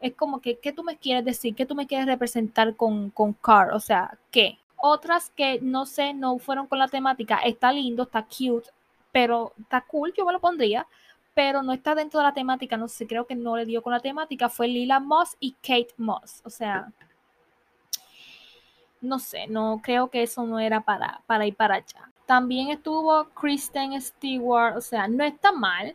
es 0.00 0.14
como 0.14 0.40
que, 0.40 0.58
¿qué 0.58 0.72
tú 0.72 0.84
me 0.84 0.96
quieres 0.96 1.24
decir? 1.24 1.54
¿Qué 1.54 1.66
tú 1.66 1.74
me 1.74 1.86
quieres 1.86 2.06
representar 2.06 2.76
con, 2.76 3.10
con 3.10 3.32
Car? 3.32 3.72
O 3.72 3.80
sea, 3.80 4.18
¿qué? 4.30 4.58
Otras 4.76 5.30
que 5.30 5.60
no 5.60 5.86
sé, 5.86 6.14
no 6.14 6.38
fueron 6.38 6.66
con 6.66 6.78
la 6.78 6.88
temática, 6.88 7.38
está 7.38 7.72
lindo, 7.72 8.04
está 8.04 8.24
cute, 8.24 8.70
pero 9.12 9.52
está 9.60 9.80
cool, 9.82 10.12
yo 10.16 10.24
me 10.24 10.32
lo 10.32 10.40
pondría, 10.40 10.86
pero 11.34 11.62
no 11.62 11.72
está 11.72 11.94
dentro 11.94 12.20
de 12.20 12.24
la 12.24 12.34
temática, 12.34 12.76
no 12.76 12.88
sé, 12.88 13.06
creo 13.06 13.26
que 13.26 13.36
no 13.36 13.56
le 13.56 13.64
dio 13.64 13.82
con 13.82 13.92
la 13.92 14.00
temática, 14.00 14.48
fue 14.48 14.68
Lila 14.68 15.00
Moss 15.00 15.36
y 15.40 15.52
Kate 15.62 15.94
Moss, 15.96 16.42
o 16.44 16.50
sea, 16.50 16.92
no 19.00 19.18
sé, 19.18 19.46
no 19.46 19.80
creo 19.82 20.08
que 20.10 20.22
eso 20.22 20.44
no 20.44 20.58
era 20.58 20.80
para, 20.80 21.22
para 21.26 21.46
ir 21.46 21.54
para 21.54 21.76
allá. 21.76 22.10
También 22.26 22.68
estuvo 22.68 23.24
Kristen 23.30 24.00
Stewart, 24.00 24.76
o 24.76 24.80
sea, 24.80 25.08
no 25.08 25.24
está 25.24 25.52
mal, 25.52 25.94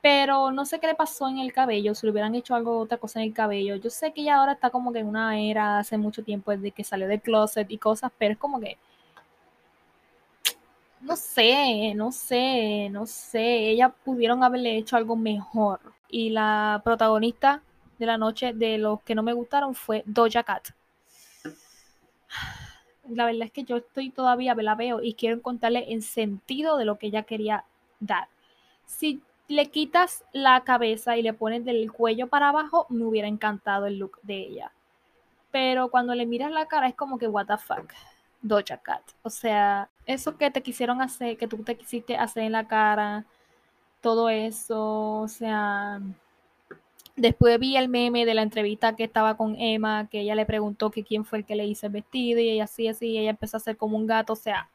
pero 0.00 0.50
no 0.50 0.64
sé 0.64 0.80
qué 0.80 0.86
le 0.86 0.94
pasó 0.94 1.28
en 1.28 1.38
el 1.38 1.52
cabello, 1.52 1.94
si 1.94 2.06
le 2.06 2.12
hubieran 2.12 2.34
hecho 2.34 2.54
algo, 2.54 2.78
otra 2.78 2.98
cosa 2.98 3.20
en 3.20 3.26
el 3.26 3.34
cabello. 3.34 3.76
Yo 3.76 3.90
sé 3.90 4.12
que 4.12 4.22
ella 4.22 4.36
ahora 4.36 4.52
está 4.52 4.70
como 4.70 4.92
que 4.92 5.00
en 5.00 5.06
una 5.06 5.38
era 5.38 5.78
hace 5.78 5.98
mucho 5.98 6.24
tiempo 6.24 6.50
desde 6.52 6.70
que 6.70 6.84
salió 6.84 7.06
del 7.08 7.20
closet 7.20 7.70
y 7.70 7.78
cosas, 7.78 8.10
pero 8.16 8.32
es 8.32 8.38
como 8.38 8.60
que 8.60 8.78
no 11.00 11.16
sé, 11.16 11.94
no 11.94 12.12
sé, 12.12 12.88
no 12.90 13.06
sé. 13.06 13.70
Ellas 13.70 13.92
pudieron 14.04 14.42
haberle 14.42 14.76
hecho 14.76 14.96
algo 14.96 15.16
mejor. 15.16 15.80
Y 16.08 16.30
la 16.30 16.80
protagonista 16.84 17.62
de 17.98 18.06
la 18.06 18.18
noche 18.18 18.52
de 18.52 18.78
los 18.78 19.02
que 19.02 19.14
no 19.14 19.22
me 19.22 19.32
gustaron 19.32 19.74
fue 19.74 20.02
Doja 20.06 20.42
Cat. 20.42 20.68
La 23.08 23.24
verdad 23.24 23.46
es 23.46 23.52
que 23.52 23.64
yo 23.64 23.76
estoy 23.78 24.10
todavía, 24.10 24.54
la 24.54 24.74
veo 24.74 25.02
y 25.02 25.14
quiero 25.14 25.40
contarle 25.40 25.92
en 25.92 26.02
sentido 26.02 26.76
de 26.76 26.84
lo 26.84 26.98
que 26.98 27.06
ella 27.06 27.22
quería 27.22 27.64
dar. 28.00 28.28
Si 28.86 29.22
le 29.48 29.66
quitas 29.70 30.24
la 30.32 30.62
cabeza 30.62 31.16
y 31.16 31.22
le 31.22 31.32
pones 31.32 31.64
del 31.64 31.90
cuello 31.90 32.26
para 32.26 32.50
abajo, 32.50 32.86
me 32.90 33.04
hubiera 33.04 33.28
encantado 33.28 33.86
el 33.86 33.98
look 33.98 34.18
de 34.22 34.36
ella. 34.36 34.72
Pero 35.50 35.88
cuando 35.88 36.14
le 36.14 36.26
miras 36.26 36.52
la 36.52 36.66
cara 36.66 36.88
es 36.88 36.94
como 36.94 37.18
que, 37.18 37.28
what 37.28 37.46
the 37.46 37.56
fuck. 37.56 37.92
Doja 38.42 38.78
Cat. 38.78 39.02
O 39.22 39.30
sea, 39.30 39.90
eso 40.06 40.36
que 40.36 40.50
te 40.50 40.62
quisieron 40.62 41.02
hacer, 41.02 41.36
que 41.36 41.48
tú 41.48 41.58
te 41.58 41.76
quisiste 41.76 42.16
hacer 42.16 42.44
en 42.44 42.52
la 42.52 42.66
cara, 42.66 43.24
todo 44.00 44.28
eso, 44.28 45.20
o 45.20 45.28
sea, 45.28 46.00
después 47.16 47.58
vi 47.58 47.76
el 47.76 47.88
meme 47.88 48.24
de 48.24 48.34
la 48.34 48.42
entrevista 48.42 48.96
que 48.96 49.04
estaba 49.04 49.36
con 49.36 49.56
Emma, 49.58 50.08
que 50.08 50.20
ella 50.20 50.34
le 50.34 50.46
preguntó 50.46 50.90
que 50.90 51.04
quién 51.04 51.24
fue 51.24 51.38
el 51.38 51.44
que 51.44 51.56
le 51.56 51.66
hizo 51.66 51.86
el 51.86 51.92
vestido 51.92 52.40
y 52.40 52.50
ella 52.50 52.64
así, 52.64 52.88
así, 52.88 53.08
y 53.08 53.18
ella 53.18 53.30
empezó 53.30 53.56
a 53.56 53.58
hacer 53.58 53.76
como 53.76 53.96
un 53.96 54.06
gato, 54.06 54.34
o 54.34 54.36
sea, 54.36 54.70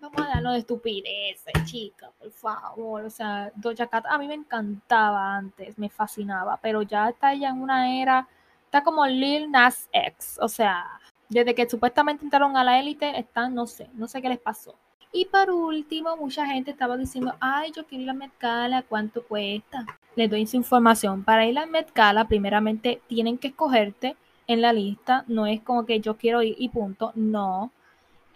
vamos 0.00 0.20
a 0.20 0.34
darnos 0.34 0.54
de 0.54 0.60
estupideces, 0.60 1.52
chica, 1.64 2.10
por 2.18 2.30
favor, 2.32 3.04
o 3.04 3.10
sea, 3.10 3.52
Doja 3.56 3.86
Cat 3.86 4.06
a 4.08 4.18
mí 4.18 4.26
me 4.26 4.34
encantaba 4.34 5.36
antes, 5.36 5.78
me 5.78 5.90
fascinaba, 5.90 6.58
pero 6.62 6.82
ya 6.82 7.10
está 7.10 7.34
ya 7.34 7.50
en 7.50 7.60
una 7.60 8.00
era, 8.00 8.26
está 8.64 8.82
como 8.82 9.06
Lil 9.06 9.50
Nas 9.50 9.88
X, 9.92 10.38
o 10.40 10.48
sea, 10.48 10.98
desde 11.34 11.54
que 11.56 11.68
supuestamente 11.68 12.24
entraron 12.24 12.56
a 12.56 12.62
la 12.62 12.78
élite, 12.78 13.18
están, 13.18 13.56
no 13.56 13.66
sé, 13.66 13.90
no 13.94 14.06
sé 14.06 14.22
qué 14.22 14.28
les 14.28 14.38
pasó. 14.38 14.76
Y 15.12 15.24
por 15.24 15.50
último, 15.50 16.16
mucha 16.16 16.46
gente 16.46 16.70
estaba 16.70 16.96
diciendo, 16.96 17.34
ay, 17.40 17.72
yo 17.74 17.84
quiero 17.86 18.04
ir 18.04 18.10
a 18.10 18.14
Met 18.14 18.30
Gala, 18.38 18.82
¿cuánto 18.82 19.24
cuesta? 19.24 19.84
Les 20.14 20.30
doy 20.30 20.42
esa 20.42 20.56
información. 20.56 21.24
Para 21.24 21.44
ir 21.44 21.58
a 21.58 21.66
Met 21.66 21.92
Gala, 21.92 22.28
primeramente 22.28 23.00
tienen 23.08 23.36
que 23.36 23.48
escogerte 23.48 24.16
en 24.46 24.60
la 24.60 24.72
lista. 24.72 25.24
No 25.26 25.46
es 25.46 25.60
como 25.60 25.84
que 25.84 25.98
yo 25.98 26.16
quiero 26.16 26.40
ir 26.42 26.54
y 26.56 26.68
punto. 26.68 27.10
No. 27.16 27.72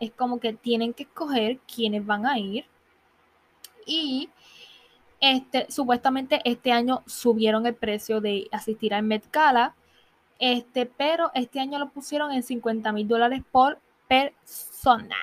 Es 0.01 0.11
como 0.11 0.40
que 0.40 0.53
tienen 0.53 0.92
que 0.92 1.05
escoger 1.05 1.59
quiénes 1.72 2.05
van 2.05 2.26
a 2.26 2.36
ir. 2.36 2.64
Y 3.86 4.28
este, 5.20 5.70
supuestamente 5.70 6.40
este 6.44 6.72
año 6.72 7.05
subieron 7.07 7.64
el 7.66 7.76
precio 7.76 8.20
de 8.20 8.49
asistir 8.51 8.92
al 8.92 9.05
Met 9.05 9.30
Gala 9.32 9.74
este, 10.39 10.86
pero 10.86 11.30
este 11.34 11.61
año 11.61 11.78
lo 11.78 11.91
pusieron 11.91 12.32
en 12.32 12.43
50 12.43 12.93
mil 12.93 13.09
dólares 13.09 13.43
por 13.51 13.78
persona. 14.07 15.16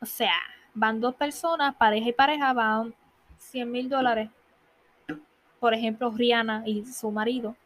O 0.00 0.06
sea, 0.06 0.34
van 0.74 1.00
dos 1.00 1.14
personas, 1.14 1.74
pareja 1.76 2.08
y 2.08 2.12
pareja, 2.12 2.52
van 2.52 2.94
100 3.38 3.70
mil 3.70 3.88
dólares. 3.88 4.30
Por 5.58 5.74
ejemplo, 5.74 6.10
Rihanna 6.10 6.62
y 6.66 6.86
su 6.86 7.10
marido. 7.10 7.56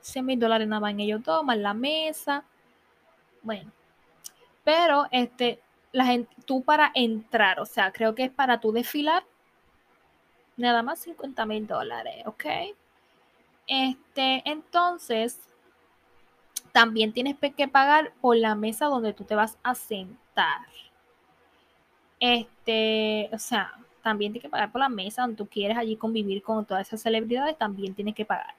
100 0.00 0.24
mil 0.24 0.38
dólares 0.38 0.68
nada 0.68 0.80
más 0.80 0.94
ellos 0.98 1.22
dos, 1.22 1.44
más 1.44 1.58
la 1.58 1.74
mesa. 1.74 2.44
Bueno. 3.42 3.70
Pero 4.64 5.06
este, 5.10 5.60
la 5.92 6.04
gente, 6.06 6.34
tú 6.44 6.62
para 6.62 6.90
entrar, 6.94 7.58
o 7.60 7.66
sea, 7.66 7.90
creo 7.90 8.14
que 8.14 8.24
es 8.24 8.30
para 8.30 8.60
tú 8.60 8.70
desfilar, 8.72 9.24
nada 10.56 10.82
más 10.82 10.98
50 11.00 11.46
mil 11.46 11.66
dólares, 11.66 12.26
¿ok? 12.26 12.44
Este, 13.68 14.42
entonces, 14.46 15.38
también 16.72 17.12
tienes 17.12 17.36
que 17.38 17.68
pagar 17.68 18.12
por 18.20 18.36
la 18.36 18.54
mesa 18.54 18.86
donde 18.86 19.12
tú 19.12 19.24
te 19.24 19.34
vas 19.34 19.58
a 19.62 19.74
sentar. 19.74 20.66
Este, 22.18 23.28
o 23.32 23.38
sea, 23.38 23.72
también 24.02 24.32
tienes 24.32 24.46
que 24.46 24.50
pagar 24.50 24.72
por 24.72 24.80
la 24.80 24.88
mesa 24.88 25.22
donde 25.22 25.36
tú 25.36 25.46
quieres 25.46 25.76
allí 25.76 25.96
convivir 25.96 26.42
con 26.42 26.64
todas 26.64 26.86
esas 26.88 27.02
celebridades, 27.02 27.58
también 27.58 27.94
tienes 27.94 28.14
que 28.14 28.24
pagar. 28.24 28.54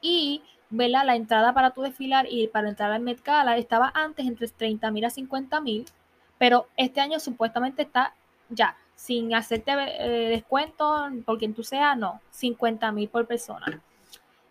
Y, 0.00 0.42
¿verdad? 0.70 1.04
La 1.04 1.16
entrada 1.16 1.52
para 1.52 1.72
tu 1.72 1.82
desfilar 1.82 2.26
y 2.28 2.48
para 2.48 2.70
entrar 2.70 2.90
al 2.90 3.02
Met 3.02 3.22
Gala 3.22 3.56
estaba 3.58 3.92
antes 3.94 4.26
entre 4.26 4.48
30 4.48 4.90
mil 4.90 5.04
a 5.04 5.10
50 5.10 5.60
mil, 5.60 5.84
pero 6.38 6.68
este 6.76 7.00
año 7.00 7.20
supuestamente 7.20 7.82
está 7.82 8.14
ya, 8.48 8.76
sin 8.94 9.34
hacerte 9.34 9.72
eh, 9.72 10.28
descuento 10.30 11.08
por 11.24 11.38
quien 11.38 11.54
tú 11.54 11.62
seas, 11.62 11.96
no, 11.98 12.20
50 12.30 12.92
mil 12.92 13.08
por 13.08 13.26
persona 13.26 13.82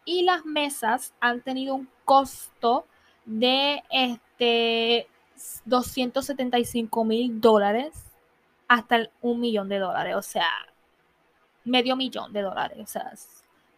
y 0.05 0.23
las 0.23 0.45
mesas 0.45 1.13
han 1.19 1.41
tenido 1.41 1.75
un 1.75 1.87
costo 2.05 2.85
de 3.25 3.83
este 3.89 5.07
275 5.65 7.05
mil 7.05 7.39
dólares 7.39 7.91
hasta 8.67 9.09
un 9.21 9.39
millón 9.39 9.69
de 9.69 9.79
dólares, 9.79 10.15
o 10.15 10.21
sea, 10.21 10.47
medio 11.63 11.95
millón 11.95 12.33
de 12.33 12.41
dólares, 12.41 12.77
o 12.81 12.87
sea, 12.87 13.13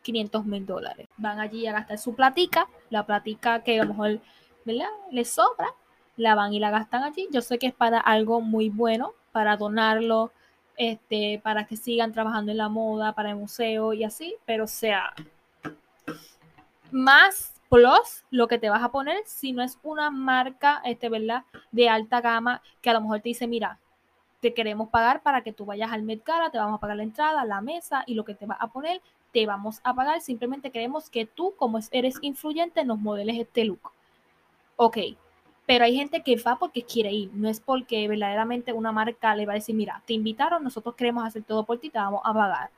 500 0.01 0.45
mil 0.45 0.65
dólares. 0.65 1.07
Van 1.17 1.39
allí 1.39 1.67
a 1.67 1.73
gastar 1.73 1.97
su 1.97 2.15
platica, 2.15 2.67
la 2.89 3.05
platica 3.05 3.63
que 3.63 3.79
a 3.79 3.83
lo 3.83 3.89
mejor, 3.89 4.19
¿verdad? 4.63 4.89
Les 5.11 5.29
sobra, 5.29 5.67
la 6.15 6.35
van 6.35 6.53
y 6.53 6.59
la 6.59 6.69
gastan 6.69 7.03
allí. 7.03 7.27
Yo 7.31 7.41
sé 7.41 7.57
que 7.57 7.67
es 7.67 7.73
para 7.73 7.99
algo 7.99 8.41
muy 8.41 8.69
bueno, 8.69 9.13
para 9.31 9.57
donarlo, 9.57 10.31
este, 10.77 11.41
para 11.43 11.65
que 11.65 11.75
sigan 11.75 12.13
trabajando 12.13 12.51
en 12.51 12.57
la 12.57 12.69
moda, 12.69 13.13
para 13.13 13.31
el 13.31 13.35
museo 13.35 13.93
y 13.93 14.03
así, 14.03 14.35
pero 14.45 14.67
sea, 14.67 15.13
más 16.91 17.61
plus 17.69 18.23
lo 18.29 18.47
que 18.47 18.57
te 18.57 18.69
vas 18.69 18.83
a 18.83 18.91
poner 18.91 19.17
si 19.25 19.51
no 19.51 19.63
es 19.63 19.79
una 19.83 20.11
marca, 20.11 20.81
este, 20.85 21.09
¿verdad? 21.09 21.43
De 21.71 21.89
alta 21.89 22.21
gama 22.21 22.61
que 22.81 22.89
a 22.89 22.93
lo 22.93 23.01
mejor 23.01 23.21
te 23.21 23.29
dice, 23.29 23.47
mira, 23.47 23.79
te 24.39 24.53
queremos 24.53 24.89
pagar 24.89 25.23
para 25.23 25.41
que 25.41 25.53
tú 25.53 25.65
vayas 25.65 25.91
al 25.91 26.03
Met 26.03 26.23
te 26.23 26.57
vamos 26.57 26.77
a 26.77 26.79
pagar 26.79 26.97
la 26.97 27.03
entrada, 27.03 27.45
la 27.45 27.61
mesa 27.61 28.03
y 28.05 28.13
lo 28.13 28.25
que 28.25 28.35
te 28.35 28.45
vas 28.45 28.59
a 28.61 28.67
poner, 28.67 29.01
te 29.33 29.45
vamos 29.45 29.81
a 29.83 29.93
pagar. 29.93 30.21
Simplemente 30.21 30.71
queremos 30.71 31.09
que 31.09 31.25
tú, 31.25 31.55
como 31.57 31.79
eres 31.91 32.17
influyente, 32.21 32.85
nos 32.85 32.99
modeles 32.99 33.39
este 33.39 33.65
look. 33.65 33.91
Ok, 34.75 34.97
pero 35.65 35.85
hay 35.85 35.95
gente 35.95 36.21
que 36.21 36.35
va 36.37 36.57
porque 36.57 36.83
quiere 36.83 37.11
ir, 37.11 37.31
no 37.33 37.49
es 37.49 37.59
porque 37.59 38.07
verdaderamente 38.07 38.71
una 38.71 38.91
marca 38.91 39.35
le 39.35 39.45
va 39.45 39.53
a 39.53 39.55
decir, 39.55 39.75
mira, 39.75 40.03
te 40.05 40.13
invitaron, 40.13 40.63
nosotros 40.63 40.95
queremos 40.95 41.25
hacer 41.25 41.43
todo 41.43 41.63
por 41.65 41.79
ti, 41.79 41.89
te 41.89 41.97
vamos 41.97 42.21
a 42.23 42.33
pagar. 42.33 42.69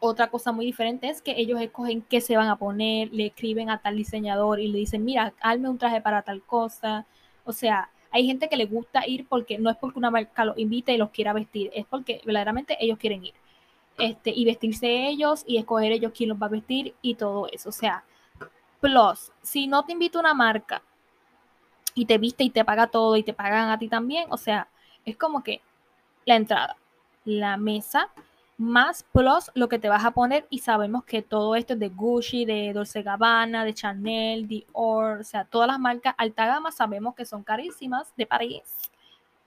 Otra 0.00 0.30
cosa 0.30 0.52
muy 0.52 0.64
diferente 0.64 1.08
es 1.08 1.22
que 1.22 1.34
ellos 1.36 1.60
escogen 1.60 2.02
qué 2.02 2.20
se 2.20 2.36
van 2.36 2.48
a 2.48 2.56
poner, 2.56 3.12
le 3.12 3.26
escriben 3.26 3.68
a 3.70 3.78
tal 3.78 3.96
diseñador 3.96 4.60
y 4.60 4.68
le 4.68 4.78
dicen, 4.78 5.04
mira, 5.04 5.34
hazme 5.40 5.68
un 5.68 5.78
traje 5.78 6.00
para 6.00 6.22
tal 6.22 6.42
cosa. 6.42 7.04
O 7.44 7.52
sea, 7.52 7.90
hay 8.10 8.26
gente 8.26 8.48
que 8.48 8.56
le 8.56 8.66
gusta 8.66 9.06
ir 9.06 9.26
porque 9.28 9.58
no 9.58 9.70
es 9.70 9.76
porque 9.76 9.98
una 9.98 10.10
marca 10.10 10.44
los 10.44 10.58
invite 10.58 10.92
y 10.92 10.98
los 10.98 11.10
quiera 11.10 11.32
vestir, 11.32 11.70
es 11.74 11.84
porque 11.86 12.20
verdaderamente 12.24 12.76
ellos 12.80 12.98
quieren 12.98 13.24
ir. 13.24 13.34
Este, 13.98 14.30
y 14.30 14.44
vestirse 14.44 15.08
ellos 15.08 15.42
y 15.46 15.58
escoger 15.58 15.90
ellos 15.90 16.12
quién 16.14 16.28
los 16.28 16.40
va 16.40 16.46
a 16.46 16.50
vestir 16.50 16.94
y 17.02 17.16
todo 17.16 17.48
eso. 17.50 17.68
O 17.68 17.72
sea, 17.72 18.04
plus, 18.80 19.32
si 19.42 19.66
no 19.66 19.84
te 19.84 19.92
invita 19.92 20.20
una 20.20 20.34
marca 20.34 20.82
y 21.94 22.06
te 22.06 22.16
viste 22.18 22.44
y 22.44 22.50
te 22.50 22.64
paga 22.64 22.86
todo 22.86 23.16
y 23.16 23.24
te 23.24 23.32
pagan 23.32 23.70
a 23.70 23.78
ti 23.78 23.88
también, 23.88 24.26
o 24.30 24.36
sea, 24.36 24.68
es 25.04 25.16
como 25.16 25.42
que 25.42 25.60
la 26.24 26.36
entrada, 26.36 26.76
la 27.24 27.56
mesa, 27.56 28.08
más 28.58 29.04
plus 29.12 29.52
lo 29.54 29.68
que 29.68 29.78
te 29.78 29.88
vas 29.88 30.04
a 30.04 30.10
poner 30.10 30.46
y 30.50 30.58
sabemos 30.58 31.04
que 31.04 31.22
todo 31.22 31.54
esto 31.54 31.74
es 31.74 31.78
de 31.78 31.88
Gucci, 31.90 32.44
de 32.44 32.72
Dolce 32.72 33.02
Gabbana, 33.02 33.64
de 33.64 33.72
Chanel, 33.72 34.48
Dior, 34.48 35.20
o 35.20 35.24
sea, 35.24 35.44
todas 35.44 35.68
las 35.68 35.78
marcas 35.78 36.14
alta 36.18 36.44
gama 36.44 36.72
sabemos 36.72 37.14
que 37.14 37.24
son 37.24 37.44
carísimas 37.44 38.12
de 38.16 38.26
París. 38.26 38.62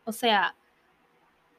O 0.06 0.14
sea, 0.14 0.56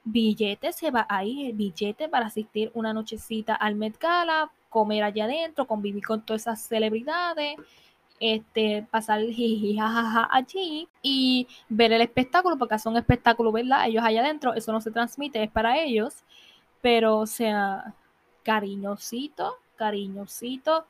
billetes 0.02 0.76
se 0.76 0.90
va 0.90 1.06
ahí, 1.10 1.52
billete 1.52 2.08
para 2.08 2.26
asistir 2.26 2.70
una 2.74 2.94
nochecita 2.94 3.54
al 3.54 3.74
Met 3.74 3.98
Gala, 4.00 4.50
comer 4.70 5.04
allá 5.04 5.24
adentro, 5.24 5.66
convivir 5.66 6.04
con 6.04 6.22
todas 6.22 6.42
esas 6.42 6.62
celebridades, 6.62 7.56
este, 8.18 8.86
pasar 8.90 9.20
el 9.20 9.76
jajaja 9.76 10.26
allí 10.32 10.88
y 11.02 11.46
ver 11.68 11.92
el 11.92 12.00
espectáculo, 12.00 12.56
porque 12.56 12.76
es 12.76 12.86
un 12.86 12.96
espectáculo, 12.96 13.52
¿verdad? 13.52 13.86
Ellos 13.86 14.02
allá 14.02 14.22
adentro, 14.22 14.54
eso 14.54 14.72
no 14.72 14.80
se 14.80 14.90
transmite, 14.90 15.42
es 15.42 15.50
para 15.50 15.78
ellos 15.78 16.24
pero 16.82 17.18
o 17.18 17.26
sea, 17.26 17.94
cariñosito, 18.42 19.56
cariñosito, 19.76 20.86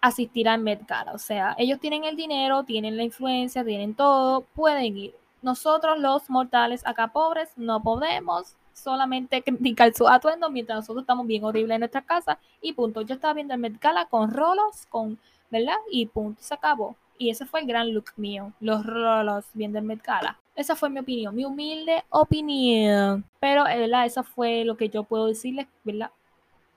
asistir 0.00 0.48
al 0.48 0.60
Met 0.60 0.86
Gala. 0.86 1.12
O 1.12 1.18
sea, 1.18 1.54
ellos 1.58 1.78
tienen 1.80 2.04
el 2.04 2.16
dinero, 2.16 2.64
tienen 2.64 2.96
la 2.96 3.04
influencia, 3.04 3.64
tienen 3.64 3.94
todo, 3.94 4.42
pueden 4.54 4.96
ir. 4.96 5.14
Nosotros 5.42 5.98
los 5.98 6.28
mortales 6.30 6.86
acá 6.86 7.08
pobres 7.08 7.50
no 7.56 7.82
podemos 7.82 8.56
solamente 8.72 9.42
criticar 9.44 9.94
su 9.94 10.08
atuendo 10.08 10.50
mientras 10.50 10.78
nosotros 10.78 11.02
estamos 11.04 11.26
bien 11.26 11.44
horribles 11.44 11.76
en 11.76 11.80
nuestra 11.80 12.02
casa 12.02 12.38
y 12.60 12.72
punto. 12.72 13.02
Yo 13.02 13.14
estaba 13.14 13.34
viendo 13.34 13.54
el 13.54 13.60
Met 13.60 13.80
Gala 13.80 14.06
con 14.06 14.32
rolos, 14.32 14.86
con, 14.88 15.18
¿verdad? 15.50 15.76
Y 15.90 16.06
punto, 16.06 16.42
se 16.42 16.54
acabó. 16.54 16.96
Y 17.18 17.30
ese 17.30 17.46
fue 17.46 17.60
el 17.60 17.66
gran 17.66 17.94
look 17.94 18.12
mío, 18.16 18.52
los 18.60 18.84
rolos 18.84 19.44
viendo 19.54 19.78
el 19.78 19.84
Met 19.84 20.02
Gala. 20.02 20.38
Esa 20.62 20.76
fue 20.76 20.90
mi 20.90 21.00
opinión, 21.00 21.34
mi 21.34 21.44
humilde 21.44 22.04
opinión. 22.08 23.24
Pero, 23.40 23.66
eh, 23.66 23.80
¿verdad? 23.80 24.06
Esa 24.06 24.22
fue 24.22 24.64
lo 24.64 24.76
que 24.76 24.88
yo 24.88 25.02
puedo 25.02 25.26
decirles, 25.26 25.66
¿verdad? 25.82 26.12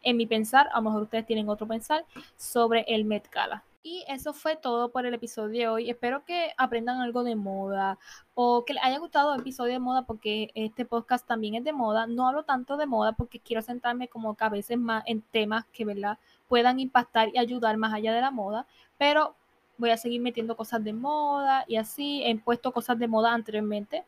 En 0.01 0.17
mi 0.17 0.25
pensar, 0.25 0.69
a 0.73 0.77
lo 0.77 0.89
mejor 0.89 1.03
ustedes 1.03 1.27
tienen 1.27 1.47
otro 1.47 1.67
pensar 1.67 2.03
sobre 2.35 2.83
el 2.87 3.05
Met 3.05 3.29
Gala. 3.29 3.63
Y 3.83 4.03
eso 4.07 4.33
fue 4.33 4.55
todo 4.55 4.89
por 4.89 5.05
el 5.05 5.13
episodio 5.13 5.59
de 5.59 5.67
hoy. 5.67 5.89
Espero 5.91 6.25
que 6.25 6.51
aprendan 6.57 6.99
algo 6.99 7.23
de 7.23 7.35
moda 7.35 7.99
o 8.33 8.65
que 8.65 8.73
les 8.73 8.83
haya 8.83 8.97
gustado 8.97 9.35
el 9.35 9.41
episodio 9.41 9.73
de 9.73 9.79
moda 9.79 10.01
porque 10.01 10.49
este 10.55 10.85
podcast 10.85 11.27
también 11.27 11.53
es 11.53 11.63
de 11.63 11.71
moda. 11.71 12.07
No 12.07 12.27
hablo 12.27 12.41
tanto 12.41 12.77
de 12.77 12.87
moda 12.87 13.11
porque 13.11 13.39
quiero 13.39 13.61
sentarme 13.61 14.07
como 14.07 14.35
que 14.35 14.43
a 14.43 14.49
veces 14.49 14.79
más 14.79 15.03
en 15.05 15.21
temas 15.21 15.65
que, 15.71 15.85
¿verdad? 15.85 16.17
Puedan 16.47 16.79
impactar 16.79 17.29
y 17.31 17.37
ayudar 17.37 17.77
más 17.77 17.93
allá 17.93 18.15
de 18.15 18.21
la 18.21 18.31
moda. 18.31 18.65
Pero 18.97 19.35
voy 19.77 19.91
a 19.91 19.97
seguir 19.97 20.21
metiendo 20.21 20.55
cosas 20.55 20.83
de 20.83 20.93
moda 20.93 21.65
y 21.67 21.77
así. 21.77 22.23
He 22.25 22.35
puesto 22.37 22.71
cosas 22.71 22.99
de 22.99 23.07
moda 23.07 23.33
anteriormente, 23.33 24.05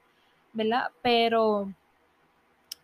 ¿verdad? 0.53 0.91
Pero, 1.01 1.72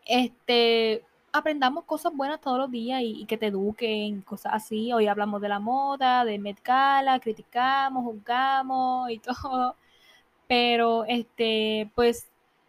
este, 0.05 1.03
aprendamos 1.31 1.85
cosas 1.85 2.13
buenas 2.15 2.41
todos 2.41 2.57
los 2.59 2.71
días 2.71 3.01
y, 3.03 3.25
que 3.25 3.37
te 3.37 3.47
eduquen, 3.47 4.21
cosas 4.21 4.53
así. 4.55 4.93
Hoy 4.93 5.07
hablamos 5.07 5.41
de 5.41 5.49
la 5.49 5.59
moda, 5.59 6.25
de 6.25 6.39
Met 6.39 6.61
Gala, 6.63 7.19
criticamos, 7.19 8.03
juzgamos 8.03 9.09
y 9.11 9.19
todo. 9.19 9.75
Pero, 10.47 11.05
este, 11.05 11.91
pues, 11.95 12.27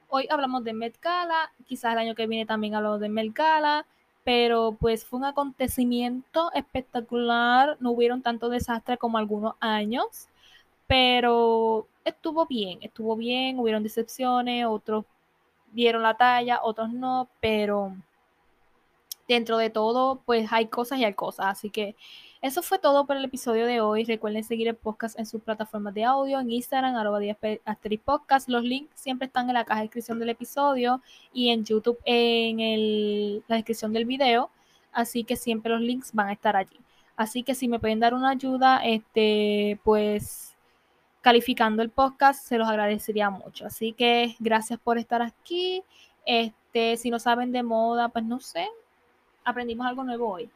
hoy 0.08 0.26
hablamos 0.30 0.64
de 0.64 0.72
Met 0.74 1.00
Gala, 1.00 1.52
quizás 1.66 1.92
el 1.92 1.98
año 1.98 2.14
que 2.14 2.26
viene 2.26 2.46
también 2.46 2.74
hablo 2.74 2.98
de 2.98 3.08
Met 3.08 3.32
Gala 3.34 3.86
pero 4.24 4.76
pues 4.80 5.04
fue 5.04 5.18
un 5.18 5.26
acontecimiento 5.26 6.50
espectacular, 6.54 7.76
no 7.80 7.90
hubieron 7.92 8.22
tanto 8.22 8.48
desastre 8.48 8.98
como 8.98 9.18
algunos 9.18 9.54
años, 9.60 10.28
pero 10.86 11.86
estuvo 12.04 12.46
bien, 12.46 12.78
estuvo 12.82 13.16
bien, 13.16 13.58
hubieron 13.58 13.82
decepciones, 13.82 14.66
otros 14.66 15.04
dieron 15.72 16.02
la 16.02 16.16
talla, 16.16 16.60
otros 16.62 16.90
no, 16.92 17.28
pero 17.40 17.94
dentro 19.28 19.58
de 19.58 19.70
todo, 19.70 20.20
pues 20.24 20.52
hay 20.52 20.66
cosas 20.66 20.98
y 20.98 21.04
hay 21.04 21.14
cosas, 21.14 21.46
así 21.46 21.70
que 21.70 21.96
eso 22.44 22.60
fue 22.60 22.78
todo 22.78 23.06
por 23.06 23.16
el 23.16 23.24
episodio 23.24 23.64
de 23.64 23.80
hoy. 23.80 24.04
Recuerden 24.04 24.44
seguir 24.44 24.68
el 24.68 24.76
podcast 24.76 25.18
en 25.18 25.24
sus 25.24 25.40
plataformas 25.40 25.94
de 25.94 26.04
audio, 26.04 26.38
en 26.38 26.50
Instagram, 26.50 26.94
arroba 26.94 27.18
podcast. 28.04 28.50
Los 28.50 28.62
links 28.62 29.00
siempre 29.00 29.28
están 29.28 29.48
en 29.48 29.54
la 29.54 29.64
caja 29.64 29.80
de 29.80 29.86
descripción 29.86 30.18
del 30.18 30.28
episodio 30.28 31.00
y 31.32 31.48
en 31.48 31.64
YouTube 31.64 31.98
en 32.04 33.42
la 33.48 33.56
descripción 33.56 33.94
del 33.94 34.04
video. 34.04 34.50
Así 34.92 35.24
que 35.24 35.36
siempre 35.36 35.72
los 35.72 35.80
links 35.80 36.12
van 36.12 36.28
a 36.28 36.32
estar 36.34 36.54
allí. 36.54 36.78
Así 37.16 37.42
que 37.44 37.54
si 37.54 37.66
me 37.66 37.78
pueden 37.78 37.98
dar 37.98 38.12
una 38.12 38.32
ayuda, 38.32 38.84
este, 38.84 39.80
pues 39.82 40.54
calificando 41.22 41.82
el 41.82 41.88
podcast, 41.88 42.46
se 42.46 42.58
los 42.58 42.68
agradecería 42.68 43.30
mucho. 43.30 43.64
Así 43.64 43.94
que 43.94 44.36
gracias 44.38 44.78
por 44.78 44.98
estar 44.98 45.22
aquí. 45.22 45.82
Este, 46.26 46.98
si 46.98 47.08
no 47.08 47.18
saben 47.18 47.52
de 47.52 47.62
moda, 47.62 48.10
pues 48.10 48.26
no 48.26 48.38
sé, 48.38 48.68
aprendimos 49.44 49.86
algo 49.86 50.04
nuevo 50.04 50.28
hoy. 50.28 50.50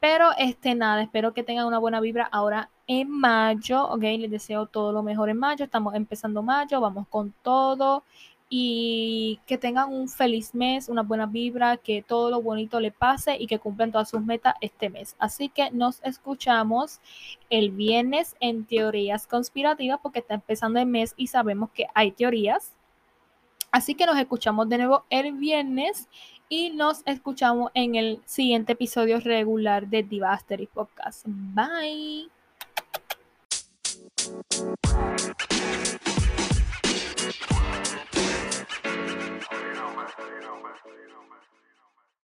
Pero 0.00 0.30
este 0.38 0.74
nada, 0.74 1.02
espero 1.02 1.32
que 1.32 1.42
tengan 1.42 1.66
una 1.66 1.78
buena 1.78 2.00
vibra 2.00 2.28
ahora 2.30 2.70
en 2.86 3.10
mayo, 3.10 3.88
ok, 3.88 4.02
les 4.02 4.30
deseo 4.30 4.66
todo 4.66 4.92
lo 4.92 5.02
mejor 5.02 5.30
en 5.30 5.38
mayo, 5.38 5.64
estamos 5.64 5.94
empezando 5.94 6.42
mayo, 6.42 6.80
vamos 6.80 7.08
con 7.08 7.32
todo 7.42 8.04
y 8.48 9.40
que 9.46 9.58
tengan 9.58 9.92
un 9.92 10.08
feliz 10.08 10.54
mes, 10.54 10.88
una 10.88 11.02
buena 11.02 11.26
vibra, 11.26 11.78
que 11.78 12.02
todo 12.02 12.30
lo 12.30 12.40
bonito 12.40 12.78
le 12.78 12.92
pase 12.92 13.36
y 13.36 13.46
que 13.46 13.58
cumplan 13.58 13.90
todas 13.90 14.08
sus 14.08 14.22
metas 14.22 14.54
este 14.60 14.88
mes. 14.88 15.16
Así 15.18 15.48
que 15.48 15.70
nos 15.72 16.00
escuchamos 16.04 17.00
el 17.50 17.70
viernes 17.70 18.36
en 18.38 18.64
teorías 18.64 19.26
conspirativas 19.26 19.98
porque 20.00 20.20
está 20.20 20.34
empezando 20.34 20.78
el 20.78 20.86
mes 20.86 21.14
y 21.16 21.26
sabemos 21.26 21.70
que 21.70 21.86
hay 21.94 22.12
teorías. 22.12 22.72
Así 23.72 23.94
que 23.94 24.06
nos 24.06 24.16
escuchamos 24.16 24.68
de 24.68 24.78
nuevo 24.78 25.04
el 25.10 25.32
viernes 25.32 26.08
y 26.48 26.70
nos 26.70 27.02
escuchamos 27.06 27.70
en 27.74 27.94
el 27.94 28.20
siguiente 28.24 28.72
episodio 28.72 29.20
regular 29.20 29.88
de 29.88 30.02
Divastery 30.02 30.66
Podcast. 30.66 31.24
Bye. 31.26 32.30